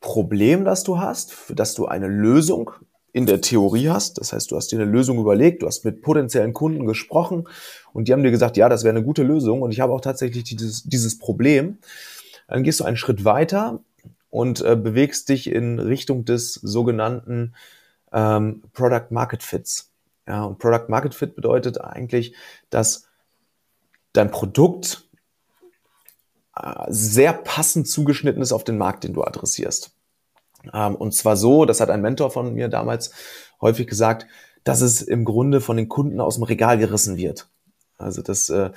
Problem, 0.00 0.64
das 0.64 0.84
du 0.84 0.98
hast, 0.98 1.32
für 1.32 1.54
das 1.54 1.74
du 1.74 1.86
eine 1.86 2.06
Lösung 2.06 2.70
in 3.12 3.26
der 3.26 3.40
Theorie 3.40 3.88
hast. 3.88 4.18
Das 4.18 4.32
heißt, 4.32 4.50
du 4.50 4.56
hast 4.56 4.70
dir 4.70 4.78
eine 4.78 4.90
Lösung 4.90 5.18
überlegt, 5.18 5.62
du 5.62 5.66
hast 5.66 5.84
mit 5.84 6.02
potenziellen 6.02 6.52
Kunden 6.52 6.86
gesprochen 6.86 7.48
und 7.92 8.06
die 8.06 8.12
haben 8.12 8.22
dir 8.22 8.30
gesagt, 8.30 8.56
ja, 8.58 8.68
das 8.68 8.84
wäre 8.84 8.94
eine 8.94 9.04
gute 9.04 9.22
Lösung 9.22 9.62
und 9.62 9.72
ich 9.72 9.80
habe 9.80 9.92
auch 9.92 10.02
tatsächlich 10.02 10.44
dieses, 10.44 10.84
dieses 10.84 11.18
Problem. 11.18 11.78
Dann 12.46 12.62
gehst 12.62 12.80
du 12.80 12.84
einen 12.84 12.96
Schritt 12.96 13.24
weiter 13.24 13.80
und 14.30 14.60
äh, 14.60 14.76
bewegst 14.76 15.30
dich 15.30 15.50
in 15.50 15.78
Richtung 15.78 16.26
des 16.26 16.54
sogenannten 16.54 17.54
ähm, 18.12 18.62
Product 18.72 19.06
Market 19.10 19.42
Fits. 19.42 19.87
Ja, 20.28 20.44
und 20.44 20.58
Product 20.58 20.88
Market 20.88 21.14
Fit 21.14 21.34
bedeutet 21.34 21.80
eigentlich, 21.80 22.34
dass 22.68 23.08
dein 24.12 24.30
Produkt 24.30 25.08
äh, 26.54 26.84
sehr 26.88 27.32
passend 27.32 27.88
zugeschnitten 27.88 28.42
ist 28.42 28.52
auf 28.52 28.62
den 28.62 28.76
Markt, 28.76 29.04
den 29.04 29.14
du 29.14 29.24
adressierst. 29.24 29.92
Ähm, 30.74 30.94
und 30.96 31.14
zwar 31.14 31.36
so, 31.36 31.64
das 31.64 31.80
hat 31.80 31.88
ein 31.88 32.02
Mentor 32.02 32.30
von 32.30 32.52
mir 32.52 32.68
damals 32.68 33.12
häufig 33.62 33.86
gesagt, 33.86 34.26
dass 34.64 34.82
es 34.82 35.00
im 35.00 35.24
Grunde 35.24 35.62
von 35.62 35.78
den 35.78 35.88
Kunden 35.88 36.20
aus 36.20 36.34
dem 36.34 36.44
Regal 36.44 36.76
gerissen 36.76 37.16
wird. 37.16 37.48
Also 37.96 38.20
dass 38.20 38.50
äh, 38.50 38.70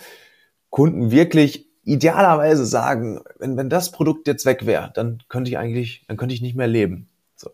Kunden 0.70 1.12
wirklich 1.12 1.68
idealerweise 1.84 2.66
sagen, 2.66 3.22
wenn, 3.40 3.58
wenn 3.58 3.70
das 3.70 3.92
Produkt 3.92 4.28
jetzt 4.28 4.46
weg 4.46 4.66
wäre, 4.66 4.92
dann 4.94 5.22
könnte 5.28 5.52
ich 5.52 5.58
eigentlich, 5.58 6.06
dann 6.08 6.16
könnte 6.16 6.34
ich 6.34 6.42
nicht 6.42 6.56
mehr 6.56 6.68
leben. 6.68 7.10
So. 7.36 7.50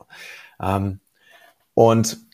Ähm, 0.62 1.00
und 1.74 2.27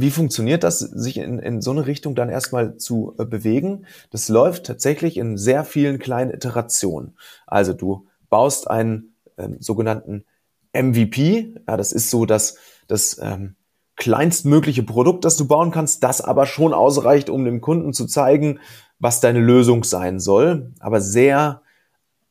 wie 0.00 0.10
funktioniert 0.10 0.64
das, 0.64 0.78
sich 0.78 1.18
in, 1.18 1.38
in 1.38 1.60
so 1.60 1.70
eine 1.70 1.86
Richtung 1.86 2.14
dann 2.14 2.28
erstmal 2.28 2.76
zu 2.76 3.14
äh, 3.18 3.24
bewegen? 3.24 3.86
Das 4.10 4.28
läuft 4.28 4.66
tatsächlich 4.66 5.16
in 5.16 5.36
sehr 5.36 5.64
vielen 5.64 5.98
kleinen 5.98 6.30
Iterationen. 6.30 7.16
Also 7.46 7.72
du 7.72 8.06
baust 8.28 8.70
einen 8.70 9.14
ähm, 9.38 9.56
sogenannten 9.60 10.24
MVP. 10.72 11.54
Ja, 11.68 11.76
das 11.76 11.92
ist 11.92 12.10
so 12.10 12.26
das, 12.26 12.56
das 12.86 13.18
ähm, 13.22 13.56
kleinstmögliche 13.96 14.82
Produkt, 14.82 15.24
das 15.24 15.36
du 15.36 15.46
bauen 15.46 15.70
kannst, 15.70 16.02
das 16.02 16.20
aber 16.20 16.46
schon 16.46 16.72
ausreicht, 16.72 17.28
um 17.28 17.44
dem 17.44 17.60
Kunden 17.60 17.92
zu 17.92 18.06
zeigen, 18.06 18.60
was 18.98 19.20
deine 19.20 19.40
Lösung 19.40 19.84
sein 19.84 20.20
soll, 20.20 20.72
aber 20.80 21.00
sehr 21.00 21.62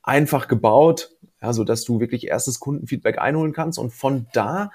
einfach 0.01 0.47
gebaut, 0.47 1.11
ja, 1.41 1.53
so 1.53 1.63
dass 1.63 1.83
du 1.83 1.99
wirklich 1.99 2.27
erstes 2.27 2.59
Kundenfeedback 2.59 3.19
einholen 3.19 3.53
kannst 3.53 3.77
und 3.77 3.91
von 3.91 4.27
da 4.33 4.71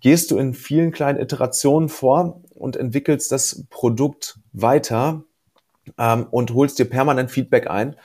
gehst 0.00 0.30
du 0.30 0.38
in 0.38 0.54
vielen 0.54 0.92
kleinen 0.92 1.20
Iterationen 1.20 1.88
vor 1.88 2.42
und 2.54 2.76
entwickelst 2.76 3.32
das 3.32 3.64
Produkt 3.70 4.38
weiter 4.52 5.24
ähm, 5.98 6.26
und 6.30 6.52
holst 6.54 6.78
dir 6.78 6.84
permanent 6.84 7.30
Feedback 7.30 7.68
ein, 7.68 7.96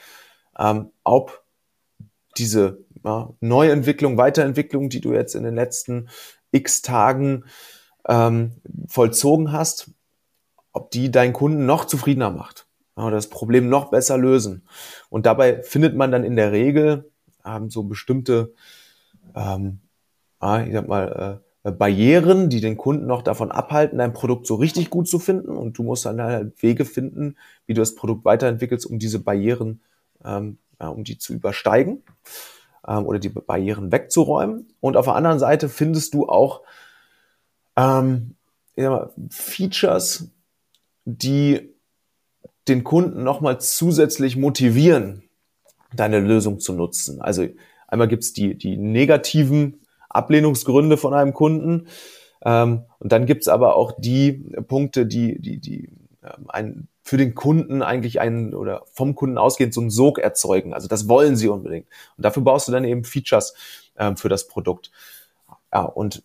ähm, 0.58 0.92
ob 1.04 1.44
diese 2.38 2.80
ja, 3.04 3.34
Neuentwicklung, 3.40 4.18
Weiterentwicklung, 4.18 4.90
die 4.90 5.02
du 5.02 5.14
jetzt 5.14 5.36
in 5.36 5.44
den 5.44 5.56
letzten 5.56 6.10
x 6.52 6.82
Tagen 6.82 7.46
ähm, 8.08 8.54
vollzogen 8.88 9.52
hast, 9.52 9.92
ob 10.72 10.92
die 10.92 11.12
deinen 11.12 11.34
Kunden 11.34 11.66
noch 11.66 11.86
zufriedener 11.86 12.32
macht 12.32 12.68
oder 12.96 13.12
das 13.12 13.30
Problem 13.30 13.70
noch 13.70 13.90
besser 13.90 14.18
lösen. 14.18 14.68
Und 15.10 15.26
dabei 15.26 15.62
findet 15.62 15.96
man 15.96 16.12
dann 16.12 16.24
in 16.24 16.36
der 16.36 16.52
Regel 16.52 17.12
ähm, 17.46 17.70
so 17.70 17.84
bestimmte, 17.84 18.54
ähm, 19.36 19.80
ich 20.42 20.74
sag 20.74 20.88
mal, 20.88 21.42
äh, 21.42 21.47
Barrieren, 21.72 22.50
die 22.50 22.62
den 22.62 22.78
Kunden 22.78 23.08
noch 23.08 23.22
davon 23.22 23.52
abhalten, 23.52 23.98
dein 23.98 24.14
Produkt 24.14 24.48
so 24.48 24.56
richtig 24.56 24.90
gut 24.90 25.08
zu 25.08 25.20
finden. 25.20 25.58
Und 25.58 25.78
du 25.78 25.84
musst 25.84 26.06
dann 26.06 26.22
halt 26.22 26.62
Wege 26.62 26.86
finden, 26.86 27.36
wie 27.66 27.74
du 27.74 27.82
das 27.82 27.96
Produkt 27.96 28.26
weiterentwickelst, 28.26 28.86
um 28.86 29.00
diese 29.00 29.20
Barrieren, 29.20 29.82
ähm, 30.24 30.58
ja, 30.80 30.90
um 30.90 31.04
die 31.04 31.18
zu 31.18 31.34
übersteigen. 31.34 32.04
ähm, 32.88 33.06
oder 33.06 33.20
die 33.20 33.30
Barrieren 33.30 33.92
wegzuräumen. 33.92 34.70
Und 34.80 34.98
auf 34.98 35.06
der 35.06 35.16
anderen 35.16 35.40
Seite 35.40 35.70
findest 35.70 36.14
du 36.14 36.28
auch 36.28 36.62
ähm, 37.76 38.36
ja, 38.76 39.10
Features, 39.30 40.30
die 41.06 41.74
den 42.68 42.84
Kunden 42.84 43.24
nochmal 43.24 43.60
zusätzlich 43.60 44.36
motivieren, 44.36 45.24
deine 45.96 46.20
Lösung 46.20 46.60
zu 46.60 46.74
nutzen. 46.74 47.22
Also 47.22 47.48
einmal 47.88 48.08
gibt's 48.08 48.34
die, 48.34 48.58
die 48.58 48.78
negativen 48.78 49.82
Ablehnungsgründe 50.18 50.98
von 50.98 51.14
einem 51.14 51.34
Kunden. 51.34 51.88
Ähm, 52.44 52.84
und 53.00 53.12
dann 53.12 53.26
gibt's 53.26 53.48
aber 53.48 53.76
auch 53.76 53.94
die 53.98 54.34
Punkte, 54.68 55.06
die, 55.06 55.40
die, 55.40 55.60
die 55.60 55.90
ähm, 56.24 56.46
ein, 56.50 56.88
für 57.02 57.18
den 57.18 57.36
Kunden 57.36 57.82
eigentlich 57.82 58.20
einen 58.20 58.54
oder 58.54 58.84
vom 58.92 59.16
Kunden 59.16 59.38
ausgehend 59.38 59.74
so 59.74 59.82
einen 59.82 59.90
Sog 59.90 60.20
erzeugen. 60.20 60.74
Also 60.74 60.88
das 60.88 61.08
wollen 61.08 61.36
sie 61.38 61.48
unbedingt. 61.48 61.88
Und 62.18 62.26
dafür 62.26 62.44
baust 62.44 62.68
du 62.68 62.72
dann 62.72 62.84
eben 62.84 63.04
Features 63.04 63.54
ähm, 63.98 64.18
für 64.18 64.30
das 64.30 64.48
Produkt. 64.48 64.92
Ja, 65.74 65.84
und 65.84 66.24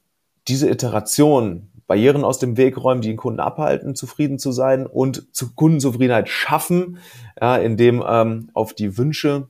diese 0.48 0.68
Iteration, 0.68 1.68
Barrieren 1.87 2.24
aus 2.24 2.38
dem 2.38 2.57
Weg 2.57 2.83
räumen, 2.83 3.02
die 3.02 3.09
den 3.09 3.16
Kunden 3.16 3.40
abhalten, 3.40 3.94
zufrieden 3.94 4.38
zu 4.38 4.50
sein 4.50 4.87
und 4.87 5.35
zu 5.35 5.55
Kundenzufriedenheit 5.55 6.28
schaffen, 6.28 6.98
ja, 7.40 7.57
indem 7.57 8.02
ähm, 8.07 8.48
auf 8.55 8.72
die 8.72 8.96
Wünsche 8.96 9.48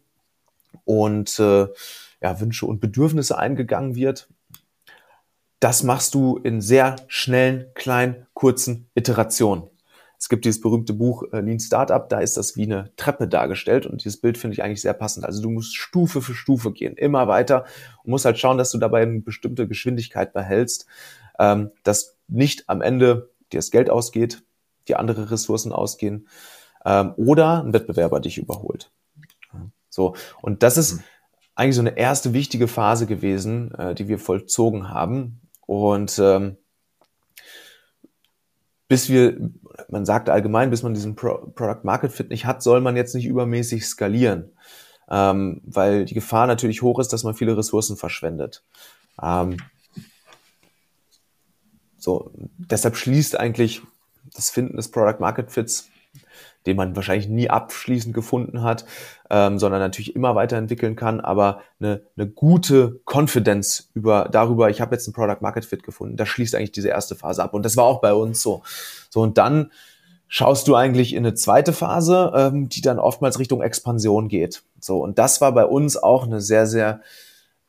und 0.85 1.39
äh, 1.39 1.69
ja, 2.23 2.41
Wünsche 2.41 2.67
und 2.67 2.81
Bedürfnisse 2.81 3.37
eingegangen 3.37 3.95
wird. 3.95 4.29
Das 5.61 5.83
machst 5.83 6.15
du 6.15 6.39
in 6.39 6.61
sehr 6.61 6.97
schnellen, 7.09 7.67
kleinen, 7.75 8.27
kurzen 8.35 8.89
Iterationen. 8.95 9.65
Es 10.19 10.29
gibt 10.29 10.45
dieses 10.45 10.61
berühmte 10.61 10.93
Buch 10.93 11.25
äh, 11.33 11.41
Lean 11.41 11.59
Startup, 11.59 12.09
da 12.09 12.21
ist 12.21 12.37
das 12.37 12.57
wie 12.57 12.63
eine 12.63 12.95
Treppe 12.95 13.27
dargestellt 13.27 13.87
und 13.87 14.05
dieses 14.05 14.21
Bild 14.21 14.39
finde 14.39 14.55
ich 14.55 14.63
eigentlich 14.63 14.81
sehr 14.81 14.95
passend. 14.95 15.27
Also 15.27 15.43
du 15.43 15.51
musst 15.51 15.75
Stufe 15.75 16.23
für 16.23 16.35
Stufe 16.35 16.73
gehen, 16.73 16.97
immer 16.97 17.27
weiter 17.27 17.65
und 18.05 18.11
musst 18.11 18.25
halt 18.25 18.39
schauen, 18.39 18.57
dass 18.57 18.71
du 18.71 18.79
dabei 18.79 19.03
eine 19.03 19.21
bestimmte 19.21 19.67
Geschwindigkeit 19.67 20.33
behältst, 20.33 20.87
ähm, 21.41 21.73
dass 21.83 22.17
nicht 22.29 22.69
am 22.69 22.83
Ende 22.83 23.31
dir 23.53 23.59
das 23.59 23.73
Geld 23.73 23.91
ausgeht, 23.91 24.45
dir 24.87 25.01
andere 25.01 25.33
Ressourcen 25.33 25.73
ausgehen 25.73 26.29
ähm, 26.85 27.15
oder 27.17 27.65
ein 27.65 27.73
Wettbewerber 27.73 28.21
dich 28.21 28.39
überholt. 28.39 28.93
So, 29.93 30.15
und 30.41 30.63
das 30.63 30.79
ist 30.79 30.95
mhm. 30.95 31.05
Eigentlich 31.55 31.77
so 31.77 31.83
eine 31.83 31.97
erste 31.97 32.33
wichtige 32.33 32.69
Phase 32.69 33.07
gewesen, 33.07 33.75
äh, 33.75 33.95
die 33.95 34.09
wir 34.09 34.19
vollzogen 34.19 34.89
haben. 34.89 35.41
Und 35.67 36.19
ähm, 36.19 36.57
bis 38.89 39.09
wir, 39.09 39.51
man 39.89 40.05
sagt 40.05 40.29
allgemein, 40.29 40.71
bis 40.71 40.83
man 40.83 40.95
diesen 40.95 41.15
Pro 41.15 41.47
Product 41.55 41.85
Market 41.85 42.13
Fit 42.13 42.31
nicht 42.31 42.47
hat, 42.47 42.63
soll 42.63 42.81
man 42.81 42.97
jetzt 42.97 43.15
nicht 43.15 43.27
übermäßig 43.27 43.87
skalieren, 43.87 44.53
ähm, 45.11 45.63
weil 45.65 46.05
die 46.05 46.15
Gefahr 46.15 46.47
natürlich 46.47 46.83
hoch 46.83 46.99
ist, 46.99 47.13
dass 47.13 47.25
man 47.25 47.35
viele 47.35 47.57
Ressourcen 47.57 47.97
verschwendet. 47.97 48.63
Ähm, 49.23 49.57
so, 51.97 52.33
deshalb 52.59 52.97
schließt 52.97 53.39
eigentlich 53.39 53.83
das 54.35 54.51
Finden 54.51 54.77
des 54.77 54.91
Product 54.91 55.21
Market 55.21 55.51
Fits, 55.51 55.89
den 56.67 56.77
man 56.77 56.97
wahrscheinlich 56.97 57.29
nie 57.29 57.51
abschließend 57.51 58.15
gefunden 58.15 58.63
hat, 58.63 58.85
ähm, 59.31 59.59
sondern 59.59 59.81
natürlich 59.81 60.15
immer 60.15 60.35
weiterentwickeln 60.35 60.97
kann, 60.97 61.21
aber 61.21 61.61
eine, 61.81 62.03
eine 62.17 62.29
gute 62.29 63.01
Confidence 63.05 63.91
über 63.95 64.29
darüber, 64.31 64.71
ich 64.71 64.81
habe 64.81 64.95
jetzt 64.95 65.07
ein 65.09 65.13
Product 65.13 65.41
Market 65.41 65.65
Fit 65.65 65.83
gefunden, 65.83 66.17
das 66.17 66.29
schließt 66.29 66.55
eigentlich 66.55 66.73
diese 66.73 66.89
erste 66.89 67.15
Phase 67.15 67.43
ab. 67.43 67.55
Und 67.55 67.65
das 67.65 67.77
war 67.77 67.85
auch 67.85 68.01
bei 68.01 68.15
uns 68.15 68.43
so. 68.43 68.63
So, 69.11 69.21
und 69.21 69.39
dann 69.39 69.71
schaust 70.29 70.67
du 70.67 70.75
eigentlich 70.75 71.13
in 71.13 71.27
eine 71.27 71.35
zweite 71.35 71.73
Phase, 71.73 72.33
ähm, 72.35 72.69
die 72.69 72.81
dann 72.81 72.99
oftmals 72.99 73.39
Richtung 73.39 73.61
Expansion 73.61 74.29
geht. 74.29 74.63
So, 74.81 75.03
und 75.03 75.19
das 75.19 75.41
war 75.41 75.53
bei 75.53 75.67
uns 75.67 75.97
auch 75.97 76.25
eine 76.25 76.41
sehr, 76.41 76.67
sehr 76.67 77.03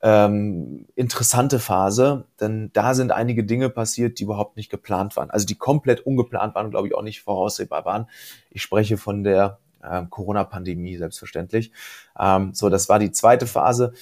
ähm, 0.06 0.86
interessante 0.96 1.60
Phase, 1.60 2.26
denn 2.42 2.70
da 2.74 2.94
sind 2.94 3.13
einige 3.13 3.46
Dinge 3.46 3.70
passiert, 3.70 4.20
die 4.20 4.24
überhaupt 4.24 4.58
nicht 4.58 4.70
geplant 4.70 5.16
waren. 5.16 5.32
Also 5.32 5.46
die 5.46 5.56
komplett 5.56 6.06
ungeplant 6.06 6.56
waren 6.56 6.72
glaube 6.72 6.89
ich 6.89 6.94
auch 6.94 7.02
nicht 7.02 7.22
voraussehbar 7.22 7.86
waren. 7.86 8.08
Ich 8.50 8.62
spreche 8.62 8.98
von 8.98 9.24
der 9.24 9.60
äh, 9.82 10.04
Corona-Pandemie 10.10 10.98
selbstverständlich. 10.98 11.72
Ähm, 12.20 12.54
so, 12.54 12.70
das 12.70 12.89
war 12.89 13.00
die 13.00 13.12
zweite 13.12 13.48
Phase. 13.48 13.94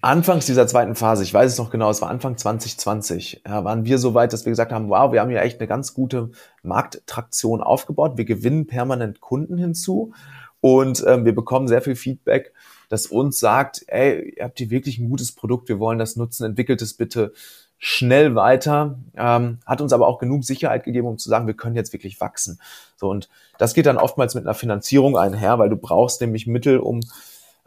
Anfangs 0.00 0.46
dieser 0.46 0.66
zweiten 0.66 0.94
Phase, 0.94 1.22
ich 1.22 1.34
weiß 1.34 1.52
es 1.52 1.58
noch 1.58 1.68
genau, 1.68 1.90
es 1.90 2.00
war 2.00 2.08
Anfang 2.08 2.38
2020, 2.38 3.42
ja, 3.46 3.64
waren 3.64 3.84
wir 3.84 3.98
so 3.98 4.14
weit, 4.14 4.32
dass 4.32 4.46
wir 4.46 4.52
gesagt 4.52 4.72
haben, 4.72 4.88
wow, 4.88 5.12
wir 5.12 5.20
haben 5.20 5.30
hier 5.30 5.42
echt 5.42 5.58
eine 5.60 5.66
ganz 5.66 5.94
gute 5.94 6.30
Markttraktion 6.62 7.60
aufgebaut. 7.60 8.16
Wir 8.16 8.24
gewinnen 8.24 8.66
permanent 8.66 9.20
Kunden 9.20 9.58
hinzu 9.58 10.12
und 10.60 11.04
ähm, 11.06 11.26
wir 11.26 11.34
bekommen 11.34 11.68
sehr 11.68 11.82
viel 11.82 11.96
Feedback 11.96 12.54
das 12.88 13.06
uns 13.06 13.38
sagt, 13.38 13.84
ey, 13.88 14.34
ihr 14.36 14.44
habt 14.44 14.58
hier 14.58 14.70
wirklich 14.70 14.98
ein 14.98 15.08
gutes 15.08 15.32
Produkt, 15.32 15.68
wir 15.68 15.78
wollen 15.78 15.98
das 15.98 16.16
nutzen, 16.16 16.44
entwickelt 16.44 16.82
es 16.82 16.94
bitte 16.94 17.32
schnell 17.78 18.34
weiter, 18.34 18.98
ähm, 19.16 19.58
hat 19.66 19.80
uns 19.80 19.92
aber 19.92 20.08
auch 20.08 20.18
genug 20.18 20.44
Sicherheit 20.44 20.84
gegeben, 20.84 21.08
um 21.08 21.18
zu 21.18 21.28
sagen, 21.28 21.46
wir 21.46 21.54
können 21.54 21.76
jetzt 21.76 21.92
wirklich 21.92 22.20
wachsen. 22.20 22.60
So 22.96 23.10
und 23.10 23.28
das 23.58 23.74
geht 23.74 23.86
dann 23.86 23.98
oftmals 23.98 24.34
mit 24.34 24.44
einer 24.44 24.54
Finanzierung 24.54 25.16
einher, 25.16 25.58
weil 25.58 25.68
du 25.68 25.76
brauchst 25.76 26.20
nämlich 26.20 26.46
Mittel, 26.46 26.78
um 26.78 27.00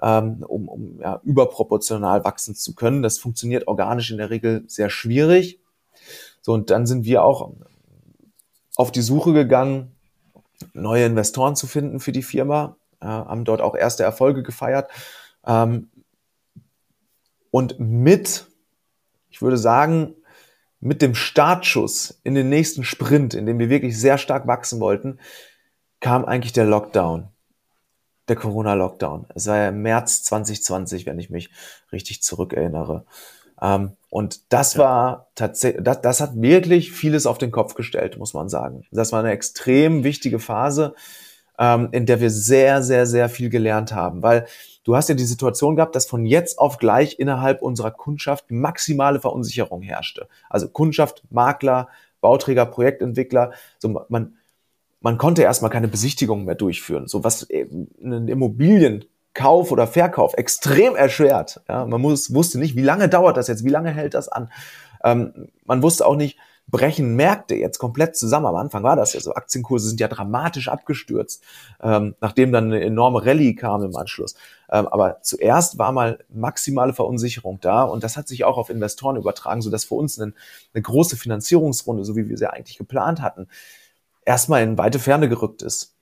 ähm, 0.01 0.43
um, 0.47 0.67
um 0.69 0.99
ja, 1.01 1.19
überproportional 1.23 2.23
wachsen 2.23 2.55
zu 2.55 2.73
können. 2.73 3.01
Das 3.03 3.17
funktioniert 3.17 3.67
organisch 3.67 4.12
in 4.12 4.17
der 4.17 4.29
Regel 4.29 4.63
sehr 4.67 4.89
schwierig. 4.89 5.60
So 6.41 6.53
und 6.53 6.69
dann 6.69 6.86
sind 6.86 7.05
wir 7.05 7.23
auch 7.23 7.51
auf 8.75 8.91
die 8.91 9.01
Suche 9.01 9.34
gegangen, 9.34 9.91
neue 10.73 11.05
Investoren 11.05 11.55
zu 11.55 11.67
finden 11.67 11.99
für 11.99 12.12
die 12.12 12.23
Firma 12.23 12.77
haben 13.08 13.46
dort 13.46 13.62
auch 13.62 13.76
erste 13.76 14.04
Erfolge 14.04 14.44
gefeiert. 14.44 14.90
Ähm, 15.46 15.90
und 17.52 17.80
mit, 17.80 18.48
ich 19.30 19.42
würde 19.42 19.58
sagen, 19.58 20.16
mit 20.80 21.02
dem 21.02 21.16
Startschuss 21.16 22.20
in 22.24 22.36
den 22.36 22.50
nächsten 22.50 22.84
Sprint, 22.84 23.34
in 23.34 23.46
dem 23.46 23.60
wir 23.60 23.70
wirklich 23.70 24.00
sehr 24.00 24.18
stark 24.18 24.48
wachsen 24.48 24.80
wollten, 24.80 25.20
kam 26.00 26.24
eigentlich 26.26 26.54
der 26.54 26.66
Lockdown, 26.66 27.28
der 28.28 28.36
Corona-Lockdown. 28.38 29.26
Es 29.36 29.48
war 29.48 29.58
ja 29.58 29.70
im 29.70 29.82
März 29.82 30.24
2020, 30.24 31.06
wenn 31.06 31.20
ich 31.20 31.30
mich 31.30 31.50
richtig 31.92 32.22
zurückerinnere. 32.24 33.06
Ähm, 33.62 33.98
und 34.10 34.54
das 34.54 34.76
ja. 34.76 34.80
war 34.80 35.28
tatsächlich, 35.36 35.84
das, 35.84 36.02
das 36.02 36.22
hat 36.22 36.32
wirklich 36.36 36.92
vieles 36.92 37.26
auf 37.26 37.38
den 37.38 37.52
Kopf 37.52 37.74
gestellt, 37.74 38.18
muss 38.18 38.34
man 38.34 38.48
sagen. 38.48 38.86
Das 38.92 39.12
war 39.12 39.20
eine 39.20 39.32
extrem 39.32 40.06
wichtige 40.06 40.40
Phase, 40.40 40.96
ähm, 41.60 41.89
in 41.91 42.06
der 42.06 42.22
wir 42.22 42.32
sehr, 42.32 42.82
sehr, 42.82 43.06
sehr 43.06 43.30
viel 43.30 43.50
gelernt 43.50 43.93
haben. 43.93 44.24
Weil 44.24 44.48
du 44.86 44.95
hast 44.95 45.10
ja 45.10 45.15
die 45.15 45.26
Situation 45.26 45.76
gehabt, 45.76 45.95
dass 45.95 46.08
von 46.08 46.26
jetzt 46.26 46.58
auf 46.58 46.78
gleich 46.78 47.19
innerhalb 47.19 47.62
unserer 47.62 47.91
Kundschaft 47.91 48.50
maximale 48.50 49.19
Verunsicherung 49.19 49.82
herrschte. 49.82 50.28
Also 50.50 50.69
Kundschaft, 50.69 51.24
Makler, 51.30 51.89
Bauträger, 52.22 52.65
Projektentwickler, 52.65 53.52
so 53.78 54.06
man, 54.08 54.38
man 55.02 55.17
konnte 55.17 55.43
erstmal 55.43 55.72
keine 55.72 55.88
Besichtigung 55.89 56.45
mehr 56.45 56.56
durchführen. 56.56 57.08
So 57.08 57.24
was 57.24 57.48
einen 57.50 58.28
Immobilienkauf 58.28 59.72
oder 59.72 59.86
Verkauf 59.86 60.34
extrem 60.36 60.95
erschwert. 60.95 61.62
Ja, 61.67 61.86
man 61.86 62.02
muss, 62.02 62.34
wusste 62.34 62.58
nicht, 62.58 62.76
wie 62.76 62.82
lange 62.84 63.10
dauert 63.10 63.38
das 63.38 63.48
jetzt, 63.48 63.65
wie 63.65 63.69
lange 63.69 63.91
hält 63.91 64.13
das 64.13 64.30
an. 64.30 64.50
Ähm, 65.04 65.50
man 65.65 65.82
wusste 65.84 66.06
auch 66.06 66.15
nicht, 66.15 66.38
brechen 66.69 67.15
Märkte 67.15 67.55
jetzt 67.55 67.79
komplett 67.79 68.15
zusammen. 68.15 68.45
Am 68.45 68.55
Anfang 68.55 68.84
war 68.84 68.95
das 68.95 69.13
ja 69.13 69.19
so. 69.19 69.34
Aktienkurse 69.34 69.89
sind 69.89 69.99
ja 69.99 70.08
dramatisch 70.08 70.67
abgestürzt, 70.67 71.43
ähm, 71.82 72.15
nachdem 72.21 72.51
dann 72.51 72.65
eine 72.65 72.82
enorme 72.82 73.25
Rallye 73.25 73.55
kam 73.55 73.84
im 73.84 73.95
Anschluss. 73.95 74.36
Ähm, 74.69 74.88
aber 74.88 75.21
zuerst 75.21 75.77
war 75.77 75.91
mal 75.91 76.19
maximale 76.29 76.93
Verunsicherung 76.93 77.60
da 77.62 77.84
und 77.84 78.03
das 78.03 78.17
hat 78.17 78.27
sich 78.27 78.43
auch 78.43 78.58
auf 78.58 78.69
Investoren 78.69 79.15
übertragen, 79.15 79.62
sodass 79.62 79.86
für 79.86 79.95
uns 79.95 80.19
eine, 80.19 80.34
eine 80.73 80.82
große 80.82 81.17
Finanzierungsrunde, 81.17 82.05
so 82.05 82.15
wie 82.15 82.29
wir 82.29 82.38
sie 82.38 82.51
eigentlich 82.51 82.77
geplant 82.77 83.21
hatten, 83.21 83.47
erstmal 84.25 84.63
in 84.63 84.77
weite 84.77 84.99
Ferne 84.99 85.29
gerückt 85.29 85.62
ist. 85.62 85.95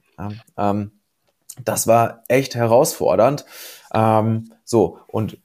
Ähm, 0.58 0.91
das 1.63 1.88
war 1.88 2.23
echt 2.27 2.56
herausfordernd. 2.56 3.45
Ähm, 3.93 4.51
so, 4.63 4.99
und 5.08 5.39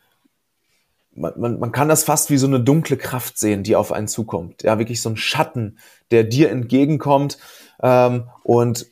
man, 1.14 1.32
man, 1.36 1.58
man 1.58 1.72
kann 1.72 1.88
das 1.88 2.04
fast 2.04 2.30
wie 2.30 2.38
so 2.38 2.46
eine 2.46 2.60
dunkle 2.60 2.96
Kraft 2.96 3.38
sehen, 3.38 3.62
die 3.62 3.76
auf 3.76 3.92
einen 3.92 4.08
zukommt. 4.08 4.62
Ja, 4.62 4.78
wirklich 4.78 5.02
so 5.02 5.10
ein 5.10 5.16
Schatten, 5.16 5.78
der 6.10 6.24
dir 6.24 6.50
entgegenkommt. 6.50 7.38
Ähm, 7.82 8.24
und 8.42 8.86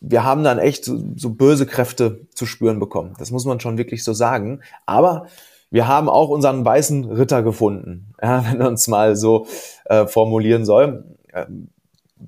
wir 0.00 0.24
haben 0.24 0.44
dann 0.44 0.58
echt 0.58 0.84
so, 0.84 1.02
so 1.16 1.30
böse 1.30 1.66
Kräfte 1.66 2.26
zu 2.34 2.46
spüren 2.46 2.78
bekommen. 2.78 3.14
Das 3.18 3.30
muss 3.30 3.44
man 3.44 3.60
schon 3.60 3.78
wirklich 3.78 4.04
so 4.04 4.12
sagen. 4.12 4.60
Aber 4.86 5.26
wir 5.70 5.86
haben 5.86 6.08
auch 6.08 6.28
unseren 6.28 6.64
weißen 6.64 7.04
Ritter 7.04 7.42
gefunden, 7.42 8.14
ja, 8.22 8.44
wenn 8.50 8.58
man 8.58 8.68
uns 8.68 8.88
mal 8.88 9.16
so 9.16 9.46
äh, 9.86 10.06
formulieren 10.06 10.64
soll. 10.64 11.04
Ähm, 11.32 11.68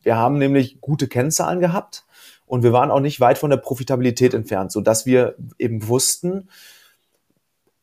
wir 0.03 0.17
haben 0.17 0.39
nämlich 0.39 0.81
gute 0.81 1.07
Kennzahlen 1.07 1.61
gehabt 1.61 2.05
und 2.47 2.63
wir 2.63 2.73
waren 2.73 2.91
auch 2.91 3.01
nicht 3.01 3.21
weit 3.21 3.39
von 3.39 3.51
der 3.51 3.59
Profitabilität 3.59 4.33
entfernt, 4.33 4.73
so 4.73 4.81
dass 4.81 5.07
wir 5.07 5.35
eben 5.59 5.87
wussten, 5.87 6.49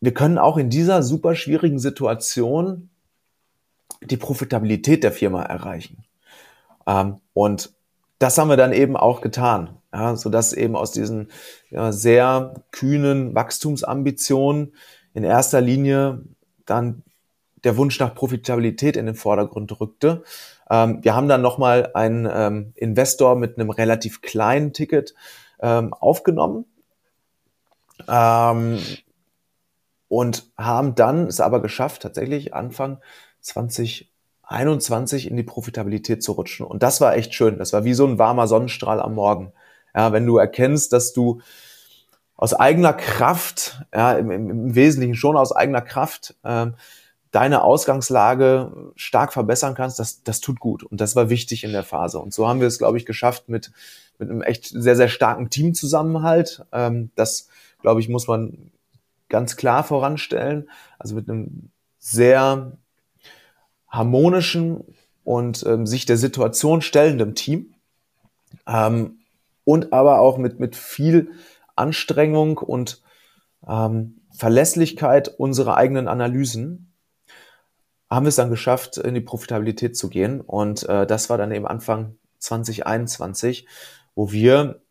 wir 0.01 0.13
können 0.13 0.37
auch 0.37 0.57
in 0.57 0.69
dieser 0.69 1.03
super 1.03 1.35
schwierigen 1.35 1.79
Situation 1.79 2.89
die 4.01 4.17
Profitabilität 4.17 5.03
der 5.03 5.11
Firma 5.11 5.43
erreichen. 5.43 6.03
Ähm, 6.87 7.17
und 7.33 7.73
das 8.19 8.37
haben 8.37 8.49
wir 8.49 8.57
dann 8.57 8.73
eben 8.73 8.95
auch 8.95 9.21
getan, 9.21 9.77
ja, 9.93 10.15
sodass 10.15 10.53
eben 10.53 10.75
aus 10.75 10.91
diesen 10.91 11.29
ja, 11.69 11.91
sehr 11.91 12.53
kühnen 12.71 13.35
Wachstumsambitionen 13.35 14.73
in 15.13 15.23
erster 15.23 15.61
Linie 15.61 16.23
dann 16.65 17.03
der 17.63 17.75
Wunsch 17.75 17.99
nach 17.99 18.15
Profitabilität 18.15 18.95
in 18.95 19.05
den 19.05 19.15
Vordergrund 19.15 19.79
rückte. 19.81 20.23
Ähm, 20.69 20.99
wir 21.03 21.15
haben 21.15 21.27
dann 21.27 21.41
nochmal 21.41 21.91
einen 21.93 22.27
ähm, 22.31 22.73
Investor 22.75 23.35
mit 23.35 23.57
einem 23.57 23.69
relativ 23.69 24.21
kleinen 24.21 24.71
Ticket 24.71 25.13
ähm, 25.61 25.93
aufgenommen 25.93 26.65
ähm, 28.07 28.79
und 30.09 30.51
haben 30.57 30.95
dann 30.95 31.27
es 31.27 31.39
aber 31.39 31.61
geschafft, 31.61 32.01
tatsächlich 32.01 32.53
Anfang 32.53 32.97
2021 33.41 35.29
in 35.29 35.37
die 35.37 35.43
Profitabilität 35.43 36.21
zu 36.21 36.33
rutschen. 36.33 36.65
Und 36.65 36.83
das 36.83 36.99
war 36.99 37.15
echt 37.15 37.33
schön. 37.33 37.57
Das 37.57 37.71
war 37.71 37.85
wie 37.85 37.93
so 37.93 38.05
ein 38.05 38.19
warmer 38.19 38.47
Sonnenstrahl 38.47 38.99
am 38.99 39.13
Morgen. 39.13 39.53
Ja, 39.95 40.11
wenn 40.11 40.25
du 40.25 40.37
erkennst, 40.37 40.91
dass 40.91 41.13
du 41.13 41.41
aus 42.35 42.53
eigener 42.53 42.93
Kraft, 42.93 43.83
ja, 43.93 44.13
im, 44.13 44.31
im 44.31 44.75
Wesentlichen 44.75 45.15
schon 45.15 45.37
aus 45.37 45.51
eigener 45.51 45.81
Kraft, 45.81 46.35
ähm, 46.43 46.75
deine 47.31 47.63
Ausgangslage 47.63 48.91
stark 48.95 49.33
verbessern 49.33 49.75
kannst, 49.75 49.99
das, 49.99 50.23
das 50.23 50.39
tut 50.39 50.59
gut. 50.59 50.83
Und 50.83 50.99
das 50.99 51.15
war 51.15 51.29
wichtig 51.29 51.63
in 51.63 51.71
der 51.71 51.83
Phase. 51.83 52.17
Und 52.17 52.33
so 52.33 52.47
haben 52.47 52.59
wir 52.59 52.67
es, 52.67 52.79
glaube 52.79 52.97
ich, 52.97 53.05
geschafft 53.05 53.49
mit, 53.49 53.71
mit 54.17 54.31
einem 54.31 54.41
echt 54.41 54.67
sehr, 54.67 54.95
sehr 54.95 55.09
starken 55.09 55.51
Teamzusammenhalt. 55.51 56.65
Ähm, 56.71 57.11
das, 57.15 57.49
glaube 57.81 57.99
ich, 57.99 58.09
muss 58.09 58.27
man 58.27 58.71
ganz 59.29 59.55
klar 59.55 59.83
voranstellen. 59.83 60.69
Also 60.97 61.15
mit 61.15 61.29
einem 61.29 61.71
sehr 61.97 62.77
harmonischen 63.87 64.83
und 65.23 65.63
ähm, 65.65 65.85
sich 65.85 66.05
der 66.05 66.17
Situation 66.17 66.81
stellendem 66.81 67.35
Team. 67.35 67.73
Ähm, 68.67 69.19
und 69.63 69.93
aber 69.93 70.19
auch 70.19 70.37
mit, 70.37 70.59
mit 70.59 70.75
viel 70.75 71.31
Anstrengung 71.75 72.57
und 72.57 73.01
ähm, 73.67 74.21
Verlässlichkeit 74.31 75.27
unserer 75.27 75.77
eigenen 75.77 76.07
Analysen 76.07 76.91
haben 78.09 78.25
wir 78.25 78.29
es 78.29 78.35
dann 78.35 78.49
geschafft, 78.49 78.97
in 78.97 79.13
die 79.13 79.21
Profitabilität 79.21 79.95
zu 79.95 80.09
gehen. 80.09 80.41
Und 80.41 80.87
äh, 80.89 81.05
das 81.05 81.29
war 81.29 81.37
dann 81.37 81.51
eben 81.51 81.67
Anfang 81.67 82.15
2021, 82.39 83.67
wo 84.15 84.31
wir 84.31 84.81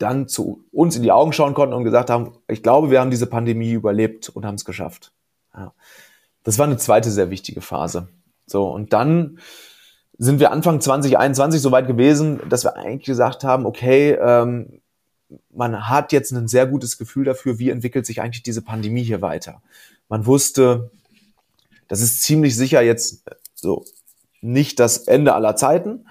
dann 0.00 0.28
zu 0.28 0.64
uns 0.72 0.96
in 0.96 1.02
die 1.02 1.12
Augen 1.12 1.32
schauen 1.32 1.54
konnten 1.54 1.74
und 1.74 1.84
gesagt 1.84 2.10
haben, 2.10 2.32
ich 2.48 2.62
glaube, 2.62 2.90
wir 2.90 3.00
haben 3.00 3.10
diese 3.10 3.26
Pandemie 3.26 3.72
überlebt 3.72 4.30
und 4.30 4.46
haben 4.46 4.54
es 4.54 4.64
geschafft. 4.64 5.12
Ja. 5.54 5.72
Das 6.42 6.58
war 6.58 6.66
eine 6.66 6.78
zweite 6.78 7.10
sehr 7.10 7.30
wichtige 7.30 7.60
Phase. 7.60 8.08
So, 8.46 8.68
und 8.68 8.92
dann 8.92 9.38
sind 10.16 10.40
wir 10.40 10.52
Anfang 10.52 10.80
2021 10.80 11.60
so 11.60 11.70
weit 11.70 11.86
gewesen, 11.86 12.40
dass 12.48 12.64
wir 12.64 12.76
eigentlich 12.76 13.04
gesagt 13.04 13.44
haben, 13.44 13.66
okay, 13.66 14.12
ähm, 14.12 14.80
man 15.50 15.88
hat 15.88 16.12
jetzt 16.12 16.32
ein 16.32 16.48
sehr 16.48 16.66
gutes 16.66 16.98
Gefühl 16.98 17.24
dafür, 17.24 17.58
wie 17.58 17.70
entwickelt 17.70 18.06
sich 18.06 18.20
eigentlich 18.20 18.42
diese 18.42 18.62
Pandemie 18.62 19.02
hier 19.02 19.22
weiter. 19.22 19.62
Man 20.08 20.26
wusste, 20.26 20.90
das 21.88 22.00
ist 22.00 22.22
ziemlich 22.22 22.56
sicher 22.56 22.80
jetzt 22.80 23.24
so 23.54 23.84
nicht 24.40 24.80
das 24.80 24.98
Ende 25.06 25.34
aller 25.34 25.56
Zeiten. 25.56 26.06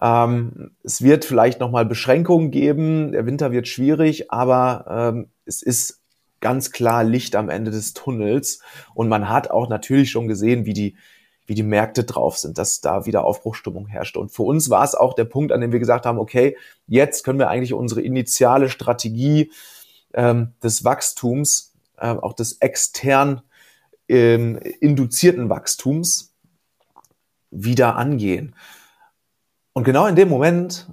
Ähm, 0.00 0.72
es 0.82 1.02
wird 1.02 1.24
vielleicht 1.24 1.60
nochmal 1.60 1.84
Beschränkungen 1.84 2.50
geben. 2.50 3.12
Der 3.12 3.26
Winter 3.26 3.52
wird 3.52 3.68
schwierig, 3.68 4.32
aber 4.32 5.12
ähm, 5.14 5.28
es 5.44 5.62
ist 5.62 6.00
ganz 6.40 6.72
klar 6.72 7.04
Licht 7.04 7.36
am 7.36 7.50
Ende 7.50 7.70
des 7.70 7.92
Tunnels. 7.92 8.60
Und 8.94 9.08
man 9.08 9.28
hat 9.28 9.50
auch 9.50 9.68
natürlich 9.68 10.10
schon 10.10 10.26
gesehen, 10.26 10.64
wie 10.64 10.72
die, 10.72 10.96
wie 11.46 11.54
die 11.54 11.62
Märkte 11.62 12.04
drauf 12.04 12.38
sind, 12.38 12.56
dass 12.58 12.80
da 12.80 13.06
wieder 13.06 13.24
Aufbruchstimmung 13.24 13.86
herrscht. 13.86 14.16
Und 14.16 14.30
für 14.30 14.42
uns 14.42 14.70
war 14.70 14.84
es 14.84 14.94
auch 14.94 15.14
der 15.14 15.24
Punkt, 15.24 15.52
an 15.52 15.60
dem 15.60 15.72
wir 15.72 15.78
gesagt 15.78 16.06
haben, 16.06 16.18
okay, 16.18 16.56
jetzt 16.86 17.24
können 17.24 17.38
wir 17.38 17.48
eigentlich 17.48 17.74
unsere 17.74 18.00
initiale 18.00 18.70
Strategie 18.70 19.50
ähm, 20.14 20.54
des 20.62 20.84
Wachstums, 20.84 21.74
äh, 21.98 22.08
auch 22.08 22.32
des 22.32 22.58
extern 22.60 23.42
ähm, 24.08 24.58
induzierten 24.80 25.50
Wachstums 25.50 26.34
wieder 27.50 27.96
angehen. 27.96 28.54
Und 29.80 29.84
genau 29.84 30.04
in 30.04 30.14
dem 30.14 30.28
Moment 30.28 30.88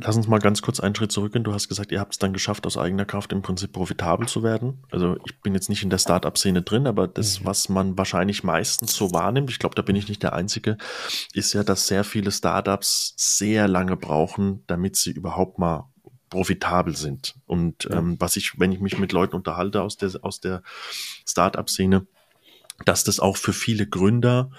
Lass 0.00 0.16
uns 0.16 0.28
mal 0.28 0.38
ganz 0.38 0.62
kurz 0.62 0.78
einen 0.78 0.94
Schritt 0.94 1.10
zurückgehen. 1.10 1.42
Du 1.42 1.52
hast 1.52 1.68
gesagt, 1.68 1.90
ihr 1.90 1.98
habt 1.98 2.12
es 2.12 2.18
dann 2.18 2.32
geschafft, 2.32 2.66
aus 2.66 2.76
eigener 2.76 3.04
Kraft 3.04 3.32
im 3.32 3.42
Prinzip 3.42 3.72
profitabel 3.72 4.28
zu 4.28 4.44
werden. 4.44 4.84
Also 4.92 5.16
ich 5.24 5.40
bin 5.40 5.54
jetzt 5.54 5.68
nicht 5.68 5.82
in 5.82 5.90
der 5.90 5.98
Startup-Szene 5.98 6.62
drin, 6.62 6.86
aber 6.86 7.08
das, 7.08 7.40
mhm. 7.40 7.46
was 7.46 7.68
man 7.68 7.98
wahrscheinlich 7.98 8.44
meistens 8.44 8.94
so 8.94 9.12
wahrnimmt, 9.12 9.50
ich 9.50 9.58
glaube, 9.58 9.74
da 9.74 9.82
bin 9.82 9.96
ich 9.96 10.08
nicht 10.08 10.22
der 10.22 10.34
Einzige, 10.34 10.76
ist 11.32 11.52
ja, 11.52 11.64
dass 11.64 11.88
sehr 11.88 12.04
viele 12.04 12.30
Startups 12.30 13.14
sehr 13.16 13.66
lange 13.66 13.96
brauchen, 13.96 14.62
damit 14.68 14.94
sie 14.94 15.10
überhaupt 15.10 15.58
mal 15.58 15.90
profitabel 16.28 16.96
sind. 16.96 17.34
Und 17.46 17.84
ja. 17.84 17.98
ähm, 17.98 18.16
was 18.18 18.36
ich, 18.36 18.58
wenn 18.58 18.72
ich 18.72 18.80
mich 18.80 18.98
mit 18.98 19.12
Leuten 19.12 19.36
unterhalte 19.36 19.82
aus 19.82 19.96
der, 19.96 20.12
aus 20.22 20.40
der 20.40 20.62
Startup-Szene, 21.26 22.06
dass 22.84 23.02
das 23.04 23.18
auch 23.18 23.36
für 23.36 23.52
viele 23.52 23.86
Gründer 23.86 24.50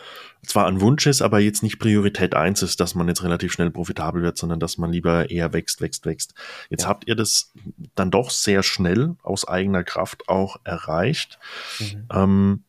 zwar 0.45 0.67
ein 0.67 0.81
Wunsch 0.81 1.07
ist, 1.07 1.21
aber 1.21 1.39
jetzt 1.39 1.63
nicht 1.63 1.79
Priorität 1.79 2.35
eins 2.35 2.61
ist, 2.61 2.79
dass 2.79 2.95
man 2.95 3.07
jetzt 3.07 3.23
relativ 3.23 3.53
schnell 3.53 3.71
profitabel 3.71 4.21
wird, 4.21 4.37
sondern 4.37 4.59
dass 4.59 4.77
man 4.77 4.91
lieber 4.91 5.29
eher 5.29 5.53
wächst, 5.53 5.81
wächst, 5.81 6.05
wächst. 6.05 6.33
Jetzt 6.69 6.83
ja. 6.83 6.89
habt 6.89 7.07
ihr 7.07 7.15
das 7.15 7.53
dann 7.95 8.11
doch 8.11 8.29
sehr 8.29 8.63
schnell 8.63 9.15
aus 9.23 9.47
eigener 9.47 9.83
Kraft 9.83 10.27
auch 10.27 10.57
erreicht. 10.63 11.39
Mhm. 11.79 12.07
Ähm, 12.11 12.63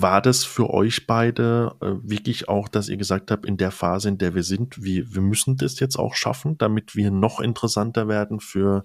war 0.00 0.22
das 0.22 0.44
für 0.44 0.70
euch 0.70 1.06
beide 1.06 1.74
äh, 1.80 1.92
wirklich 2.02 2.48
auch, 2.48 2.68
dass 2.68 2.88
ihr 2.88 2.96
gesagt 2.96 3.30
habt, 3.30 3.44
in 3.44 3.56
der 3.56 3.70
Phase, 3.70 4.08
in 4.08 4.18
der 4.18 4.34
wir 4.34 4.42
sind, 4.42 4.82
wir, 4.82 5.14
wir 5.14 5.22
müssen 5.22 5.56
das 5.56 5.78
jetzt 5.80 5.96
auch 5.96 6.14
schaffen, 6.14 6.56
damit 6.58 6.96
wir 6.96 7.10
noch 7.10 7.40
interessanter 7.40 8.08
werden 8.08 8.40
für, 8.40 8.84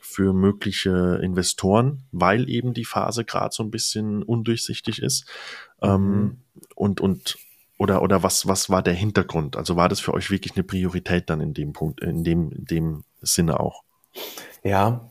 für 0.00 0.32
mögliche 0.32 1.18
Investoren, 1.22 2.04
weil 2.12 2.48
eben 2.50 2.74
die 2.74 2.84
Phase 2.84 3.24
gerade 3.24 3.54
so 3.54 3.62
ein 3.62 3.70
bisschen 3.70 4.22
undurchsichtig 4.22 5.00
ist? 5.00 5.26
Ähm, 5.80 6.00
mhm. 6.00 6.36
und, 6.74 7.00
und, 7.00 7.38
oder, 7.78 8.02
oder 8.02 8.22
was, 8.22 8.46
was 8.46 8.70
war 8.70 8.82
der 8.82 8.94
Hintergrund? 8.94 9.56
Also 9.56 9.76
war 9.76 9.88
das 9.88 10.00
für 10.00 10.14
euch 10.14 10.30
wirklich 10.30 10.56
eine 10.56 10.64
Priorität 10.64 11.30
dann 11.30 11.40
in 11.40 11.54
dem 11.54 11.72
Punkt, 11.72 12.00
in 12.00 12.24
dem, 12.24 12.50
in 12.50 12.64
dem 12.64 13.04
Sinne 13.20 13.60
auch? 13.60 13.82
Ja. 14.62 15.10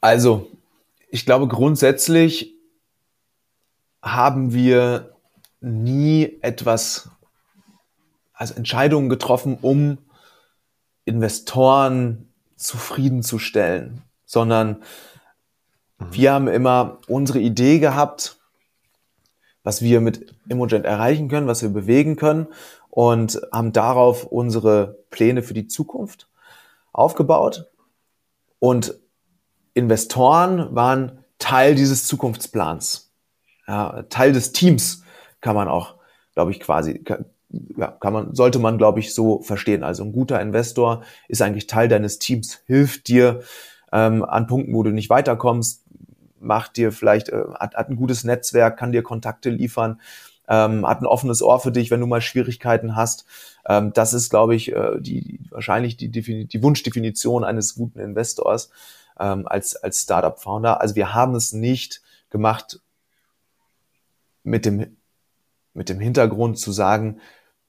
Also, 0.00 0.50
ich 1.10 1.26
glaube 1.26 1.48
grundsätzlich 1.48 2.59
haben 4.02 4.52
wir 4.52 5.14
nie 5.60 6.38
etwas, 6.40 7.10
also 8.32 8.54
Entscheidungen 8.54 9.08
getroffen, 9.08 9.58
um 9.60 9.98
Investoren 11.04 12.32
zufriedenzustellen, 12.56 14.02
sondern 14.24 14.82
mhm. 15.98 16.06
wir 16.12 16.32
haben 16.32 16.48
immer 16.48 16.98
unsere 17.08 17.40
Idee 17.40 17.78
gehabt, 17.78 18.38
was 19.62 19.82
wir 19.82 20.00
mit 20.00 20.34
Immogent 20.48 20.84
erreichen 20.86 21.28
können, 21.28 21.46
was 21.46 21.62
wir 21.62 21.68
bewegen 21.68 22.16
können 22.16 22.48
und 22.88 23.40
haben 23.52 23.72
darauf 23.72 24.24
unsere 24.24 24.98
Pläne 25.10 25.42
für 25.42 25.54
die 25.54 25.68
Zukunft 25.68 26.28
aufgebaut. 26.92 27.70
Und 28.58 28.98
Investoren 29.74 30.74
waren 30.74 31.24
Teil 31.38 31.74
dieses 31.74 32.06
Zukunftsplans, 32.06 33.09
ja, 33.70 34.02
Teil 34.08 34.32
des 34.32 34.50
Teams, 34.50 35.04
kann 35.40 35.54
man 35.54 35.68
auch, 35.68 35.94
glaube 36.34 36.50
ich, 36.50 36.58
quasi, 36.58 37.04
ja, 37.76 37.86
kann 37.86 38.12
man, 38.12 38.34
sollte 38.34 38.58
man, 38.58 38.78
glaube 38.78 38.98
ich, 38.98 39.14
so 39.14 39.42
verstehen. 39.42 39.84
Also 39.84 40.02
ein 40.02 40.12
guter 40.12 40.40
Investor 40.40 41.04
ist 41.28 41.40
eigentlich 41.40 41.68
Teil 41.68 41.86
deines 41.86 42.18
Teams, 42.18 42.62
hilft 42.66 43.06
dir 43.06 43.42
ähm, 43.92 44.24
an 44.24 44.48
Punkten, 44.48 44.74
wo 44.74 44.82
du 44.82 44.90
nicht 44.90 45.08
weiterkommst, 45.08 45.84
macht 46.40 46.78
dir 46.78 46.90
vielleicht, 46.90 47.28
äh, 47.28 47.44
hat, 47.60 47.76
hat 47.76 47.88
ein 47.88 47.96
gutes 47.96 48.24
Netzwerk, 48.24 48.76
kann 48.76 48.90
dir 48.90 49.04
Kontakte 49.04 49.50
liefern, 49.50 50.00
ähm, 50.48 50.84
hat 50.84 51.00
ein 51.00 51.06
offenes 51.06 51.40
Ohr 51.40 51.60
für 51.60 51.70
dich, 51.70 51.92
wenn 51.92 52.00
du 52.00 52.08
mal 52.08 52.20
Schwierigkeiten 52.20 52.96
hast. 52.96 53.24
Ähm, 53.68 53.92
das 53.92 54.14
ist, 54.14 54.30
glaube 54.30 54.56
ich, 54.56 54.72
äh, 54.72 54.98
die, 54.98 55.38
wahrscheinlich 55.50 55.96
die, 55.96 56.10
die 56.10 56.62
Wunschdefinition 56.62 57.44
eines 57.44 57.76
guten 57.76 58.00
Investors 58.00 58.70
ähm, 59.20 59.46
als, 59.46 59.76
als 59.76 60.00
Startup-Founder. 60.00 60.80
Also 60.80 60.96
wir 60.96 61.14
haben 61.14 61.36
es 61.36 61.52
nicht 61.52 62.02
gemacht 62.30 62.80
mit 64.42 64.64
dem, 64.64 64.96
mit 65.74 65.88
dem 65.88 66.00
Hintergrund 66.00 66.58
zu 66.58 66.72
sagen, 66.72 67.20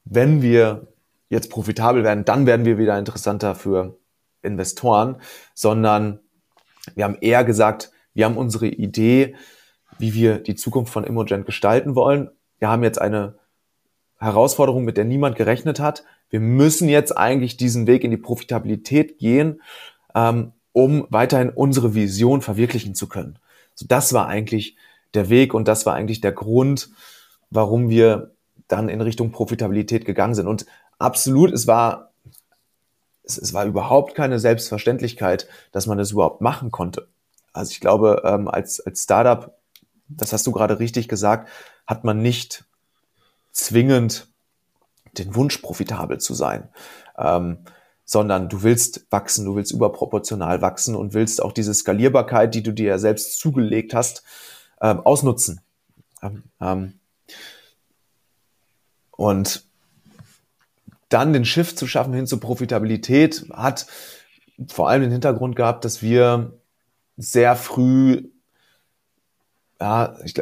wenn 0.03 0.41
wir 0.41 0.87
jetzt 1.29 1.49
profitabel 1.49 2.03
werden, 2.03 2.25
dann 2.25 2.45
werden 2.45 2.65
wir 2.65 2.77
wieder 2.77 2.97
interessanter 2.97 3.55
für 3.55 3.97
Investoren, 4.41 5.17
sondern 5.53 6.19
wir 6.95 7.05
haben 7.05 7.17
eher 7.21 7.43
gesagt, 7.43 7.91
wir 8.13 8.25
haben 8.25 8.37
unsere 8.37 8.67
Idee, 8.67 9.35
wie 9.97 10.13
wir 10.13 10.39
die 10.39 10.55
Zukunft 10.55 10.91
von 10.91 11.03
Imogen 11.03 11.45
gestalten 11.45 11.95
wollen. 11.95 12.29
Wir 12.59 12.69
haben 12.69 12.83
jetzt 12.83 12.99
eine 12.99 13.35
Herausforderung, 14.19 14.83
mit 14.83 14.97
der 14.97 15.05
niemand 15.05 15.35
gerechnet 15.35 15.79
hat. 15.79 16.03
Wir 16.29 16.39
müssen 16.39 16.89
jetzt 16.89 17.17
eigentlich 17.17 17.57
diesen 17.57 17.87
Weg 17.87 18.03
in 18.03 18.11
die 18.11 18.17
Profitabilität 18.17 19.17
gehen, 19.19 19.61
ähm, 20.15 20.53
um 20.73 21.07
weiterhin 21.09 21.49
unsere 21.49 21.95
Vision 21.95 22.41
verwirklichen 22.41 22.95
zu 22.95 23.07
können. 23.07 23.39
So, 23.75 23.85
das 23.87 24.13
war 24.13 24.27
eigentlich 24.27 24.75
der 25.13 25.29
Weg 25.29 25.53
und 25.53 25.67
das 25.67 25.85
war 25.85 25.93
eigentlich 25.93 26.21
der 26.21 26.31
Grund, 26.31 26.89
warum 27.49 27.89
wir 27.89 28.31
dann 28.67 28.89
in 28.89 29.01
Richtung 29.01 29.31
Profitabilität 29.31 30.05
gegangen 30.05 30.35
sind. 30.35 30.47
Und 30.47 30.65
absolut, 30.97 31.51
es 31.51 31.67
war, 31.67 32.11
es, 33.23 33.37
es 33.37 33.53
war 33.53 33.65
überhaupt 33.65 34.15
keine 34.15 34.39
Selbstverständlichkeit, 34.39 35.47
dass 35.71 35.87
man 35.87 35.97
das 35.97 36.11
überhaupt 36.11 36.41
machen 36.41 36.71
konnte. 36.71 37.07
Also 37.53 37.71
ich 37.71 37.81
glaube, 37.81 38.21
ähm, 38.25 38.47
als, 38.47 38.79
als 38.79 39.03
Startup, 39.03 39.57
das 40.07 40.31
hast 40.31 40.47
du 40.47 40.51
gerade 40.51 40.79
richtig 40.79 41.07
gesagt, 41.07 41.49
hat 41.85 42.03
man 42.03 42.21
nicht 42.21 42.63
zwingend 43.51 44.27
den 45.17 45.35
Wunsch, 45.35 45.57
profitabel 45.57 46.19
zu 46.19 46.33
sein. 46.33 46.69
Ähm, 47.17 47.59
sondern 48.05 48.49
du 48.49 48.63
willst 48.63 49.07
wachsen, 49.09 49.45
du 49.45 49.55
willst 49.55 49.71
überproportional 49.71 50.61
wachsen 50.61 50.95
und 50.95 51.13
willst 51.13 51.41
auch 51.41 51.53
diese 51.53 51.73
Skalierbarkeit, 51.73 52.53
die 52.55 52.63
du 52.63 52.73
dir 52.73 52.87
ja 52.87 52.97
selbst 52.97 53.39
zugelegt 53.39 53.93
hast, 53.93 54.23
ähm, 54.81 54.99
ausnutzen. 55.01 55.61
Ähm, 56.21 56.43
ähm, 56.59 56.93
und 59.11 59.65
dann 61.09 61.33
den 61.33 61.45
Shift 61.45 61.77
zu 61.77 61.87
schaffen 61.87 62.13
hin 62.13 62.27
zur 62.27 62.39
Profitabilität 62.39 63.45
hat 63.51 63.87
vor 64.67 64.89
allem 64.89 65.01
den 65.01 65.11
Hintergrund 65.11 65.55
gehabt, 65.55 65.85
dass 65.85 66.01
wir 66.01 66.53
sehr 67.17 67.55
früh, 67.55 68.29
ja, 69.79 70.15
ich, 70.23 70.33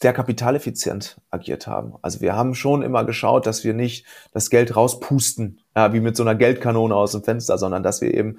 sehr 0.00 0.12
kapitaleffizient 0.12 1.20
agiert 1.30 1.66
haben. 1.66 1.94
Also 2.00 2.20
wir 2.20 2.34
haben 2.34 2.54
schon 2.54 2.82
immer 2.82 3.04
geschaut, 3.04 3.46
dass 3.46 3.64
wir 3.64 3.74
nicht 3.74 4.06
das 4.32 4.48
Geld 4.48 4.74
rauspusten, 4.74 5.60
ja, 5.76 5.92
wie 5.92 6.00
mit 6.00 6.16
so 6.16 6.22
einer 6.22 6.34
Geldkanone 6.34 6.94
aus 6.94 7.12
dem 7.12 7.22
Fenster, 7.22 7.58
sondern 7.58 7.82
dass 7.82 8.00
wir 8.00 8.14
eben 8.14 8.38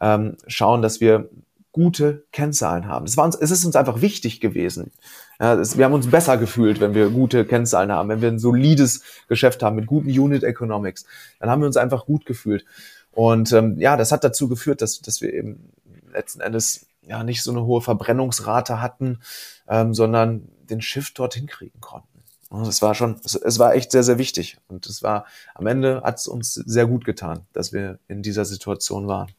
ähm, 0.00 0.36
schauen, 0.48 0.82
dass 0.82 1.00
wir 1.00 1.28
gute 1.76 2.24
Kennzahlen 2.32 2.88
haben. 2.88 3.04
Es, 3.04 3.18
war 3.18 3.26
uns, 3.26 3.36
es 3.36 3.50
ist 3.50 3.66
uns 3.66 3.76
einfach 3.76 4.00
wichtig 4.00 4.40
gewesen. 4.40 4.92
Ja, 5.38 5.52
es, 5.60 5.76
wir 5.76 5.84
haben 5.84 5.92
uns 5.92 6.10
besser 6.10 6.38
gefühlt, 6.38 6.80
wenn 6.80 6.94
wir 6.94 7.10
gute 7.10 7.44
Kennzahlen 7.44 7.92
haben, 7.92 8.08
wenn 8.08 8.22
wir 8.22 8.30
ein 8.30 8.38
solides 8.38 9.02
Geschäft 9.28 9.62
haben 9.62 9.76
mit 9.76 9.86
guten 9.86 10.08
Unit 10.08 10.42
Economics. 10.42 11.04
Dann 11.38 11.50
haben 11.50 11.60
wir 11.60 11.66
uns 11.66 11.76
einfach 11.76 12.06
gut 12.06 12.24
gefühlt. 12.24 12.64
Und 13.12 13.52
ähm, 13.52 13.78
ja, 13.78 13.98
das 13.98 14.10
hat 14.10 14.24
dazu 14.24 14.48
geführt, 14.48 14.80
dass, 14.80 15.02
dass 15.02 15.20
wir 15.20 15.34
eben 15.34 15.70
letzten 16.14 16.40
Endes 16.40 16.86
ja 17.02 17.22
nicht 17.22 17.42
so 17.42 17.50
eine 17.50 17.66
hohe 17.66 17.82
Verbrennungsrate 17.82 18.80
hatten, 18.80 19.20
ähm, 19.68 19.92
sondern 19.92 20.48
den 20.70 20.80
Shift 20.80 21.18
dorthin 21.18 21.46
kriegen 21.46 21.78
konnten. 21.82 22.08
Das 22.50 22.80
war 22.80 22.94
schon, 22.94 23.20
es 23.22 23.58
war 23.58 23.74
echt 23.74 23.92
sehr, 23.92 24.02
sehr 24.02 24.16
wichtig. 24.16 24.56
Und 24.68 24.86
es 24.86 25.02
war, 25.02 25.26
am 25.54 25.66
Ende 25.66 26.00
hat 26.02 26.20
es 26.20 26.26
uns 26.26 26.54
sehr 26.54 26.86
gut 26.86 27.04
getan, 27.04 27.40
dass 27.52 27.74
wir 27.74 27.98
in 28.08 28.22
dieser 28.22 28.46
Situation 28.46 29.08
waren. 29.08 29.30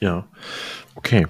Ja, 0.00 0.26
okay. 0.94 1.26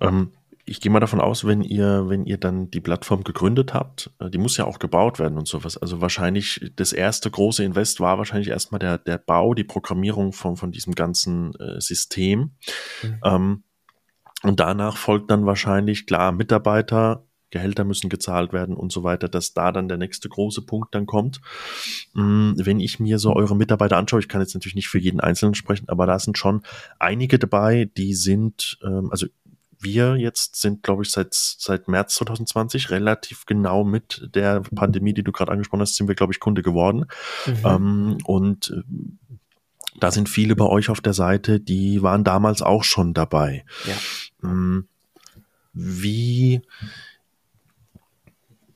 Ähm, 0.00 0.32
ich 0.64 0.80
gehe 0.80 0.92
mal 0.92 1.00
davon 1.00 1.20
aus, 1.20 1.44
wenn 1.44 1.62
ihr, 1.62 2.08
wenn 2.08 2.24
ihr 2.24 2.38
dann 2.38 2.70
die 2.70 2.80
Plattform 2.80 3.24
gegründet 3.24 3.74
habt, 3.74 4.10
äh, 4.20 4.30
die 4.30 4.38
muss 4.38 4.56
ja 4.56 4.64
auch 4.64 4.78
gebaut 4.78 5.18
werden 5.18 5.36
und 5.36 5.48
sowas. 5.48 5.76
Also 5.76 6.00
wahrscheinlich 6.00 6.72
das 6.76 6.92
erste 6.92 7.30
große 7.30 7.64
Invest 7.64 8.00
war 8.00 8.18
wahrscheinlich 8.18 8.48
erstmal 8.48 8.78
der, 8.78 8.98
der 8.98 9.18
Bau, 9.18 9.54
die 9.54 9.64
Programmierung 9.64 10.32
von, 10.32 10.56
von 10.56 10.70
diesem 10.70 10.94
ganzen 10.94 11.54
äh, 11.56 11.80
System. 11.80 12.52
Mhm. 13.02 13.20
Ähm, 13.24 13.64
und 14.44 14.60
danach 14.60 14.96
folgt 14.96 15.30
dann 15.30 15.46
wahrscheinlich, 15.46 16.06
klar, 16.06 16.32
Mitarbeiter, 16.32 17.26
Gehälter 17.52 17.84
müssen 17.84 18.08
gezahlt 18.08 18.52
werden 18.52 18.74
und 18.74 18.90
so 18.90 19.04
weiter, 19.04 19.28
dass 19.28 19.52
da 19.52 19.70
dann 19.70 19.86
der 19.86 19.98
nächste 19.98 20.28
große 20.28 20.62
Punkt 20.62 20.94
dann 20.94 21.06
kommt. 21.06 21.40
Mm, 22.14 22.54
wenn 22.56 22.80
ich 22.80 22.98
mir 22.98 23.20
so 23.20 23.36
eure 23.36 23.54
Mitarbeiter 23.54 23.98
anschaue, 23.98 24.20
ich 24.20 24.28
kann 24.28 24.40
jetzt 24.40 24.54
natürlich 24.54 24.74
nicht 24.74 24.88
für 24.88 24.98
jeden 24.98 25.20
Einzelnen 25.20 25.54
sprechen, 25.54 25.88
aber 25.88 26.06
da 26.06 26.18
sind 26.18 26.36
schon 26.36 26.62
einige 26.98 27.38
dabei, 27.38 27.88
die 27.96 28.14
sind, 28.14 28.78
ähm, 28.82 29.10
also 29.10 29.26
wir 29.78 30.16
jetzt 30.16 30.56
sind, 30.56 30.82
glaube 30.82 31.02
ich, 31.02 31.10
seit, 31.10 31.34
seit 31.34 31.88
März 31.88 32.14
2020 32.16 32.90
relativ 32.90 33.46
genau 33.46 33.84
mit 33.84 34.28
der 34.34 34.60
Pandemie, 34.74 35.12
die 35.12 35.24
du 35.24 35.32
gerade 35.32 35.52
angesprochen 35.52 35.82
hast, 35.82 35.96
sind 35.96 36.08
wir, 36.08 36.14
glaube 36.14 36.32
ich, 36.32 36.40
Kunde 36.40 36.62
geworden. 36.62 37.06
Mhm. 37.46 37.56
Ähm, 37.64 38.18
und 38.24 38.70
äh, 38.70 38.82
da 39.98 40.10
sind 40.10 40.28
viele 40.28 40.56
bei 40.56 40.64
euch 40.64 40.88
auf 40.88 41.00
der 41.00 41.12
Seite, 41.12 41.60
die 41.60 42.02
waren 42.02 42.24
damals 42.24 42.62
auch 42.62 42.84
schon 42.84 43.12
dabei. 43.12 43.64
Ja. 43.84 44.48
Ähm, 44.48 44.88
wie, 45.74 46.62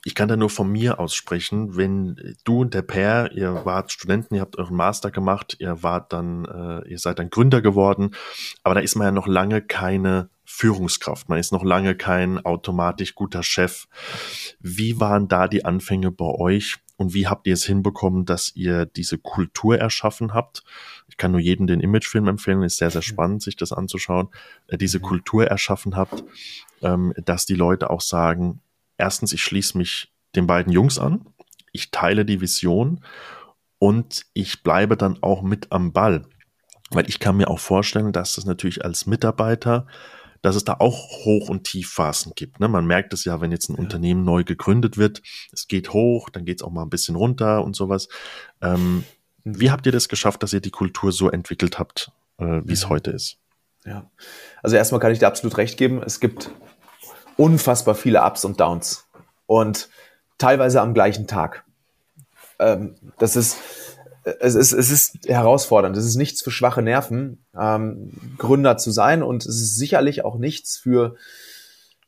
ich 0.06 0.14
kann 0.14 0.28
da 0.28 0.36
nur 0.36 0.50
von 0.50 0.70
mir 0.70 1.00
aussprechen, 1.00 1.76
wenn 1.76 2.36
du 2.44 2.60
und 2.60 2.74
der 2.74 2.82
Per, 2.82 3.32
ihr 3.32 3.64
wart 3.64 3.90
Studenten, 3.90 4.36
ihr 4.36 4.40
habt 4.40 4.56
euren 4.56 4.76
Master 4.76 5.10
gemacht, 5.10 5.56
ihr 5.58 5.82
wart 5.82 6.12
dann, 6.12 6.44
äh, 6.44 6.88
ihr 6.88 7.00
seid 7.00 7.18
dann 7.18 7.28
Gründer 7.28 7.60
geworden, 7.60 8.14
aber 8.62 8.76
da 8.76 8.82
ist 8.82 8.94
man 8.94 9.06
ja 9.06 9.10
noch 9.10 9.26
lange 9.26 9.62
keine 9.62 10.30
Führungskraft, 10.44 11.28
man 11.28 11.40
ist 11.40 11.50
noch 11.50 11.64
lange 11.64 11.96
kein 11.96 12.38
automatisch 12.38 13.16
guter 13.16 13.42
Chef. 13.42 13.88
Wie 14.60 15.00
waren 15.00 15.26
da 15.26 15.48
die 15.48 15.64
Anfänge 15.64 16.12
bei 16.12 16.26
euch? 16.26 16.76
Und 16.96 17.12
wie 17.12 17.26
habt 17.26 17.48
ihr 17.48 17.54
es 17.54 17.64
hinbekommen, 17.64 18.26
dass 18.26 18.54
ihr 18.54 18.86
diese 18.86 19.18
Kultur 19.18 19.76
erschaffen 19.76 20.32
habt? 20.32 20.62
Ich 21.08 21.16
kann 21.16 21.32
nur 21.32 21.40
jedem 21.40 21.66
den 21.66 21.80
Imagefilm 21.80 22.28
empfehlen, 22.28 22.62
ist 22.62 22.76
sehr, 22.76 22.90
sehr 22.90 23.02
spannend, 23.02 23.42
sich 23.42 23.56
das 23.56 23.72
anzuschauen, 23.72 24.28
äh, 24.68 24.78
diese 24.78 25.00
Kultur 25.00 25.48
erschaffen 25.48 25.96
habt, 25.96 26.22
ähm, 26.80 27.12
dass 27.24 27.44
die 27.44 27.56
Leute 27.56 27.90
auch 27.90 28.00
sagen, 28.00 28.60
erstens, 28.98 29.32
ich 29.32 29.42
schließe 29.42 29.76
mich 29.78 30.12
den 30.34 30.46
beiden 30.46 30.72
Jungs 30.72 30.98
an, 30.98 31.24
ich 31.72 31.90
teile 31.90 32.24
die 32.24 32.40
Vision 32.40 33.04
und 33.78 34.22
ich 34.32 34.62
bleibe 34.62 34.96
dann 34.96 35.22
auch 35.22 35.42
mit 35.42 35.72
am 35.72 35.92
Ball. 35.92 36.26
Weil 36.90 37.08
ich 37.08 37.18
kann 37.18 37.36
mir 37.36 37.48
auch 37.48 37.58
vorstellen, 37.58 38.12
dass 38.12 38.36
das 38.36 38.44
natürlich 38.44 38.84
als 38.84 39.06
Mitarbeiter, 39.06 39.86
dass 40.42 40.54
es 40.54 40.64
da 40.64 40.76
auch 40.78 41.24
Hoch- 41.24 41.48
und 41.48 41.64
Tiefphasen 41.64 42.32
gibt. 42.36 42.60
Ne? 42.60 42.68
Man 42.68 42.86
merkt 42.86 43.12
es 43.12 43.24
ja, 43.24 43.40
wenn 43.40 43.50
jetzt 43.50 43.68
ein 43.68 43.74
ja. 43.74 43.80
Unternehmen 43.80 44.24
neu 44.24 44.44
gegründet 44.44 44.96
wird, 44.96 45.22
es 45.52 45.66
geht 45.66 45.92
hoch, 45.92 46.30
dann 46.30 46.44
geht 46.44 46.60
es 46.60 46.62
auch 46.62 46.70
mal 46.70 46.82
ein 46.82 46.90
bisschen 46.90 47.16
runter 47.16 47.64
und 47.64 47.74
sowas. 47.74 48.08
Ähm, 48.62 49.04
mhm. 49.44 49.60
wie 49.60 49.70
habt 49.70 49.86
ihr 49.86 49.92
das 49.92 50.08
geschafft, 50.08 50.42
dass 50.42 50.52
ihr 50.52 50.60
die 50.60 50.70
Kultur 50.70 51.10
so 51.10 51.30
entwickelt 51.30 51.78
habt, 51.78 52.12
äh, 52.38 52.62
wie 52.64 52.72
es 52.72 52.82
ja. 52.82 52.88
heute 52.90 53.10
ist? 53.10 53.38
Ja, 53.84 54.10
also 54.62 54.76
erstmal 54.76 55.00
kann 55.00 55.12
ich 55.12 55.18
dir 55.18 55.28
absolut 55.28 55.58
recht 55.58 55.78
geben. 55.78 56.02
Es 56.02 56.20
gibt 56.20 56.50
unfassbar 57.36 57.94
viele 57.94 58.22
Ups 58.22 58.44
und 58.44 58.60
Downs 58.60 59.06
und 59.46 59.88
teilweise 60.38 60.80
am 60.80 60.94
gleichen 60.94 61.26
Tag. 61.26 61.64
Ähm, 62.58 62.96
das 63.18 63.36
ist, 63.36 63.58
es 64.40 64.54
ist, 64.54 64.72
es 64.72 64.90
ist 64.90 65.28
herausfordernd. 65.28 65.96
Es 65.96 66.04
ist 66.04 66.16
nichts 66.16 66.42
für 66.42 66.50
schwache 66.50 66.82
Nerven, 66.82 67.44
ähm, 67.58 68.12
Gründer 68.38 68.76
zu 68.76 68.90
sein 68.90 69.22
und 69.22 69.46
es 69.46 69.60
ist 69.60 69.76
sicherlich 69.76 70.24
auch 70.24 70.36
nichts 70.36 70.76
für 70.76 71.16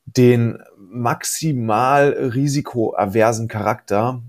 den 0.05 0.63
maximal 0.77 2.09
risikoaversen 2.09 3.47
Charakter 3.47 4.23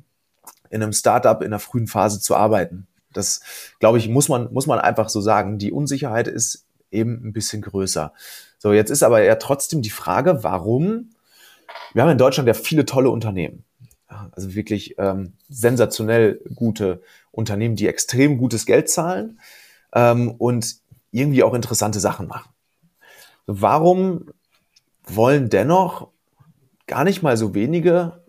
in 0.70 0.84
einem 0.84 0.93
Startup 0.93 1.41
in 1.41 1.52
der 1.52 1.60
frühen 1.60 1.88
Phase 1.88 2.20
zu 2.20 2.36
arbeiten. 2.36 2.88
Das, 3.14 3.41
glaube 3.80 3.97
ich, 3.97 4.08
muss 4.08 4.30
man, 4.30 4.54
muss 4.54 4.68
man 4.68 4.80
einfach 4.80 5.10
so 5.10 5.22
sagen. 5.22 5.58
Die 5.58 5.72
Unsicherheit 5.72 6.28
ist 6.28 6.66
eben 6.91 7.22
ein 7.26 7.34
bisschen 7.34 7.62
größer. 7.62 8.14
So, 8.60 8.74
jetzt 8.74 8.91
ist 8.91 9.03
aber 9.03 9.24
ja 9.24 9.36
trotzdem 9.36 9.82
die 9.82 9.89
Frage, 9.89 10.43
warum? 10.43 11.12
Wir 11.93 12.03
haben 12.03 12.12
in 12.12 12.18
Deutschland 12.18 12.47
ja 12.47 12.53
viele 12.53 12.86
tolle 12.86 13.10
Unternehmen. 13.10 13.64
Also 14.07 14.53
wirklich 14.53 14.95
ähm, 14.97 15.34
sensationell 15.49 16.41
gute 16.55 17.01
Unternehmen, 17.32 17.76
die 17.76 17.88
extrem 17.88 18.38
gutes 18.38 18.66
Geld 18.66 18.89
zahlen 18.89 19.39
ähm, 19.93 20.32
und 20.32 20.78
irgendwie 21.12 21.43
auch 21.43 21.53
interessante 21.53 21.99
Sachen 21.99 22.28
machen. 22.28 22.49
Warum 23.45 24.30
wollen 25.05 25.49
dennoch 25.49 26.10
gar 26.86 27.03
nicht 27.03 27.22
mal 27.22 27.38
so 27.38 27.53
wenige 27.53 28.24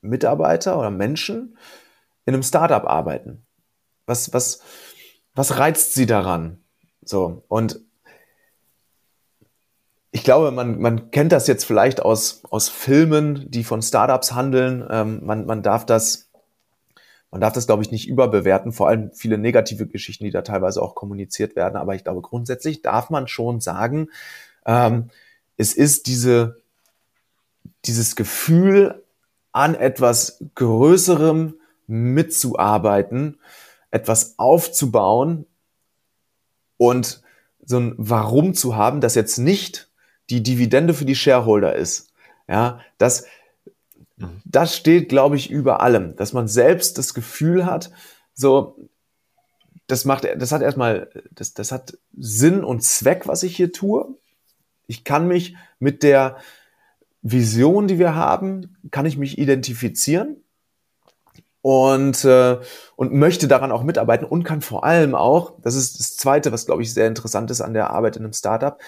Mitarbeiter 0.00 0.78
oder 0.78 0.90
Menschen 0.90 1.58
in 2.24 2.34
einem 2.34 2.42
Startup 2.42 2.84
arbeiten? 2.84 3.44
Was, 4.06 4.32
was, 4.32 4.62
was 5.34 5.58
reizt 5.58 5.94
sie 5.94 6.06
daran? 6.06 6.58
So, 7.04 7.44
und 7.48 7.80
ich 10.14 10.24
glaube, 10.24 10.50
man, 10.50 10.78
man 10.78 11.10
kennt 11.10 11.32
das 11.32 11.46
jetzt 11.46 11.64
vielleicht 11.64 12.02
aus, 12.02 12.42
aus 12.50 12.68
Filmen, 12.68 13.50
die 13.50 13.64
von 13.64 13.80
Startups 13.80 14.32
handeln. 14.32 14.86
Ähm, 14.90 15.24
man, 15.24 15.46
man 15.46 15.62
darf 15.62 15.86
das, 15.86 16.30
man 17.30 17.40
darf 17.40 17.54
das, 17.54 17.66
glaube 17.66 17.82
ich, 17.82 17.90
nicht 17.90 18.08
überbewerten, 18.08 18.72
vor 18.72 18.88
allem 18.88 19.10
viele 19.12 19.38
negative 19.38 19.86
Geschichten, 19.86 20.24
die 20.24 20.30
da 20.30 20.42
teilweise 20.42 20.82
auch 20.82 20.94
kommuniziert 20.94 21.56
werden. 21.56 21.76
Aber 21.76 21.94
ich 21.94 22.04
glaube, 22.04 22.20
grundsätzlich 22.20 22.82
darf 22.82 23.08
man 23.08 23.26
schon 23.26 23.60
sagen, 23.60 24.10
ähm, 24.66 25.08
es 25.56 25.72
ist 25.72 26.06
diese, 26.06 26.60
dieses 27.86 28.14
Gefühl, 28.14 29.02
an 29.52 29.74
etwas 29.74 30.44
Größerem 30.54 31.54
mitzuarbeiten, 31.86 33.38
etwas 33.90 34.38
aufzubauen 34.38 35.46
und 36.76 37.22
so 37.64 37.78
ein 37.78 37.94
Warum 37.96 38.52
zu 38.52 38.76
haben, 38.76 39.00
das 39.00 39.14
jetzt 39.14 39.38
nicht 39.38 39.91
die 40.32 40.42
Dividende 40.42 40.94
für 40.94 41.04
die 41.04 41.14
Shareholder 41.14 41.74
ist. 41.74 42.12
Ja, 42.48 42.80
das, 42.98 43.26
das 44.44 44.76
steht, 44.76 45.08
glaube 45.08 45.36
ich, 45.36 45.50
über 45.50 45.80
allem, 45.80 46.16
dass 46.16 46.32
man 46.32 46.48
selbst 46.48 46.98
das 46.98 47.14
Gefühl 47.14 47.66
hat, 47.66 47.90
so, 48.34 48.76
das 49.86 50.04
macht, 50.04 50.26
das 50.36 50.52
hat 50.52 50.62
erstmal, 50.62 51.10
das, 51.30 51.54
das 51.54 51.72
hat 51.72 51.98
Sinn 52.16 52.64
und 52.64 52.82
Zweck, 52.82 53.26
was 53.26 53.42
ich 53.42 53.56
hier 53.56 53.72
tue. 53.72 54.16
Ich 54.86 55.04
kann 55.04 55.28
mich 55.28 55.56
mit 55.78 56.02
der 56.02 56.38
Vision, 57.22 57.88
die 57.88 57.98
wir 57.98 58.14
haben, 58.14 58.76
kann 58.90 59.06
ich 59.06 59.16
mich 59.16 59.38
identifizieren 59.38 60.42
und, 61.62 62.24
äh, 62.24 62.58
und 62.96 63.12
möchte 63.12 63.48
daran 63.48 63.72
auch 63.72 63.84
mitarbeiten 63.84 64.26
und 64.26 64.42
kann 64.42 64.60
vor 64.60 64.84
allem 64.84 65.14
auch, 65.14 65.54
das 65.62 65.76
ist 65.76 66.00
das 66.00 66.16
Zweite, 66.16 66.52
was, 66.52 66.66
glaube 66.66 66.82
ich, 66.82 66.92
sehr 66.92 67.06
interessant 67.06 67.50
ist 67.50 67.60
an 67.60 67.74
der 67.74 67.90
Arbeit 67.90 68.16
in 68.16 68.24
einem 68.24 68.32
Startup, 68.32 68.78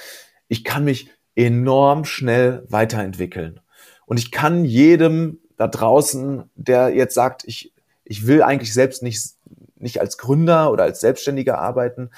ich 0.48 0.64
kann 0.64 0.84
mich 0.84 1.10
enorm 1.36 2.04
schnell 2.04 2.64
weiterentwickeln. 2.68 3.60
Und 4.06 4.18
ich 4.18 4.30
kann 4.30 4.64
jedem 4.64 5.38
da 5.56 5.68
draußen, 5.68 6.44
der 6.54 6.94
jetzt 6.94 7.14
sagt, 7.14 7.44
ich, 7.46 7.72
ich 8.04 8.26
will 8.26 8.42
eigentlich 8.42 8.72
selbst 8.72 9.02
nicht, 9.02 9.34
nicht 9.76 10.00
als 10.00 10.18
Gründer 10.18 10.70
oder 10.70 10.84
als 10.84 11.00
Selbstständiger 11.00 11.58
arbeiten, 11.58 12.10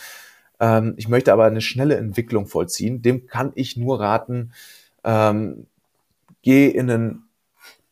ähm, 0.61 0.95
ich 0.97 1.09
möchte 1.09 1.33
aber 1.33 1.45
eine 1.45 1.61
schnelle 1.61 1.97
Entwicklung 1.97 2.47
vollziehen, 2.47 3.03
dem 3.03 3.27
kann 3.27 3.53
ich 3.55 3.77
nur 3.77 4.01
raten, 4.01 4.53
ähm, 5.05 5.67
geh 6.43 6.69
in 6.69 6.91
ein 6.91 7.23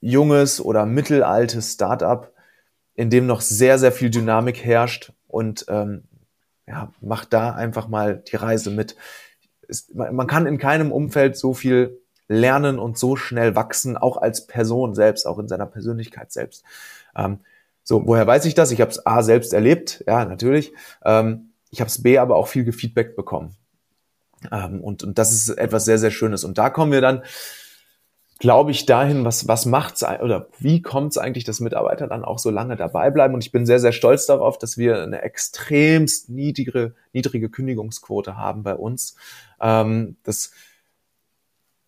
junges 0.01 0.61
oder 0.61 0.87
mittelaltes 0.87 1.73
Startup, 1.73 2.33
in 2.95 3.11
dem 3.11 3.27
noch 3.27 3.41
sehr, 3.41 3.79
sehr 3.79 3.93
viel 3.93 4.11
Dynamik 4.11 4.65
herrscht 4.65 5.13
und 5.29 5.67
ähm, 5.69 6.05
ja, 6.67 6.93
mach 7.01 7.25
da 7.25 7.53
einfach 7.53 7.89
mal 7.89 8.17
die 8.17 8.37
Reise 8.37 8.71
mit 8.71 8.97
ist, 9.75 9.95
man 9.95 10.27
kann 10.27 10.47
in 10.47 10.59
keinem 10.59 10.93
Umfeld 10.93 11.37
so 11.37 11.53
viel 11.55 12.01
lernen 12.29 12.79
und 12.79 12.99
so 12.99 13.17
schnell 13.17 13.55
wachsen, 13.55 13.97
auch 13.97 14.17
als 14.17 14.47
Person 14.47 14.95
selbst, 14.95 15.27
auch 15.27 15.39
in 15.39 15.49
seiner 15.49 15.67
Persönlichkeit 15.67 16.33
selbst. 16.33 16.65
Ähm, 17.17 17.41
so, 17.83 18.07
woher 18.07 18.27
weiß 18.27 18.47
ich 18.47 18.55
das? 18.55 18.71
Ich 18.71 18.81
habe 18.81 18.91
es 18.91 19.05
A 19.05 19.23
selbst 19.23 19.53
erlebt, 19.53 20.03
ja, 20.07 20.25
natürlich. 20.25 20.73
Ähm, 21.05 21.51
ich 21.71 21.81
habe 21.81 21.89
es 21.89 22.03
B 22.03 22.19
aber 22.19 22.37
auch 22.37 22.49
viel 22.49 22.65
Gefeedback 22.65 23.17
bekommen. 23.17 23.57
Ähm, 24.51 24.81
und, 24.81 25.03
und 25.03 25.19
das 25.19 25.33
ist 25.33 25.51
etwas 25.51 25.85
sehr, 25.85 25.99
sehr 25.99 26.11
Schönes. 26.11 26.45
Und 26.45 26.57
da 26.57 26.71
kommen 26.71 26.93
wir 26.93 27.01
dann 27.01 27.23
glaube 28.39 28.73
ich, 28.73 28.85
dahin, 28.85 29.25
was, 29.25 29.47
was 29.47 29.65
macht's 29.65 30.03
oder 30.03 30.49
wie 30.59 30.83
kommt 30.83 31.13
es 31.13 31.19
eigentlich, 31.19 31.45
dass 31.45 31.61
Mitarbeiter 31.61 32.07
dann 32.09 32.25
auch 32.25 32.39
so 32.39 32.51
lange 32.51 32.77
dabei 32.77 33.11
bleiben? 33.11 33.35
Und 33.35 33.45
ich 33.45 33.53
bin 33.53 33.65
sehr, 33.65 33.79
sehr 33.79 33.93
stolz 33.93 34.27
darauf, 34.27 34.59
dass 34.59 34.77
wir 34.77 35.03
eine 35.03 35.23
extremst 35.23 36.31
niedrige, 36.31 36.95
niedrige 37.13 37.49
Kündigungsquote 37.49 38.37
haben 38.37 38.63
bei 38.63 38.75
uns. 38.75 39.15
Ähm, 39.61 40.17
das, 40.25 40.53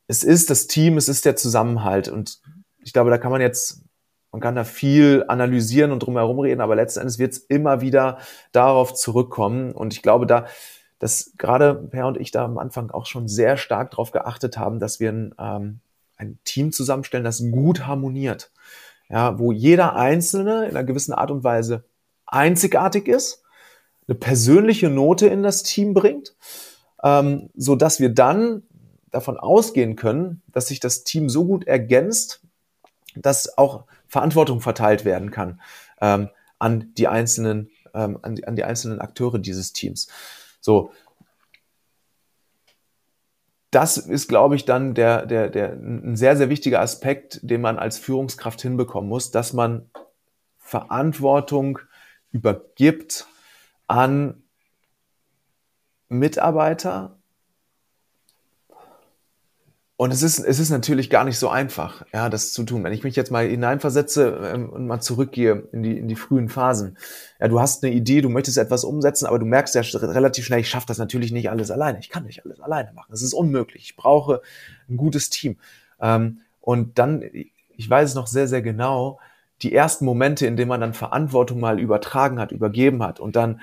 es 0.07 0.23
ist 0.23 0.51
das 0.51 0.69
Team, 0.69 0.97
es 0.97 1.09
ist 1.09 1.25
der 1.25 1.37
Zusammenhalt. 1.37 2.09
Und 2.09 2.41
ich 2.85 2.93
glaube, 2.93 3.11
da 3.11 3.19
kann 3.19 3.33
man 3.33 3.41
jetzt, 3.41 3.83
man 4.31 4.41
kann 4.41 4.55
da 4.55 4.63
viel 4.63 5.25
analysieren 5.27 5.91
und 5.91 6.01
drum 6.01 6.17
herum 6.17 6.39
reden, 6.39 6.61
aber 6.61 6.77
letzten 6.77 7.01
Endes 7.01 7.19
wird 7.19 7.33
es 7.33 7.39
immer 7.39 7.81
wieder 7.81 8.19
darauf 8.53 8.95
zurückkommen. 8.95 9.73
Und 9.73 9.93
ich 9.93 10.03
glaube, 10.03 10.27
da, 10.27 10.47
dass 11.01 11.33
gerade 11.39 11.75
Per 11.75 12.07
und 12.07 12.19
ich 12.19 12.31
da 12.31 12.45
am 12.45 12.57
Anfang 12.57 12.93
auch 12.93 13.07
schon 13.07 13.27
sehr 13.27 13.57
stark 13.57 13.91
darauf 13.91 14.13
geachtet 14.13 14.57
haben, 14.57 14.79
dass 14.79 15.01
wir 15.01 15.11
ein 15.11 15.35
ähm, 15.39 15.81
ein 16.17 16.39
Team 16.45 16.73
zusammenstellen, 16.73 17.25
das 17.25 17.43
gut 17.51 17.87
harmoniert. 17.87 18.51
Ja, 19.09 19.39
wo 19.39 19.53
jeder 19.53 19.95
Einzelne 19.95 20.65
in 20.65 20.71
einer 20.71 20.85
gewissen 20.85 21.13
Art 21.13 21.31
und 21.31 21.45
Weise 21.45 21.85
einzigartig 22.27 23.07
ist, 23.07 23.43
eine 24.09 24.17
persönliche 24.17 24.89
Note 24.89 25.29
in 25.29 25.43
das 25.43 25.63
Team 25.63 25.95
bringt, 25.95 26.35
ähm, 27.05 27.51
so 27.55 27.77
dass 27.77 28.01
wir 28.01 28.09
dann 28.09 28.63
davon 29.13 29.37
ausgehen 29.37 29.95
können, 29.95 30.43
dass 30.49 30.69
sich 30.69 30.81
das 30.81 31.05
Team 31.05 31.29
so 31.29 31.47
gut 31.47 31.67
ergänzt, 31.67 32.41
dass 33.15 33.57
auch 33.57 33.85
Verantwortung 34.09 34.61
verteilt 34.61 35.05
werden 35.05 35.31
kann 35.31 35.61
ähm, 36.01 36.29
an 36.59 36.93
die 36.97 37.07
einzelnen 37.07 37.71
ähm, 37.97 38.19
an, 38.23 38.37
die, 38.37 38.47
an 38.47 38.57
die 38.57 38.65
einzelnen 38.65 39.01
Akteure 39.01 39.39
dieses 39.39 39.73
Teams. 39.73 40.09
So, 40.61 40.91
das 43.77 43.99
ist, 43.99 44.29
glaube 44.29 44.57
ich, 44.57 44.65
dann 44.65 44.95
der, 44.95 45.27
der, 45.27 45.51
der, 45.51 45.73
ein 45.75 46.17
sehr, 46.17 46.35
sehr 46.39 46.49
wichtiger 46.49 46.81
Aspekt, 46.81 47.41
den 47.43 47.61
man 47.61 47.79
als 47.79 47.99
Führungskraft 47.99 48.63
hinbekommen 48.63 49.07
muss, 49.07 49.33
dass 49.33 49.53
man 49.53 49.91
Verantwortung 50.57 51.81
übergibt 52.33 53.27
an 53.87 54.43
Mitarbeiter, 56.09 57.19
und 59.99 60.13
es 60.13 60.23
ist, 60.23 60.39
es 60.39 60.59
ist 60.59 60.69
natürlich 60.69 61.09
gar 61.09 61.25
nicht 61.25 61.39
so 61.39 61.49
einfach, 61.49 62.05
ja, 62.13 62.29
das 62.29 62.53
zu 62.53 62.65
tun. 62.65 62.85
Wenn 62.85 62.93
ich 62.93 63.03
mich 63.03 63.17
jetzt 63.17 63.31
mal 63.31 63.49
hineinversetze 63.49 64.53
ähm, 64.53 64.69
und 64.69 64.87
mal 64.87 65.01
zurückgehe 65.01 65.69
in 65.73 65.83
die, 65.83 65.97
in 65.97 66.07
die 66.07 66.17
frühen 66.17 66.51
Phasen. 66.51 66.99
Ja, 67.41 67.49
du 67.49 67.61
hast 67.61 67.83
eine 67.83 67.95
Idee, 67.95 68.21
du 68.21 68.29
möchtest 68.29 68.59
etwas 68.59 68.85
umsetzen, 68.85 69.25
aber 69.25 69.39
du 69.39 69.47
merkst 69.47 69.75
ja 69.75 69.81
relativ 69.81 70.45
schnell, 70.45 70.61
ich 70.61 70.69
schaffe 70.69 70.87
das 70.87 70.99
natürlich 70.99 71.33
nicht 71.33 71.49
alles 71.49 71.71
alleine. 71.71 71.99
Ich 71.99 72.11
kann 72.11 72.25
nicht 72.25 72.45
alles 72.45 72.61
alleine 72.61 72.93
machen. 72.93 73.09
Das 73.11 73.23
ist 73.23 73.33
unmöglich. 73.33 73.85
Ich 73.85 73.97
brauche 73.97 74.43
ein 74.91 74.99
gutes 74.99 75.31
Team. 75.31 75.57
Ähm, 75.99 76.41
und 76.61 76.99
dann, 76.99 77.23
ich 77.33 77.89
weiß 77.89 78.11
es 78.11 78.15
noch 78.15 78.27
sehr, 78.27 78.49
sehr 78.49 78.61
genau, 78.61 79.19
die 79.63 79.75
ersten 79.75 80.05
Momente, 80.05 80.47
in 80.47 80.59
denen 80.59 80.69
man 80.69 80.83
dann 80.83 80.93
Verantwortung 80.93 81.59
mal 81.59 81.81
übertragen 81.81 82.39
hat, 82.39 82.53
übergeben 82.53 83.03
hat 83.03 83.19
und 83.19 83.35
dann 83.35 83.63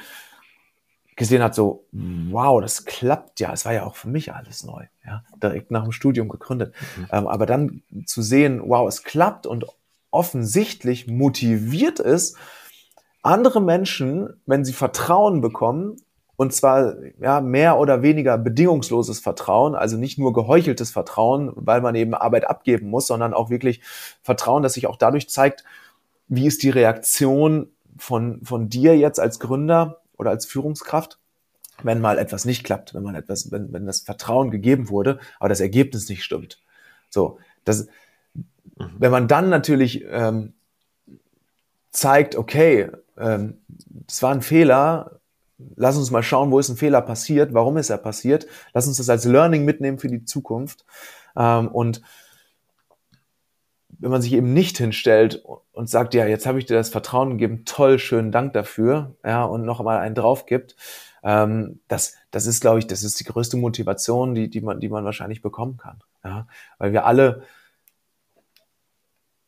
gesehen 1.15 1.43
hat, 1.43 1.55
so, 1.55 1.85
wow, 1.91 2.61
das 2.61 2.85
klappt 2.85 3.39
ja. 3.39 3.53
Es 3.53 3.65
war 3.65 3.73
ja 3.73 3.85
auch 3.85 3.95
für 3.95 4.07
mich 4.07 4.33
alles 4.33 4.63
neu, 4.63 4.85
ja, 5.05 5.23
direkt 5.41 5.71
nach 5.71 5.83
dem 5.83 5.91
Studium 5.91 6.29
gegründet. 6.29 6.73
Mhm. 6.97 7.07
Ähm, 7.11 7.27
aber 7.27 7.45
dann 7.45 7.83
zu 8.05 8.21
sehen, 8.21 8.61
wow, 8.65 8.87
es 8.87 9.03
klappt 9.03 9.45
und 9.45 9.65
offensichtlich 10.11 11.07
motiviert 11.07 11.99
es 11.99 12.35
andere 13.21 13.61
Menschen, 13.61 14.41
wenn 14.45 14.65
sie 14.65 14.73
Vertrauen 14.73 15.41
bekommen, 15.41 15.97
und 16.35 16.51
zwar 16.51 16.95
ja 17.19 17.41
mehr 17.41 17.77
oder 17.77 18.01
weniger 18.01 18.37
bedingungsloses 18.37 19.19
Vertrauen, 19.19 19.75
also 19.75 19.97
nicht 19.97 20.17
nur 20.17 20.33
geheucheltes 20.33 20.91
Vertrauen, 20.91 21.51
weil 21.55 21.81
man 21.81 21.95
eben 21.95 22.13
Arbeit 22.13 22.49
abgeben 22.49 22.89
muss, 22.89 23.07
sondern 23.07 23.33
auch 23.33 23.49
wirklich 23.49 23.81
Vertrauen, 24.23 24.63
das 24.63 24.73
sich 24.73 24.87
auch 24.87 24.97
dadurch 24.97 25.29
zeigt, 25.29 25.63
wie 26.27 26.47
ist 26.47 26.63
die 26.63 26.69
Reaktion 26.69 27.69
von, 27.97 28.41
von 28.43 28.67
dir 28.67 28.97
jetzt 28.97 29.19
als 29.19 29.39
Gründer 29.39 30.01
oder 30.17 30.29
als 30.29 30.45
Führungskraft, 30.45 31.19
wenn 31.81 32.01
mal 32.01 32.17
etwas 32.17 32.45
nicht 32.45 32.63
klappt, 32.63 32.93
wenn 32.93 33.03
man 33.03 33.15
etwas, 33.15 33.51
wenn, 33.51 33.73
wenn 33.73 33.85
das 33.85 34.01
Vertrauen 34.01 34.51
gegeben 34.51 34.89
wurde, 34.89 35.19
aber 35.39 35.49
das 35.49 35.59
Ergebnis 35.59 36.09
nicht 36.09 36.23
stimmt. 36.23 36.61
So, 37.09 37.39
das, 37.65 37.87
mhm. 38.33 38.95
wenn 38.97 39.11
man 39.11 39.27
dann 39.27 39.49
natürlich 39.49 40.05
ähm, 40.09 40.53
zeigt, 41.91 42.35
okay, 42.35 42.89
ähm, 43.17 43.61
das 44.07 44.21
war 44.21 44.33
ein 44.33 44.41
Fehler, 44.41 45.19
lass 45.75 45.97
uns 45.97 46.11
mal 46.11 46.23
schauen, 46.23 46.51
wo 46.51 46.59
ist 46.59 46.69
ein 46.69 46.77
Fehler 46.77 47.01
passiert, 47.01 47.53
warum 47.53 47.77
ist 47.77 47.89
er 47.89 47.97
passiert, 47.97 48.47
lass 48.73 48.87
uns 48.87 48.97
das 48.97 49.09
als 49.09 49.25
Learning 49.25 49.65
mitnehmen 49.65 49.99
für 49.99 50.09
die 50.09 50.25
Zukunft. 50.25 50.85
Ähm, 51.35 51.67
und 51.69 52.01
wenn 53.99 54.11
man 54.11 54.21
sich 54.21 54.33
eben 54.33 54.53
nicht 54.53 54.77
hinstellt 54.77 55.43
und 55.71 55.89
sagt, 55.89 56.13
ja, 56.13 56.25
jetzt 56.25 56.45
habe 56.45 56.59
ich 56.59 56.65
dir 56.65 56.75
das 56.75 56.89
Vertrauen 56.89 57.31
gegeben, 57.31 57.65
toll, 57.65 57.99
schönen 57.99 58.31
Dank 58.31 58.53
dafür, 58.53 59.15
ja, 59.25 59.43
und 59.43 59.65
noch 59.65 59.79
einmal 59.79 59.99
einen 59.99 60.15
drauf 60.15 60.45
gibt, 60.45 60.75
ähm, 61.23 61.79
das, 61.87 62.15
das 62.31 62.45
ist, 62.45 62.61
glaube 62.61 62.79
ich, 62.79 62.87
das 62.87 63.03
ist 63.03 63.19
die 63.19 63.23
größte 63.23 63.57
Motivation, 63.57 64.35
die, 64.35 64.49
die 64.49 64.61
man, 64.61 64.79
die 64.79 64.89
man 64.89 65.05
wahrscheinlich 65.05 65.41
bekommen 65.41 65.77
kann, 65.77 66.01
ja, 66.23 66.47
weil 66.77 66.93
wir 66.93 67.05
alle, 67.05 67.43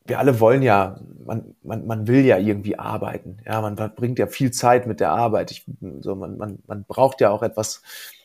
wir 0.06 0.20
alle 0.20 0.40
wollen 0.40 0.62
ja, 0.62 1.00
man, 1.26 1.56
man, 1.64 1.86
man 1.88 2.08
will 2.08 2.24
ja 2.26 2.38
irgendwie 2.38 2.78
arbeiten, 2.78 3.38
ja, 3.46 3.62
man 3.62 3.78
verbringt 3.78 4.20
ja 4.20 4.28
viel 4.28 4.52
Zeit 4.52 4.88
mit 4.88 5.00
der 5.00 5.12
Arbeit, 5.12 5.52
ich, 5.52 5.66
so, 6.02 6.16
man, 6.16 6.38
man, 6.38 6.60
man 6.68 6.84
braucht 6.86 7.22
ja 7.22 7.30
auch 7.32 7.44
etwas, 7.44 7.82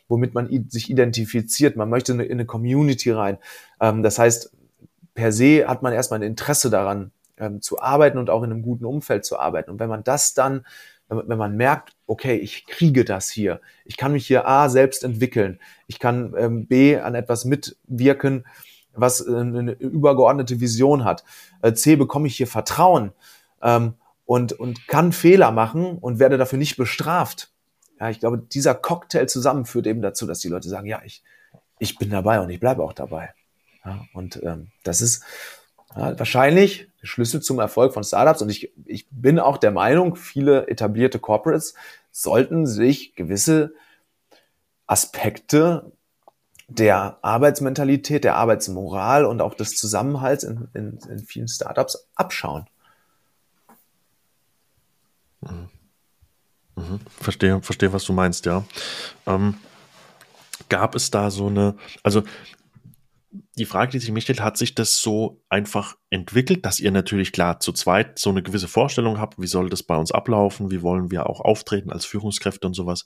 womit 0.09 0.35
man 0.35 0.49
sich 0.69 0.91
identifiziert, 0.91 1.77
man 1.77 1.89
möchte 1.89 2.13
in 2.13 2.21
eine 2.21 2.47
Community 2.47 3.11
rein, 3.11 3.39
ähm, 3.81 4.03
das 4.03 4.19
heißt, 4.19 4.53
per 5.15 5.33
se 5.33 5.67
hat 5.67 5.83
man 5.83 5.93
erstmal 5.93 6.21
ein 6.21 6.25
Interesse 6.27 6.71
daran, 6.71 7.13
ähm, 7.41 7.61
zu 7.61 7.81
arbeiten 7.81 8.19
und 8.19 8.31
auch 8.31 8.43
in 8.43 8.53
einem 8.53 8.63
guten 8.63 8.85
Umfeld 8.85 9.25
zu 9.25 9.39
arbeiten. 9.39 9.71
Und 9.71 9.81
wenn 9.81 9.89
man 9.89 10.05
das 10.05 10.35
dann, 10.35 10.67
wenn, 11.09 11.39
man 11.39 11.57
merkt, 11.57 11.97
okay, 12.07 12.37
ich 12.37 12.67
kriege 12.67 13.05
das 13.05 13.29
hier, 13.29 13.61
ich 13.85 13.97
kann 13.97 14.13
mich 14.13 14.27
hier 14.27 14.47
A 14.47 14.69
selbst 14.69 15.03
entwickeln, 15.03 15.59
ich 15.89 15.99
kann 15.99 16.35
ähm, 16.37 16.67
B 16.67 16.99
an 16.99 17.17
etwas 17.17 17.45
mitwirken, 17.45 18.47
was 18.93 19.27
äh, 19.27 19.35
eine 19.35 19.73
übergeordnete 19.73 20.61
Vision 20.61 21.05
hat, 21.05 21.25
äh, 21.63 21.73
C 21.73 21.97
bekomme 21.97 22.29
ich 22.29 22.37
hier 22.37 22.47
Vertrauen 22.47 23.13
ähm, 23.63 23.95
und, 24.25 24.53
und 24.53 24.87
kann 24.87 25.13
Fehler 25.13 25.51
machen 25.51 25.99
und 25.99 26.21
werde 26.21 26.39
dafür 26.39 26.59
nicht 26.59 26.77
bestraft. 26.77 27.51
Ja, 27.99 28.11
ich 28.11 28.21
glaube, 28.21 28.39
dieser 28.39 28.75
Cocktail 28.75 29.27
zusammen 29.27 29.65
führt 29.65 29.87
eben 29.87 30.03
dazu, 30.03 30.27
dass 30.27 30.39
die 30.39 30.49
Leute 30.49 30.69
sagen, 30.69 30.87
ja, 30.87 31.03
ich, 31.05 31.23
ich 31.79 31.99
bin 31.99 32.11
dabei 32.11 32.41
und 32.41 32.51
ich 32.51 32.61
bleibe 32.61 32.83
auch 32.83 32.93
dabei. 32.93 33.35
Ja, 33.85 34.05
und 34.13 34.43
ähm, 34.43 34.69
das 34.83 35.01
ist 35.01 35.25
ja, 35.95 36.19
wahrscheinlich 36.19 36.89
der 37.01 37.07
Schlüssel 37.07 37.41
zum 37.41 37.59
Erfolg 37.59 37.95
von 37.95 38.05
Startups. 38.05 38.43
Und 38.43 38.51
ich, 38.51 38.73
ich 38.85 39.07
bin 39.11 39.39
auch 39.39 39.59
der 39.59 39.71
Meinung, 39.71 40.17
viele 40.17 40.69
etablierte 40.69 41.19
Corporates 41.19 41.75
sollten 42.11 42.67
sich 42.67 43.15
gewisse 43.15 43.75
Aspekte 44.87 45.93
der 46.69 47.19
Arbeitsmentalität, 47.23 48.25
der 48.25 48.37
Arbeitsmoral 48.37 49.25
und 49.25 49.41
auch 49.41 49.55
des 49.55 49.77
Zusammenhalts 49.77 50.45
in, 50.45 50.69
in, 50.75 50.99
in 51.09 51.19
vielen 51.21 51.49
Startups 51.49 52.09
abschauen. 52.15 52.67
Mhm. 55.41 55.69
Mhm. 56.77 57.01
Verstehe, 57.09 57.63
verstehe, 57.63 57.93
was 57.93 58.05
du 58.05 58.13
meinst, 58.13 58.47
ja. 58.47 58.65
Ähm, 59.27 59.57
gab 60.69 60.95
es 60.95 61.11
da 61.11 61.31
so 61.31 61.49
eine, 61.49 61.77
also 62.03 62.23
die 63.31 63.65
Frage, 63.65 63.93
die 63.93 63.99
sich 63.99 64.11
mir 64.11 64.21
stellt, 64.21 64.41
hat 64.41 64.57
sich 64.57 64.75
das 64.75 65.01
so 65.01 65.43
einfach 65.49 65.97
entwickelt, 66.11 66.67
dass 66.67 66.81
ihr 66.81 66.91
natürlich 66.91 67.33
klar 67.33 67.61
zu 67.61 67.73
zweit 67.73 68.19
so 68.19 68.31
eine 68.31 68.43
gewisse 68.43 68.69
Vorstellung 68.69 69.21
habt, 69.21 69.41
wie 69.41 69.47
soll 69.47 69.71
das 69.71 69.83
bei 69.83 69.97
uns 69.97 70.11
ablaufen, 70.11 70.71
wie 70.71 70.83
wollen 70.83 71.11
wir 71.11 71.29
auch 71.29 71.41
auftreten 71.41 71.93
als 71.93 72.05
Führungskräfte 72.05 72.67
und 72.67 72.75
sowas. 72.75 73.05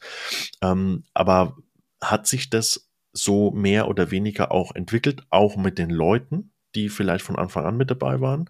Ähm, 0.62 1.04
aber 1.12 1.56
hat 2.02 2.26
sich 2.26 2.48
das 2.48 2.90
so 3.12 3.50
mehr 3.50 3.88
oder 3.88 4.10
weniger 4.10 4.50
auch 4.50 4.74
entwickelt, 4.74 5.22
auch 5.30 5.56
mit 5.56 5.78
den 5.78 5.90
Leuten, 5.90 6.52
die 6.74 6.88
vielleicht 6.88 7.24
von 7.24 7.36
Anfang 7.36 7.66
an 7.66 7.76
mit 7.76 7.90
dabei 7.90 8.20
waren? 8.20 8.48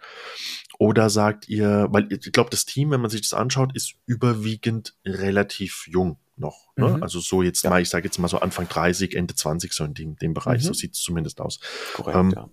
Oder 0.79 1.11
sagt 1.11 1.49
ihr, 1.49 1.89
weil 1.91 2.07
ich 2.11 2.33
glaube, 2.33 2.51
das 2.51 2.65
Team, 2.67 2.91
wenn 2.91 3.01
man 3.01 3.11
sich 3.11 3.23
das 3.23 3.35
anschaut, 3.35 3.75
ist 3.75 3.95
überwiegend 4.07 4.97
relativ 5.05 5.87
jung 5.89 6.19
noch. 6.37 6.69
Ne? 6.77 6.89
Mhm. 6.89 7.03
Also 7.03 7.21
so 7.21 7.43
jetzt 7.43 7.63
ja. 7.65 7.71
mal, 7.71 7.81
ich 7.81 7.89
sage 7.89 8.05
jetzt 8.05 8.19
mal 8.19 8.29
so 8.29 8.41
Anfang 8.41 8.69
30, 8.69 9.15
Ende 9.15 9.35
20, 9.35 9.73
so 9.73 9.85
in 9.85 9.95
dem, 9.95 10.17
dem 10.17 10.35
Bereich, 10.35 10.63
mhm. 10.63 10.67
so 10.67 10.73
sieht 10.73 10.95
es 10.95 11.03
zumindest 11.03 11.41
aus. 11.41 11.61
Korrekt, 11.95 12.17
ähm, 12.17 12.31
ja. 12.31 12.49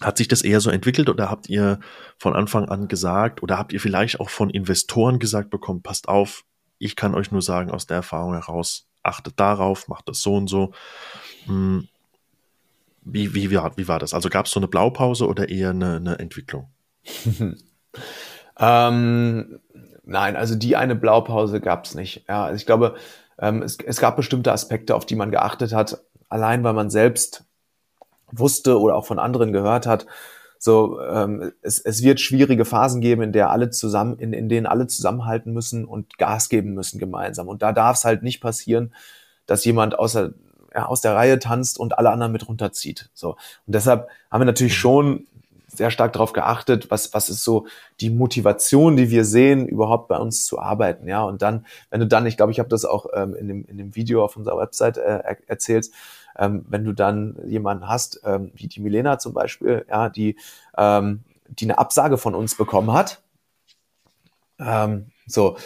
Hat 0.00 0.16
sich 0.16 0.28
das 0.28 0.42
eher 0.42 0.60
so 0.60 0.70
entwickelt 0.70 1.10
oder 1.10 1.30
habt 1.30 1.48
ihr 1.50 1.78
von 2.16 2.34
Anfang 2.34 2.68
an 2.68 2.88
gesagt 2.88 3.42
oder 3.42 3.58
habt 3.58 3.72
ihr 3.72 3.80
vielleicht 3.80 4.18
auch 4.18 4.30
von 4.30 4.48
Investoren 4.48 5.18
gesagt 5.18 5.50
bekommen, 5.50 5.82
passt 5.82 6.08
auf, 6.08 6.44
ich 6.78 6.96
kann 6.96 7.14
euch 7.14 7.30
nur 7.30 7.42
sagen, 7.42 7.70
aus 7.70 7.86
der 7.86 7.98
Erfahrung 7.98 8.32
heraus, 8.32 8.88
achtet 9.02 9.38
darauf, 9.38 9.88
macht 9.88 10.08
das 10.08 10.22
so 10.22 10.36
und 10.36 10.48
so. 10.48 10.72
Hm. 11.44 11.88
Wie, 13.02 13.34
wie, 13.34 13.50
wie, 13.50 13.58
wie 13.76 13.88
war 13.88 13.98
das? 13.98 14.14
Also 14.14 14.28
gab 14.30 14.46
es 14.46 14.52
so 14.52 14.60
eine 14.60 14.68
Blaupause 14.68 15.26
oder 15.26 15.48
eher 15.48 15.70
eine, 15.70 15.96
eine 15.96 16.18
Entwicklung? 16.18 16.70
ähm, 18.58 19.60
Nein, 20.10 20.34
also 20.34 20.56
die 20.56 20.74
eine 20.74 20.96
Blaupause 20.96 21.60
gab 21.60 21.84
es 21.84 21.94
nicht. 21.94 22.24
Ja, 22.28 22.46
also 22.46 22.56
ich 22.56 22.66
glaube, 22.66 22.96
ähm, 23.38 23.62
es, 23.62 23.78
es 23.78 24.00
gab 24.00 24.16
bestimmte 24.16 24.50
Aspekte, 24.50 24.96
auf 24.96 25.06
die 25.06 25.14
man 25.14 25.30
geachtet 25.30 25.72
hat, 25.72 26.02
allein 26.28 26.64
weil 26.64 26.72
man 26.72 26.90
selbst 26.90 27.44
wusste 28.32 28.80
oder 28.80 28.96
auch 28.96 29.06
von 29.06 29.20
anderen 29.20 29.52
gehört 29.52 29.86
hat, 29.86 30.06
so 30.58 31.00
ähm, 31.00 31.52
es, 31.62 31.78
es 31.78 32.02
wird 32.02 32.18
schwierige 32.18 32.64
Phasen 32.64 33.00
geben, 33.00 33.22
in 33.22 33.30
der 33.30 33.50
alle 33.50 33.70
zusammen, 33.70 34.18
in, 34.18 34.32
in 34.32 34.48
denen 34.48 34.66
alle 34.66 34.88
zusammenhalten 34.88 35.52
müssen 35.52 35.84
und 35.84 36.18
Gas 36.18 36.48
geben 36.48 36.74
müssen 36.74 36.98
gemeinsam. 36.98 37.46
Und 37.46 37.62
da 37.62 37.72
darf 37.72 37.96
es 37.96 38.04
halt 38.04 38.24
nicht 38.24 38.40
passieren, 38.40 38.92
dass 39.46 39.64
jemand 39.64 39.96
außer 39.96 40.32
ja, 40.74 40.86
aus 40.86 41.02
der 41.02 41.14
Reihe 41.14 41.38
tanzt 41.38 41.78
und 41.78 41.96
alle 41.98 42.10
anderen 42.10 42.32
mit 42.32 42.48
runterzieht. 42.48 43.10
So 43.14 43.30
und 43.30 43.74
deshalb 43.76 44.08
haben 44.28 44.40
wir 44.40 44.46
natürlich 44.46 44.76
schon 44.76 45.28
sehr 45.72 45.90
stark 45.90 46.12
darauf 46.12 46.32
geachtet, 46.32 46.90
was, 46.90 47.14
was 47.14 47.28
ist 47.28 47.44
so 47.44 47.66
die 48.00 48.10
Motivation, 48.10 48.96
die 48.96 49.10
wir 49.10 49.24
sehen, 49.24 49.66
überhaupt 49.66 50.08
bei 50.08 50.18
uns 50.18 50.44
zu 50.44 50.58
arbeiten. 50.58 51.08
Ja, 51.08 51.22
und 51.22 51.42
dann, 51.42 51.66
wenn 51.90 52.00
du 52.00 52.06
dann, 52.06 52.26
ich 52.26 52.36
glaube, 52.36 52.52
ich 52.52 52.58
habe 52.58 52.68
das 52.68 52.84
auch 52.84 53.06
ähm, 53.14 53.34
in, 53.34 53.48
dem, 53.48 53.64
in 53.66 53.78
dem 53.78 53.94
Video 53.94 54.24
auf 54.24 54.36
unserer 54.36 54.58
Website 54.58 54.98
äh, 54.98 55.36
erzählt, 55.46 55.90
ähm, 56.38 56.64
wenn 56.68 56.84
du 56.84 56.92
dann 56.92 57.36
jemanden 57.46 57.88
hast, 57.88 58.20
ähm, 58.24 58.50
wie 58.54 58.68
die 58.68 58.80
Milena 58.80 59.18
zum 59.18 59.32
Beispiel, 59.32 59.84
ja, 59.88 60.08
die, 60.08 60.36
ähm, 60.76 61.20
die 61.48 61.66
eine 61.66 61.78
Absage 61.78 62.18
von 62.18 62.34
uns 62.34 62.56
bekommen 62.56 62.92
hat. 62.92 63.22
Ähm, 64.58 65.06
so, 65.26 65.56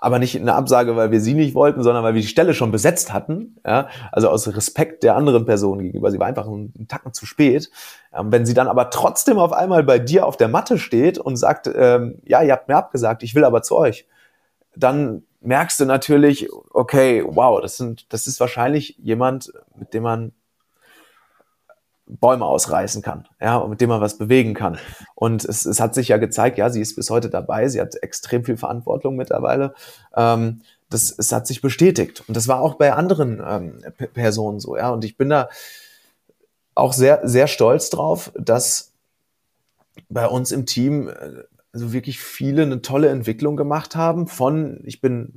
aber 0.00 0.18
nicht 0.18 0.40
eine 0.40 0.54
Absage, 0.54 0.96
weil 0.96 1.10
wir 1.10 1.20
sie 1.20 1.34
nicht 1.34 1.54
wollten, 1.54 1.82
sondern 1.82 2.02
weil 2.02 2.14
wir 2.14 2.22
die 2.22 2.26
Stelle 2.26 2.54
schon 2.54 2.72
besetzt 2.72 3.12
hatten. 3.12 3.58
Ja? 3.64 3.88
Also 4.12 4.30
aus 4.30 4.48
Respekt 4.48 5.02
der 5.02 5.14
anderen 5.14 5.44
Person 5.44 5.78
gegenüber. 5.78 6.10
Sie 6.10 6.18
war 6.18 6.26
einfach 6.26 6.46
einen 6.46 6.88
Tacken 6.88 7.12
zu 7.12 7.26
spät. 7.26 7.70
Ähm, 8.12 8.32
wenn 8.32 8.46
sie 8.46 8.54
dann 8.54 8.66
aber 8.66 8.90
trotzdem 8.90 9.38
auf 9.38 9.52
einmal 9.52 9.84
bei 9.84 9.98
dir 9.98 10.26
auf 10.26 10.38
der 10.38 10.48
Matte 10.48 10.78
steht 10.78 11.18
und 11.18 11.36
sagt, 11.36 11.70
ähm, 11.72 12.20
ja, 12.24 12.42
ihr 12.42 12.52
habt 12.52 12.68
mir 12.68 12.76
abgesagt, 12.76 13.22
ich 13.22 13.34
will 13.34 13.44
aber 13.44 13.62
zu 13.62 13.76
euch, 13.76 14.06
dann 14.74 15.22
merkst 15.42 15.80
du 15.80 15.84
natürlich, 15.84 16.48
okay, 16.72 17.22
wow, 17.26 17.60
das 17.60 17.76
sind, 17.76 18.12
das 18.12 18.26
ist 18.26 18.40
wahrscheinlich 18.40 18.96
jemand, 18.98 19.52
mit 19.76 19.92
dem 19.92 20.02
man 20.02 20.32
Bäume 22.18 22.44
ausreißen 22.44 23.02
kann, 23.02 23.28
ja, 23.40 23.64
mit 23.66 23.80
dem 23.80 23.88
man 23.88 24.00
was 24.00 24.18
bewegen 24.18 24.54
kann. 24.54 24.78
Und 25.14 25.44
es, 25.44 25.64
es 25.64 25.80
hat 25.80 25.94
sich 25.94 26.08
ja 26.08 26.16
gezeigt, 26.16 26.58
ja, 26.58 26.70
sie 26.70 26.80
ist 26.80 26.96
bis 26.96 27.10
heute 27.10 27.30
dabei, 27.30 27.68
sie 27.68 27.80
hat 27.80 27.94
extrem 28.02 28.44
viel 28.44 28.56
Verantwortung 28.56 29.16
mittlerweile. 29.16 29.74
Ähm, 30.16 30.62
das, 30.88 31.14
es 31.16 31.30
hat 31.30 31.46
sich 31.46 31.60
bestätigt. 31.60 32.24
Und 32.26 32.36
das 32.36 32.48
war 32.48 32.60
auch 32.60 32.74
bei 32.74 32.92
anderen 32.92 33.40
ähm, 33.46 33.80
Personen 34.12 34.58
so, 34.58 34.76
ja. 34.76 34.90
Und 34.90 35.04
ich 35.04 35.16
bin 35.16 35.30
da 35.30 35.48
auch 36.74 36.92
sehr, 36.92 37.20
sehr 37.28 37.46
stolz 37.46 37.90
drauf, 37.90 38.32
dass 38.34 38.92
bei 40.08 40.26
uns 40.26 40.50
im 40.50 40.66
Team 40.66 41.10
also 41.72 41.92
wirklich 41.92 42.20
viele 42.20 42.62
eine 42.62 42.82
tolle 42.82 43.08
Entwicklung 43.08 43.56
gemacht 43.56 43.94
haben 43.94 44.26
von, 44.26 44.80
ich 44.84 45.00
bin 45.00 45.32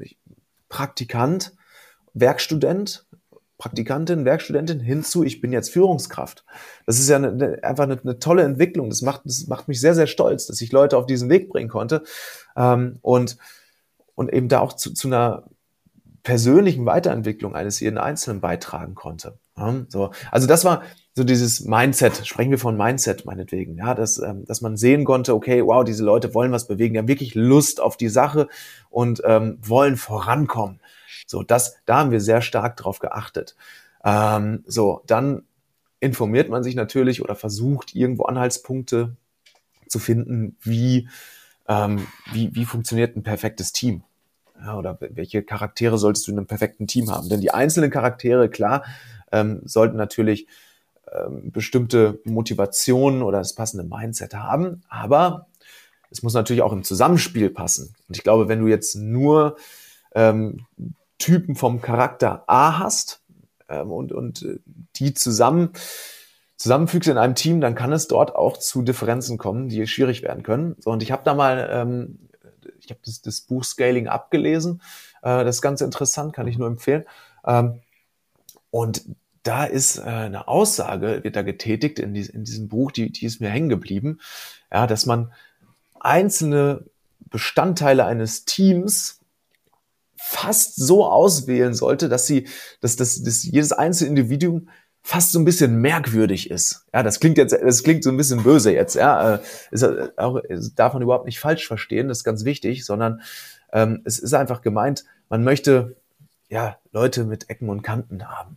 Praktikant, 0.70 1.54
Werkstudent, 2.14 3.06
Praktikantin, 3.64 4.26
Werkstudentin 4.26 4.82
hinzu, 4.82 5.24
ich 5.24 5.40
bin 5.40 5.54
jetzt 5.54 5.72
Führungskraft. 5.72 6.44
Das 6.86 7.00
ist 7.00 7.08
ja 7.08 7.16
eine, 7.16 7.64
einfach 7.64 7.86
eine, 7.86 7.98
eine, 7.98 8.20
tolle 8.20 8.44
Entwicklung. 8.44 8.90
Das 8.90 9.02
macht, 9.02 9.22
das 9.24 9.48
macht 9.48 9.70
mich 9.70 9.80
sehr, 9.80 9.96
sehr 9.96 10.08
stolz, 10.08 10.48
dass 10.48 10.60
ich 10.60 10.74
Leute 10.74 10.98
auf 10.98 11.06
diesen 11.06 11.30
Weg 11.30 11.48
bringen 11.48 11.70
konnte 11.70 12.04
ähm, 12.58 13.00
und, 13.02 13.38
und 14.16 14.34
eben 14.34 14.50
da 14.50 14.60
auch 14.60 14.74
zu, 14.74 14.94
zu 14.94 15.08
einer 15.08 15.46
persönlichen 16.24 16.86
Weiterentwicklung 16.86 17.56
eines 17.56 17.80
jeden 17.80 17.98
Einzelnen 17.98 18.42
beitragen 18.42 18.96
konnte. 18.96 19.40
Ja, 19.56 19.74
so. 19.88 20.12
Also 20.30 20.46
das 20.46 20.66
war 20.66 20.84
so 21.14 21.24
dieses 21.24 21.62
Mindset, 21.62 22.28
sprechen 22.28 22.52
wir 22.52 22.60
von 22.60 22.76
Mindset 22.76 23.24
meinetwegen, 23.24 23.78
ja, 23.78 23.96
dass, 23.96 24.18
ähm, 24.18 24.44
dass 24.46 24.60
man 24.60 24.76
sehen 24.76 25.06
konnte, 25.06 25.34
okay, 25.34 25.66
wow, 25.66 25.86
diese 25.86 26.04
Leute 26.04 26.34
wollen 26.34 26.52
was 26.52 26.68
bewegen, 26.68 26.96
die 26.96 27.00
haben 27.00 27.08
wirklich 27.08 27.34
Lust 27.34 27.80
auf 27.80 27.96
die 27.96 28.10
Sache 28.10 28.50
und 28.90 29.22
ähm, 29.24 29.58
wollen 29.62 29.96
vorankommen. 29.96 30.82
So, 31.34 31.42
das, 31.42 31.78
da 31.86 31.98
haben 31.98 32.12
wir 32.12 32.22
sehr 32.22 32.44
stark 32.44 32.78
drauf 32.78 33.00
geachtet. 33.00 33.56
Ähm, 34.06 34.64
so, 34.68 35.02
dann 35.08 35.46
informiert 36.00 36.48
man 36.48 36.62
sich 36.62 36.76
natürlich 36.76 37.24
oder 37.24 37.34
versucht 37.34 37.96
irgendwo 37.96 38.26
Anhaltspunkte 38.26 39.18
zu 39.88 39.98
finden, 39.98 40.56
wie, 40.62 41.10
ähm, 41.68 42.06
wie, 42.32 42.54
wie 42.54 42.66
funktioniert 42.66 43.18
ein 43.18 43.24
perfektes 43.24 43.72
Team. 43.72 44.04
Ja, 44.62 44.78
oder 44.78 45.00
welche 45.00 45.42
Charaktere 45.42 45.98
solltest 45.98 46.28
du 46.28 46.32
in 46.34 46.38
einem 46.38 46.46
perfekten 46.46 46.86
Team 46.86 47.10
haben? 47.10 47.30
Denn 47.30 47.42
die 47.42 47.52
einzelnen 47.52 47.90
Charaktere, 47.90 48.48
klar, 48.48 48.84
ähm, 49.32 49.62
sollten 49.66 49.98
natürlich 49.98 50.46
ähm, 51.12 51.52
bestimmte 51.52 52.20
Motivationen 52.26 53.24
oder 53.24 53.40
das 53.40 53.56
passende 53.56 53.86
Mindset 53.86 54.36
haben, 54.36 54.84
aber 54.88 55.48
es 56.12 56.22
muss 56.22 56.36
natürlich 56.36 56.62
auch 56.62 56.74
im 56.74 56.84
Zusammenspiel 56.84 57.50
passen. 57.50 57.96
Und 58.08 58.18
ich 58.18 58.22
glaube, 58.22 58.48
wenn 58.50 58.60
du 58.60 58.68
jetzt 58.68 58.94
nur 58.94 59.58
ähm, 60.14 60.68
Typen 61.18 61.56
vom 61.56 61.82
Charakter 61.82 62.44
A 62.48 62.80
hast 62.80 63.22
ähm, 63.70 63.92
und, 63.92 64.12
und 64.12 64.44
äh, 64.44 64.60
die 64.96 65.14
zusammen 65.14 65.72
zusammenfügst 66.58 67.10
in 67.10 67.18
einem 67.18 67.36
Team, 67.36 67.60
dann 67.60 67.76
kann 67.76 67.92
es 67.92 68.08
dort 68.08 68.36
auch 68.36 68.58
zu 68.58 68.84
Differenzen 68.84 69.38
kommen, 69.38 69.68
die 69.68 69.86
schwierig 69.88 70.22
werden 70.22 70.44
können. 70.44 70.76
So, 70.80 70.92
und 70.92 71.04
ich 71.04 71.12
habe 71.12 71.24
da 71.26 71.34
mal, 71.34 71.70
ähm, 71.72 72.30
ich 72.80 72.90
habe 72.90 73.02
das, 73.06 73.22
das 73.22 73.42
Buch 73.42 73.64
Scaling 73.64 74.08
abgelesen. 74.08 74.82
Äh, 75.22 75.44
das 75.44 75.58
ist 75.58 75.62
ganz 75.62 75.82
interessant, 75.82 76.34
kann 76.34 76.48
ich 76.48 76.58
nur 76.58 76.68
empfehlen. 76.68 77.04
Ähm, 77.46 77.82
und 78.72 79.04
da 79.44 79.66
ist 79.66 79.98
äh, 79.98 80.04
eine 80.04 80.48
Aussage, 80.48 81.24
wird 81.24 81.36
da 81.36 81.42
getätigt 81.42 82.00
in, 82.00 82.14
die, 82.14 82.22
in 82.22 82.46
diesem 82.46 82.70
Buch, 82.70 82.92
die, 82.92 83.12
die 83.12 83.26
ist 83.26 83.42
mir 83.42 83.50
hängen 83.50 83.70
geblieben, 83.70 84.20
ja, 84.72 84.88
dass 84.88 85.06
man 85.06 85.34
einzelne 86.00 86.86
Bestandteile 87.30 88.06
eines 88.06 88.46
Teams 88.46 89.20
fast 90.26 90.76
so 90.78 91.06
auswählen 91.06 91.74
sollte, 91.74 92.08
dass 92.08 92.26
sie, 92.26 92.48
dass, 92.80 92.96
dass, 92.96 93.22
dass 93.22 93.44
jedes 93.44 93.74
einzelne 93.74 94.10
Individuum 94.10 94.70
fast 95.02 95.34
so 95.34 95.40
ein 95.40 95.46
bisschen 95.46 95.82
merkwürdig 95.82 96.50
ist. 96.50 96.86
Ja, 96.94 97.04
das 97.04 97.20
klingt 97.20 97.38
jetzt, 97.38 97.52
das 97.52 97.84
klingt 97.84 98.06
so 98.06 98.10
ein 98.10 98.16
bisschen 98.16 98.42
böse 98.42 98.72
jetzt. 98.72 98.96
Ja, 98.96 99.36
äh, 99.36 99.40
ist 99.72 99.84
auch, 100.18 100.38
ist, 100.38 100.76
darf 100.76 100.94
man 100.94 101.02
überhaupt 101.02 101.26
nicht 101.26 101.42
falsch 101.42 101.68
verstehen, 101.68 102.08
das 102.08 102.20
ist 102.20 102.24
ganz 102.24 102.46
wichtig, 102.46 102.86
sondern 102.86 103.22
ähm, 103.74 104.02
es 104.06 104.18
ist 104.18 104.34
einfach 104.34 104.62
gemeint, 104.62 105.04
man 105.28 105.44
möchte 105.44 105.98
ja 106.48 106.78
Leute 106.94 107.26
mit 107.26 107.50
Ecken 107.50 107.70
und 107.70 107.82
Kanten 107.82 108.30
haben. 108.30 108.56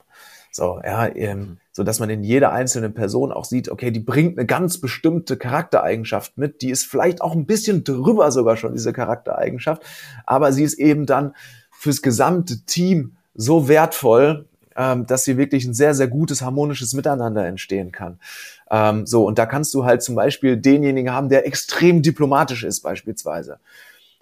So, 0.52 0.80
ja, 0.84 1.06
ähm, 1.14 1.58
so 1.76 1.84
dass 1.84 2.00
man 2.00 2.08
in 2.08 2.24
jeder 2.24 2.52
einzelnen 2.52 2.94
Person 2.94 3.32
auch 3.32 3.44
sieht, 3.44 3.68
okay, 3.68 3.90
die 3.90 4.00
bringt 4.00 4.38
eine 4.38 4.46
ganz 4.46 4.78
bestimmte 4.78 5.36
Charaktereigenschaft 5.36 6.38
mit, 6.38 6.62
die 6.62 6.70
ist 6.70 6.86
vielleicht 6.86 7.20
auch 7.20 7.34
ein 7.34 7.44
bisschen 7.44 7.84
drüber 7.84 8.32
sogar 8.32 8.56
schon, 8.56 8.72
diese 8.72 8.94
Charaktereigenschaft, 8.94 9.84
aber 10.24 10.54
sie 10.54 10.64
ist 10.64 10.78
eben 10.78 11.04
dann 11.04 11.34
fürs 11.70 12.00
gesamte 12.00 12.64
Team 12.64 13.18
so 13.34 13.68
wertvoll, 13.68 14.48
ähm, 14.74 15.04
dass 15.04 15.26
hier 15.26 15.36
wirklich 15.36 15.66
ein 15.66 15.74
sehr, 15.74 15.92
sehr 15.92 16.08
gutes, 16.08 16.40
harmonisches 16.40 16.94
Miteinander 16.94 17.44
entstehen 17.44 17.92
kann. 17.92 18.20
Ähm, 18.70 19.04
so, 19.04 19.26
und 19.26 19.38
da 19.38 19.44
kannst 19.44 19.74
du 19.74 19.84
halt 19.84 20.02
zum 20.02 20.14
Beispiel 20.14 20.56
denjenigen 20.56 21.12
haben, 21.12 21.28
der 21.28 21.46
extrem 21.46 22.00
diplomatisch 22.00 22.64
ist, 22.64 22.80
beispielsweise. 22.80 23.58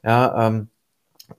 Ja, 0.02 0.48
ähm, 0.48 0.70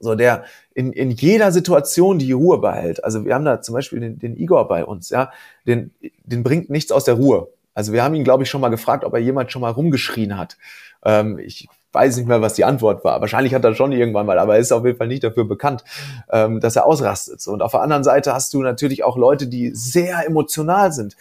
so 0.00 0.14
der 0.14 0.44
in, 0.74 0.92
in 0.92 1.10
jeder 1.10 1.52
Situation 1.52 2.18
die 2.18 2.32
Ruhe 2.32 2.58
behält. 2.58 3.02
Also 3.04 3.24
wir 3.24 3.34
haben 3.34 3.44
da 3.44 3.60
zum 3.60 3.74
Beispiel 3.74 4.00
den, 4.00 4.18
den 4.18 4.36
Igor 4.36 4.68
bei 4.68 4.84
uns, 4.84 5.10
ja, 5.10 5.30
den, 5.66 5.92
den 6.24 6.42
bringt 6.42 6.70
nichts 6.70 6.92
aus 6.92 7.04
der 7.04 7.14
Ruhe. 7.14 7.48
Also 7.74 7.92
wir 7.92 8.02
haben 8.02 8.14
ihn, 8.14 8.24
glaube 8.24 8.42
ich, 8.42 8.50
schon 8.50 8.60
mal 8.60 8.68
gefragt, 8.68 9.04
ob 9.04 9.12
er 9.12 9.20
jemand 9.20 9.52
schon 9.52 9.62
mal 9.62 9.70
rumgeschrien 9.70 10.38
hat. 10.38 10.56
Ähm, 11.04 11.38
ich 11.38 11.68
weiß 11.92 12.16
nicht 12.16 12.26
mehr, 12.26 12.42
was 12.42 12.54
die 12.54 12.64
Antwort 12.64 13.04
war. 13.04 13.20
Wahrscheinlich 13.20 13.54
hat 13.54 13.64
er 13.64 13.74
schon 13.74 13.92
irgendwann 13.92 14.26
mal, 14.26 14.38
aber 14.38 14.54
er 14.54 14.60
ist 14.60 14.72
auf 14.72 14.84
jeden 14.84 14.98
Fall 14.98 15.08
nicht 15.08 15.24
dafür 15.24 15.44
bekannt, 15.44 15.84
ähm, 16.30 16.60
dass 16.60 16.76
er 16.76 16.86
ausrastet. 16.86 17.46
Und 17.46 17.62
auf 17.62 17.72
der 17.72 17.80
anderen 17.80 18.04
Seite 18.04 18.34
hast 18.34 18.52
du 18.54 18.62
natürlich 18.62 19.04
auch 19.04 19.16
Leute, 19.16 19.46
die 19.46 19.70
sehr 19.74 20.26
emotional 20.26 20.92
sind 20.92 21.16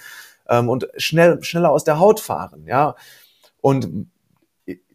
ähm, 0.50 0.70
und 0.70 0.88
schnell, 0.98 1.42
schneller 1.44 1.72
aus 1.72 1.84
der 1.84 2.00
Haut 2.00 2.20
fahren, 2.20 2.66
ja. 2.68 2.96
Und 3.62 4.08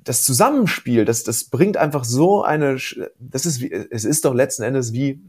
das 0.04 0.24
Zusammenspiel, 0.24 1.04
das, 1.04 1.24
das 1.24 1.44
bringt 1.44 1.76
einfach 1.76 2.04
so 2.04 2.42
eine, 2.42 2.78
das 3.18 3.46
ist 3.46 3.60
wie, 3.60 3.72
es 3.72 4.04
ist 4.04 4.24
doch 4.24 4.34
letzten 4.34 4.62
Endes 4.62 4.92
wie, 4.92 5.20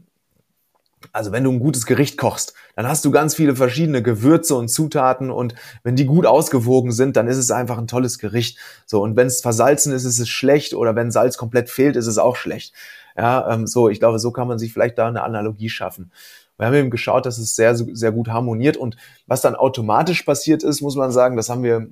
also 1.12 1.32
wenn 1.32 1.44
du 1.44 1.50
ein 1.50 1.58
gutes 1.58 1.84
Gericht 1.84 2.16
kochst, 2.16 2.54
dann 2.76 2.86
hast 2.86 3.04
du 3.04 3.10
ganz 3.10 3.34
viele 3.34 3.56
verschiedene 3.56 4.02
Gewürze 4.02 4.54
und 4.54 4.68
Zutaten 4.68 5.30
und 5.30 5.54
wenn 5.82 5.96
die 5.96 6.06
gut 6.06 6.26
ausgewogen 6.26 6.92
sind, 6.92 7.16
dann 7.16 7.28
ist 7.28 7.38
es 7.38 7.50
einfach 7.50 7.76
ein 7.78 7.86
tolles 7.86 8.18
Gericht. 8.18 8.58
So 8.86 9.02
und 9.02 9.16
wenn 9.16 9.26
es 9.26 9.40
versalzen 9.40 9.92
ist, 9.92 10.04
ist 10.04 10.18
es 10.18 10.28
schlecht 10.28 10.74
oder 10.74 10.94
wenn 10.94 11.10
Salz 11.10 11.36
komplett 11.36 11.70
fehlt, 11.70 11.96
ist 11.96 12.06
es 12.06 12.18
auch 12.18 12.36
schlecht. 12.36 12.72
Ja, 13.16 13.52
ähm, 13.52 13.66
so 13.66 13.88
ich 13.88 13.98
glaube, 13.98 14.18
so 14.18 14.30
kann 14.30 14.48
man 14.48 14.58
sich 14.58 14.72
vielleicht 14.72 14.96
da 14.96 15.08
eine 15.08 15.22
Analogie 15.22 15.68
schaffen. 15.68 16.12
Wir 16.56 16.66
haben 16.66 16.74
eben 16.74 16.90
geschaut, 16.90 17.26
dass 17.26 17.38
es 17.38 17.56
sehr 17.56 17.74
sehr 17.74 18.12
gut 18.12 18.28
harmoniert 18.28 18.76
und 18.76 18.96
was 19.26 19.40
dann 19.40 19.56
automatisch 19.56 20.22
passiert 20.22 20.62
ist, 20.62 20.80
muss 20.80 20.96
man 20.96 21.10
sagen, 21.10 21.36
das 21.36 21.50
haben 21.50 21.64
wir 21.64 21.88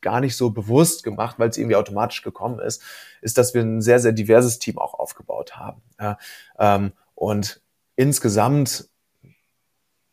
gar 0.00 0.20
nicht 0.20 0.36
so 0.36 0.50
bewusst 0.50 1.02
gemacht, 1.04 1.38
weil 1.38 1.48
es 1.48 1.58
irgendwie 1.58 1.76
automatisch 1.76 2.22
gekommen 2.22 2.58
ist, 2.60 2.82
ist, 3.20 3.38
dass 3.38 3.54
wir 3.54 3.62
ein 3.62 3.80
sehr, 3.82 4.00
sehr 4.00 4.12
diverses 4.12 4.58
Team 4.58 4.78
auch 4.78 4.94
aufgebaut 4.94 5.56
haben. 5.56 5.82
Ja, 6.00 6.18
ähm, 6.58 6.92
und 7.14 7.60
insgesamt 7.96 8.88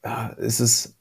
ja, 0.03 0.27
ist 0.37 0.59
es 0.59 0.95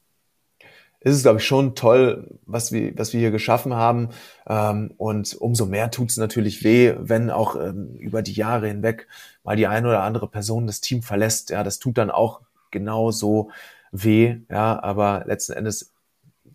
ist 1.03 1.15
es, 1.15 1.23
glaube 1.23 1.39
ich, 1.39 1.45
schon 1.47 1.73
toll, 1.73 2.27
was 2.45 2.71
wir, 2.71 2.95
was 2.95 3.11
wir 3.11 3.19
hier 3.19 3.31
geschaffen 3.31 3.73
haben. 3.73 4.09
Ähm, 4.47 4.93
und 4.97 5.33
umso 5.33 5.65
mehr 5.65 5.89
tut 5.89 6.11
es 6.11 6.17
natürlich 6.17 6.63
weh, 6.63 6.93
wenn 6.99 7.31
auch 7.31 7.55
ähm, 7.55 7.95
über 7.95 8.21
die 8.21 8.33
Jahre 8.33 8.67
hinweg 8.67 9.07
mal 9.43 9.55
die 9.55 9.65
eine 9.65 9.87
oder 9.87 10.03
andere 10.03 10.27
Person 10.27 10.67
das 10.67 10.79
Team 10.79 11.01
verlässt. 11.01 11.49
Ja, 11.49 11.63
das 11.63 11.79
tut 11.79 11.97
dann 11.97 12.11
auch 12.11 12.41
genauso 12.69 13.49
weh. 13.91 14.37
Ja, 14.49 14.81
aber 14.83 15.23
letzten 15.25 15.53
Endes 15.53 15.90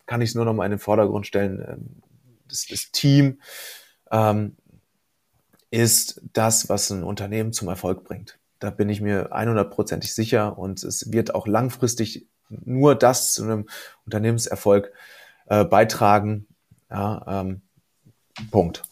kann 0.06 0.20
ich 0.20 0.30
es 0.30 0.34
nur 0.34 0.44
noch 0.44 0.54
mal 0.54 0.64
in 0.64 0.70
den 0.70 0.78
Vordergrund 0.78 1.26
stellen. 1.26 1.64
Ähm, 1.66 2.02
das, 2.48 2.66
das 2.66 2.90
Team 2.92 3.40
ähm, 4.10 4.56
ist 5.70 6.22
das, 6.32 6.68
was 6.68 6.90
ein 6.90 7.02
Unternehmen 7.02 7.52
zum 7.52 7.68
Erfolg 7.68 8.04
bringt. 8.04 8.38
Da 8.58 8.70
bin 8.70 8.88
ich 8.88 9.00
mir 9.00 9.32
100%ig 9.32 10.14
sicher 10.14 10.58
und 10.58 10.82
es 10.82 11.12
wird 11.12 11.34
auch 11.34 11.46
langfristig 11.46 12.26
nur 12.48 12.94
das 12.94 13.34
zu 13.34 13.42
einem 13.42 13.68
Unternehmenserfolg 14.04 14.92
äh, 15.46 15.64
beitragen. 15.64 16.46
Ja, 16.90 17.42
ähm, 17.42 17.62
Punkt. 18.50 18.82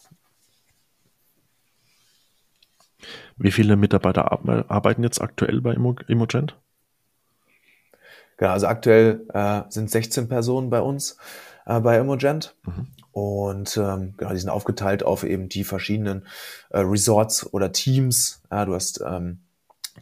Wie 3.37 3.51
viele 3.51 3.75
Mitarbeiter 3.75 4.31
arbeiten 4.69 5.03
jetzt 5.03 5.21
aktuell 5.21 5.61
bei 5.61 5.73
Immogent? 5.73 6.57
Genau, 8.37 8.51
also 8.51 8.67
aktuell 8.67 9.25
äh, 9.33 9.61
sind 9.69 9.89
16 9.89 10.27
Personen 10.27 10.69
bei 10.69 10.81
uns 10.81 11.17
äh, 11.65 11.79
bei 11.79 11.97
Immogent. 11.97 12.55
Mhm. 12.65 12.87
Und 13.11 13.77
ähm, 13.77 14.13
genau, 14.17 14.33
die 14.33 14.39
sind 14.39 14.49
aufgeteilt 14.49 15.03
auf 15.03 15.23
eben 15.23 15.47
die 15.47 15.63
verschiedenen 15.63 16.27
äh, 16.69 16.79
Resorts 16.79 17.51
oder 17.53 17.71
Teams. 17.71 18.41
Ja, 18.51 18.65
du 18.65 18.75
hast 18.75 19.01
ähm, 19.05 19.39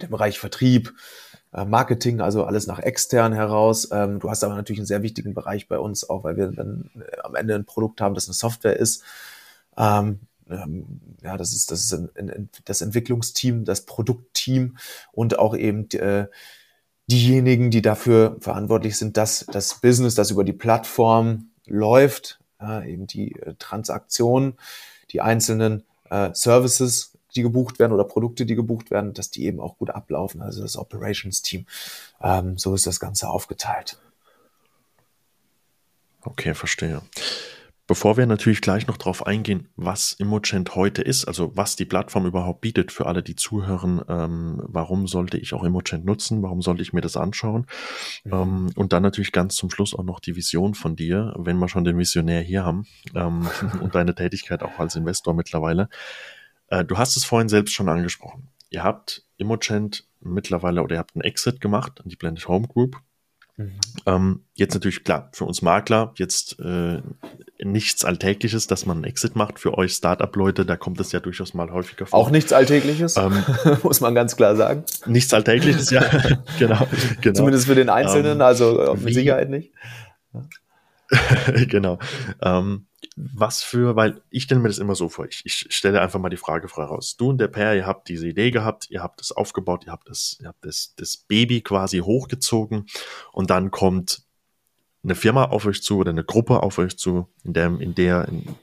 den 0.01 0.09
Bereich 0.09 0.39
Vertrieb, 0.39 0.93
äh, 1.53 1.63
Marketing, 1.63 2.21
also 2.21 2.43
alles 2.43 2.65
nach 2.65 2.79
extern 2.79 3.31
heraus. 3.33 3.89
Ähm, 3.91 4.19
du 4.19 4.31
hast 4.31 4.43
aber 4.43 4.55
natürlich 4.55 4.79
einen 4.79 4.87
sehr 4.87 5.03
wichtigen 5.03 5.35
Bereich 5.35 5.67
bei 5.67 5.77
uns, 5.77 6.09
auch 6.09 6.23
weil 6.23 6.37
wir 6.37 6.47
dann 6.47 6.89
äh, 6.95 7.19
am 7.23 7.35
Ende 7.35 7.53
ein 7.53 7.65
Produkt 7.65 8.01
haben, 8.01 8.15
das 8.15 8.27
eine 8.27 8.33
Software 8.33 8.77
ist. 8.77 9.03
Ähm, 9.77 10.21
ähm, 10.49 10.99
ja, 11.21 11.37
das 11.37 11.53
ist, 11.53 11.69
das 11.69 11.83
ist 11.83 11.93
ein, 11.93 12.09
ein, 12.17 12.49
das 12.65 12.81
Entwicklungsteam, 12.81 13.63
das 13.63 13.85
Produktteam 13.85 14.77
und 15.11 15.37
auch 15.37 15.55
eben 15.55 15.87
äh, 15.91 16.27
diejenigen, 17.07 17.71
die 17.71 17.81
dafür 17.81 18.37
verantwortlich 18.39 18.97
sind, 18.97 19.17
dass 19.17 19.45
das 19.51 19.81
Business, 19.81 20.15
das 20.15 20.31
über 20.31 20.43
die 20.43 20.53
Plattform 20.53 21.51
läuft, 21.65 22.39
äh, 22.61 22.91
eben 22.91 23.07
die 23.07 23.33
äh, 23.39 23.55
Transaktionen, 23.59 24.57
die 25.11 25.21
einzelnen 25.21 25.83
äh, 26.09 26.29
Services, 26.33 27.17
die 27.35 27.41
gebucht 27.41 27.79
werden 27.79 27.93
oder 27.93 28.03
Produkte, 28.03 28.45
die 28.45 28.55
gebucht 28.55 28.91
werden, 28.91 29.13
dass 29.13 29.29
die 29.29 29.45
eben 29.45 29.59
auch 29.59 29.77
gut 29.77 29.89
ablaufen. 29.89 30.41
Also 30.41 30.61
das 30.61 30.77
Operations-Team. 30.77 31.65
Ähm, 32.21 32.57
so 32.57 32.73
ist 32.75 32.87
das 32.87 32.99
Ganze 32.99 33.27
aufgeteilt. 33.27 33.97
Okay, 36.21 36.53
verstehe. 36.53 37.01
Bevor 37.93 38.17
wir 38.17 38.25
natürlich 38.25 38.61
gleich 38.61 38.87
noch 38.87 38.97
darauf 38.97 39.27
eingehen, 39.27 39.69
was 39.75 40.13
Immogent 40.13 40.73
heute 40.73 41.03
ist, 41.03 41.25
also 41.25 41.55
was 41.55 41.75
die 41.75 41.85
Plattform 41.85 42.25
überhaupt 42.25 42.61
bietet 42.61 42.91
für 42.91 43.05
alle, 43.05 43.21
die 43.21 43.35
zuhören, 43.35 44.01
ähm, 44.09 44.59
warum 44.65 45.05
sollte 45.05 45.37
ich 45.37 45.53
auch 45.53 45.63
Immogent 45.63 46.03
nutzen, 46.03 46.41
warum 46.41 46.63
sollte 46.63 46.81
ich 46.81 46.91
mir 46.91 47.01
das 47.01 47.17
anschauen 47.17 47.67
mhm. 48.23 48.33
ähm, 48.33 48.69
und 48.73 48.93
dann 48.93 49.03
natürlich 49.03 49.31
ganz 49.31 49.55
zum 49.55 49.69
Schluss 49.69 49.93
auch 49.93 50.03
noch 50.03 50.19
die 50.19 50.35
Vision 50.35 50.73
von 50.73 50.95
dir, 50.95 51.35
wenn 51.37 51.59
wir 51.59 51.69
schon 51.69 51.83
den 51.83 51.99
Visionär 51.99 52.41
hier 52.41 52.65
haben 52.65 52.87
ähm, 53.13 53.47
und 53.79 53.93
deine 53.93 54.15
Tätigkeit 54.15 54.63
auch 54.63 54.79
als 54.79 54.95
Investor 54.95 55.35
mittlerweile. 55.35 55.87
Äh, 56.69 56.85
du 56.85 56.97
hast 56.97 57.15
es 57.15 57.25
vorhin 57.25 57.47
selbst 57.47 57.75
schon 57.75 57.89
angesprochen. 57.89 58.49
Ihr 58.71 58.83
habt 58.83 59.23
Immogent 59.37 60.07
mittlerweile 60.19 60.81
oder 60.81 60.95
ihr 60.95 60.99
habt 60.99 61.15
einen 61.15 61.21
Exit 61.21 61.61
gemacht 61.61 62.01
an 62.03 62.09
die 62.09 62.15
Blended 62.15 62.47
Home 62.47 62.67
Group 62.67 62.99
Mhm. 63.57 63.79
Ähm, 64.05 64.45
jetzt 64.55 64.73
natürlich 64.73 65.03
klar, 65.03 65.29
für 65.33 65.45
uns 65.45 65.61
Makler 65.61 66.13
jetzt 66.17 66.59
äh, 66.59 67.01
nichts 67.59 68.03
Alltägliches, 68.03 68.67
dass 68.67 68.85
man 68.85 68.97
einen 68.97 69.03
Exit 69.05 69.35
macht. 69.35 69.59
Für 69.59 69.77
euch 69.77 69.93
Startup-Leute, 69.93 70.65
da 70.65 70.75
kommt 70.75 70.99
es 70.99 71.11
ja 71.11 71.19
durchaus 71.19 71.53
mal 71.53 71.71
häufiger 71.71 72.05
vor. 72.05 72.19
Auch 72.19 72.29
nichts 72.29 72.53
Alltägliches, 72.53 73.17
ähm, 73.17 73.43
muss 73.83 74.01
man 74.01 74.15
ganz 74.15 74.35
klar 74.35 74.55
sagen. 74.55 74.83
Nichts 75.05 75.33
Alltägliches, 75.33 75.89
ja. 75.89 76.01
genau, 76.59 76.87
genau. 77.21 77.35
Zumindest 77.35 77.67
für 77.67 77.75
den 77.75 77.89
Einzelnen, 77.89 78.37
ähm, 78.37 78.41
also 78.41 78.97
mit 78.99 79.13
Sicherheit 79.13 79.49
nicht. 79.49 79.71
genau. 81.67 81.99
Ähm, 82.41 82.87
was 83.15 83.61
für, 83.61 83.95
weil 83.95 84.21
ich 84.31 84.43
stelle 84.43 84.61
mir 84.61 84.69
das 84.69 84.79
immer 84.79 84.95
so 84.95 85.07
vor, 85.09 85.25
ich, 85.25 85.43
ich 85.45 85.67
stelle 85.69 86.01
einfach 86.01 86.19
mal 86.19 86.29
die 86.29 86.37
Frage 86.37 86.67
voraus. 86.67 87.15
Du 87.15 87.29
und 87.29 87.37
der 87.37 87.47
Pair, 87.47 87.75
ihr 87.75 87.85
habt 87.85 88.09
diese 88.09 88.27
Idee 88.27 88.49
gehabt, 88.49 88.89
ihr 88.89 89.03
habt 89.03 89.19
das 89.19 89.31
aufgebaut, 89.31 89.83
ihr 89.85 89.91
habt 89.91 90.09
das, 90.09 90.37
ihr 90.41 90.47
habt 90.47 90.65
das, 90.65 90.93
das 90.97 91.17
Baby 91.17 91.61
quasi 91.61 91.99
hochgezogen 91.99 92.87
und 93.31 93.49
dann 93.49 93.69
kommt 93.69 94.23
eine 95.03 95.15
Firma 95.15 95.45
auf 95.45 95.65
euch 95.65 95.81
zu 95.83 95.97
oder 95.97 96.11
eine 96.11 96.23
Gruppe 96.23 96.63
auf 96.63 96.77
euch 96.77 96.97
zu, 96.97 97.27
in 97.43 97.53
der, 97.53 97.65
in 97.79 97.95
der, 97.95 98.27
in 98.27 98.55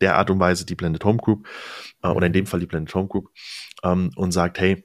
der 0.00 0.16
Art 0.16 0.30
und 0.30 0.38
Weise 0.40 0.66
die 0.66 0.74
Blended 0.74 1.04
Home 1.04 1.18
Group, 1.18 1.46
äh, 2.02 2.08
oder 2.08 2.26
in 2.26 2.32
dem 2.32 2.46
Fall 2.46 2.60
die 2.60 2.66
Blended 2.66 2.94
Home 2.94 3.08
Group, 3.08 3.30
ähm, 3.82 4.10
und 4.16 4.32
sagt, 4.32 4.58
hey, 4.58 4.84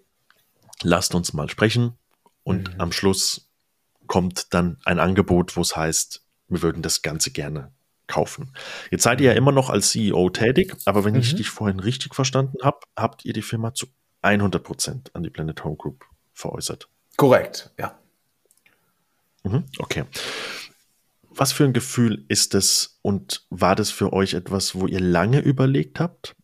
lasst 0.82 1.16
uns 1.16 1.34
mal 1.34 1.50
sprechen 1.50 1.98
und 2.44 2.74
mhm. 2.74 2.82
am 2.82 2.92
Schluss 2.92 3.50
kommt 4.08 4.54
dann 4.54 4.78
ein 4.86 5.00
Angebot, 5.00 5.56
wo 5.56 5.62
es 5.62 5.76
heißt, 5.76 6.26
wir 6.48 6.62
würden 6.62 6.82
das 6.82 7.02
Ganze 7.02 7.32
gerne 7.32 7.72
kaufen. 8.08 8.54
Jetzt 8.90 9.04
seid 9.04 9.22
ihr 9.22 9.32
ja 9.32 9.38
immer 9.38 9.52
noch 9.52 9.70
als 9.70 9.92
CEO 9.92 10.30
tätig, 10.32 10.76
aber 10.86 11.06
wenn 11.06 11.14
mhm. 11.14 11.20
ich 11.20 11.36
dich 11.36 11.50
vorhin 11.50 11.80
richtig 11.80 12.16
verstanden 12.16 12.58
habe, 12.64 12.80
habt 12.96 13.24
ihr 13.24 13.34
die 13.34 13.44
Firma 13.44 13.74
zu 13.74 13.88
100 14.22 14.64
Prozent 14.64 15.16
an 15.16 15.24
die 15.24 15.30
Planet 15.30 15.64
Home 15.64 15.78
Group 15.78 16.06
veräußert. 16.34 16.90
Korrekt, 17.18 17.72
ja. 17.78 17.98
Mhm, 19.44 19.66
okay. 19.78 20.06
Was 21.40 21.54
für 21.54 21.64
ein 21.64 21.72
Gefühl 21.72 22.26
ist 22.28 22.54
es 22.54 23.00
und 23.02 23.46
war 23.50 23.74
das 23.74 23.92
für 23.92 24.12
euch 24.12 24.34
etwas, 24.34 24.76
wo 24.76 24.88
ihr 24.88 25.00
lange 25.00 25.40
überlegt 25.40 26.02
habt? 26.02 26.36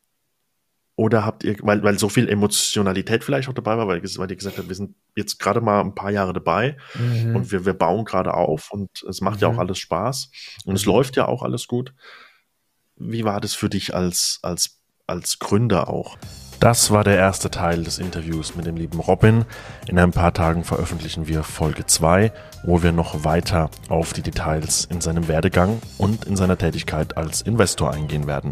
Oder 0.95 1.25
habt 1.25 1.43
ihr, 1.43 1.57
weil, 1.63 1.83
weil 1.83 1.99
so 1.99 2.07
viel 2.07 2.29
Emotionalität 2.29 3.25
vielleicht 3.25 3.49
auch 3.49 3.53
dabei 3.53 3.77
war, 3.77 3.89
weil, 3.89 4.01
weil 4.01 4.29
ihr 4.31 4.37
gesagt 4.37 4.57
habt, 4.57 4.69
wir 4.69 4.75
sind 4.75 4.95
jetzt 5.17 5.37
gerade 5.37 5.59
mal 5.59 5.81
ein 5.81 5.95
paar 5.95 6.11
Jahre 6.11 6.31
dabei 6.31 6.77
mhm. 6.93 7.35
und 7.35 7.51
wir, 7.51 7.65
wir 7.65 7.73
bauen 7.73 8.05
gerade 8.05 8.33
auf 8.33 8.71
und 8.71 9.03
es 9.03 9.19
macht 9.19 9.35
mhm. 9.35 9.41
ja 9.41 9.47
auch 9.49 9.53
mhm. 9.55 9.59
alles 9.59 9.79
Spaß 9.79 10.31
und 10.63 10.71
mhm. 10.71 10.77
es 10.77 10.85
läuft 10.85 11.17
ja 11.17 11.27
auch 11.27 11.43
alles 11.43 11.67
gut. 11.67 11.93
Wie 12.95 13.25
war 13.25 13.41
das 13.41 13.53
für 13.53 13.67
dich 13.67 13.93
als, 13.93 14.39
als, 14.43 14.79
als 15.07 15.39
Gründer 15.39 15.89
auch? 15.89 16.17
Das 16.59 16.89
war 16.89 17.03
der 17.03 17.17
erste 17.17 17.51
Teil 17.51 17.83
des 17.83 17.99
Interviews 17.99 18.55
mit 18.55 18.65
dem 18.65 18.77
lieben 18.77 18.99
Robin. 18.99 19.45
In 19.87 19.99
ein 19.99 20.11
paar 20.11 20.33
Tagen 20.33 20.63
veröffentlichen 20.63 21.27
wir 21.27 21.43
Folge 21.43 21.85
2, 21.85 22.31
wo 22.63 22.81
wir 22.81 22.91
noch 22.91 23.23
weiter 23.23 23.69
auf 23.89 24.13
die 24.13 24.21
Details 24.21 24.85
in 24.85 25.01
seinem 25.01 25.27
Werdegang 25.27 25.81
und 25.97 26.25
in 26.25 26.35
seiner 26.35 26.57
Tätigkeit 26.57 27.17
als 27.17 27.41
Investor 27.41 27.93
eingehen 27.93 28.25
werden. 28.25 28.51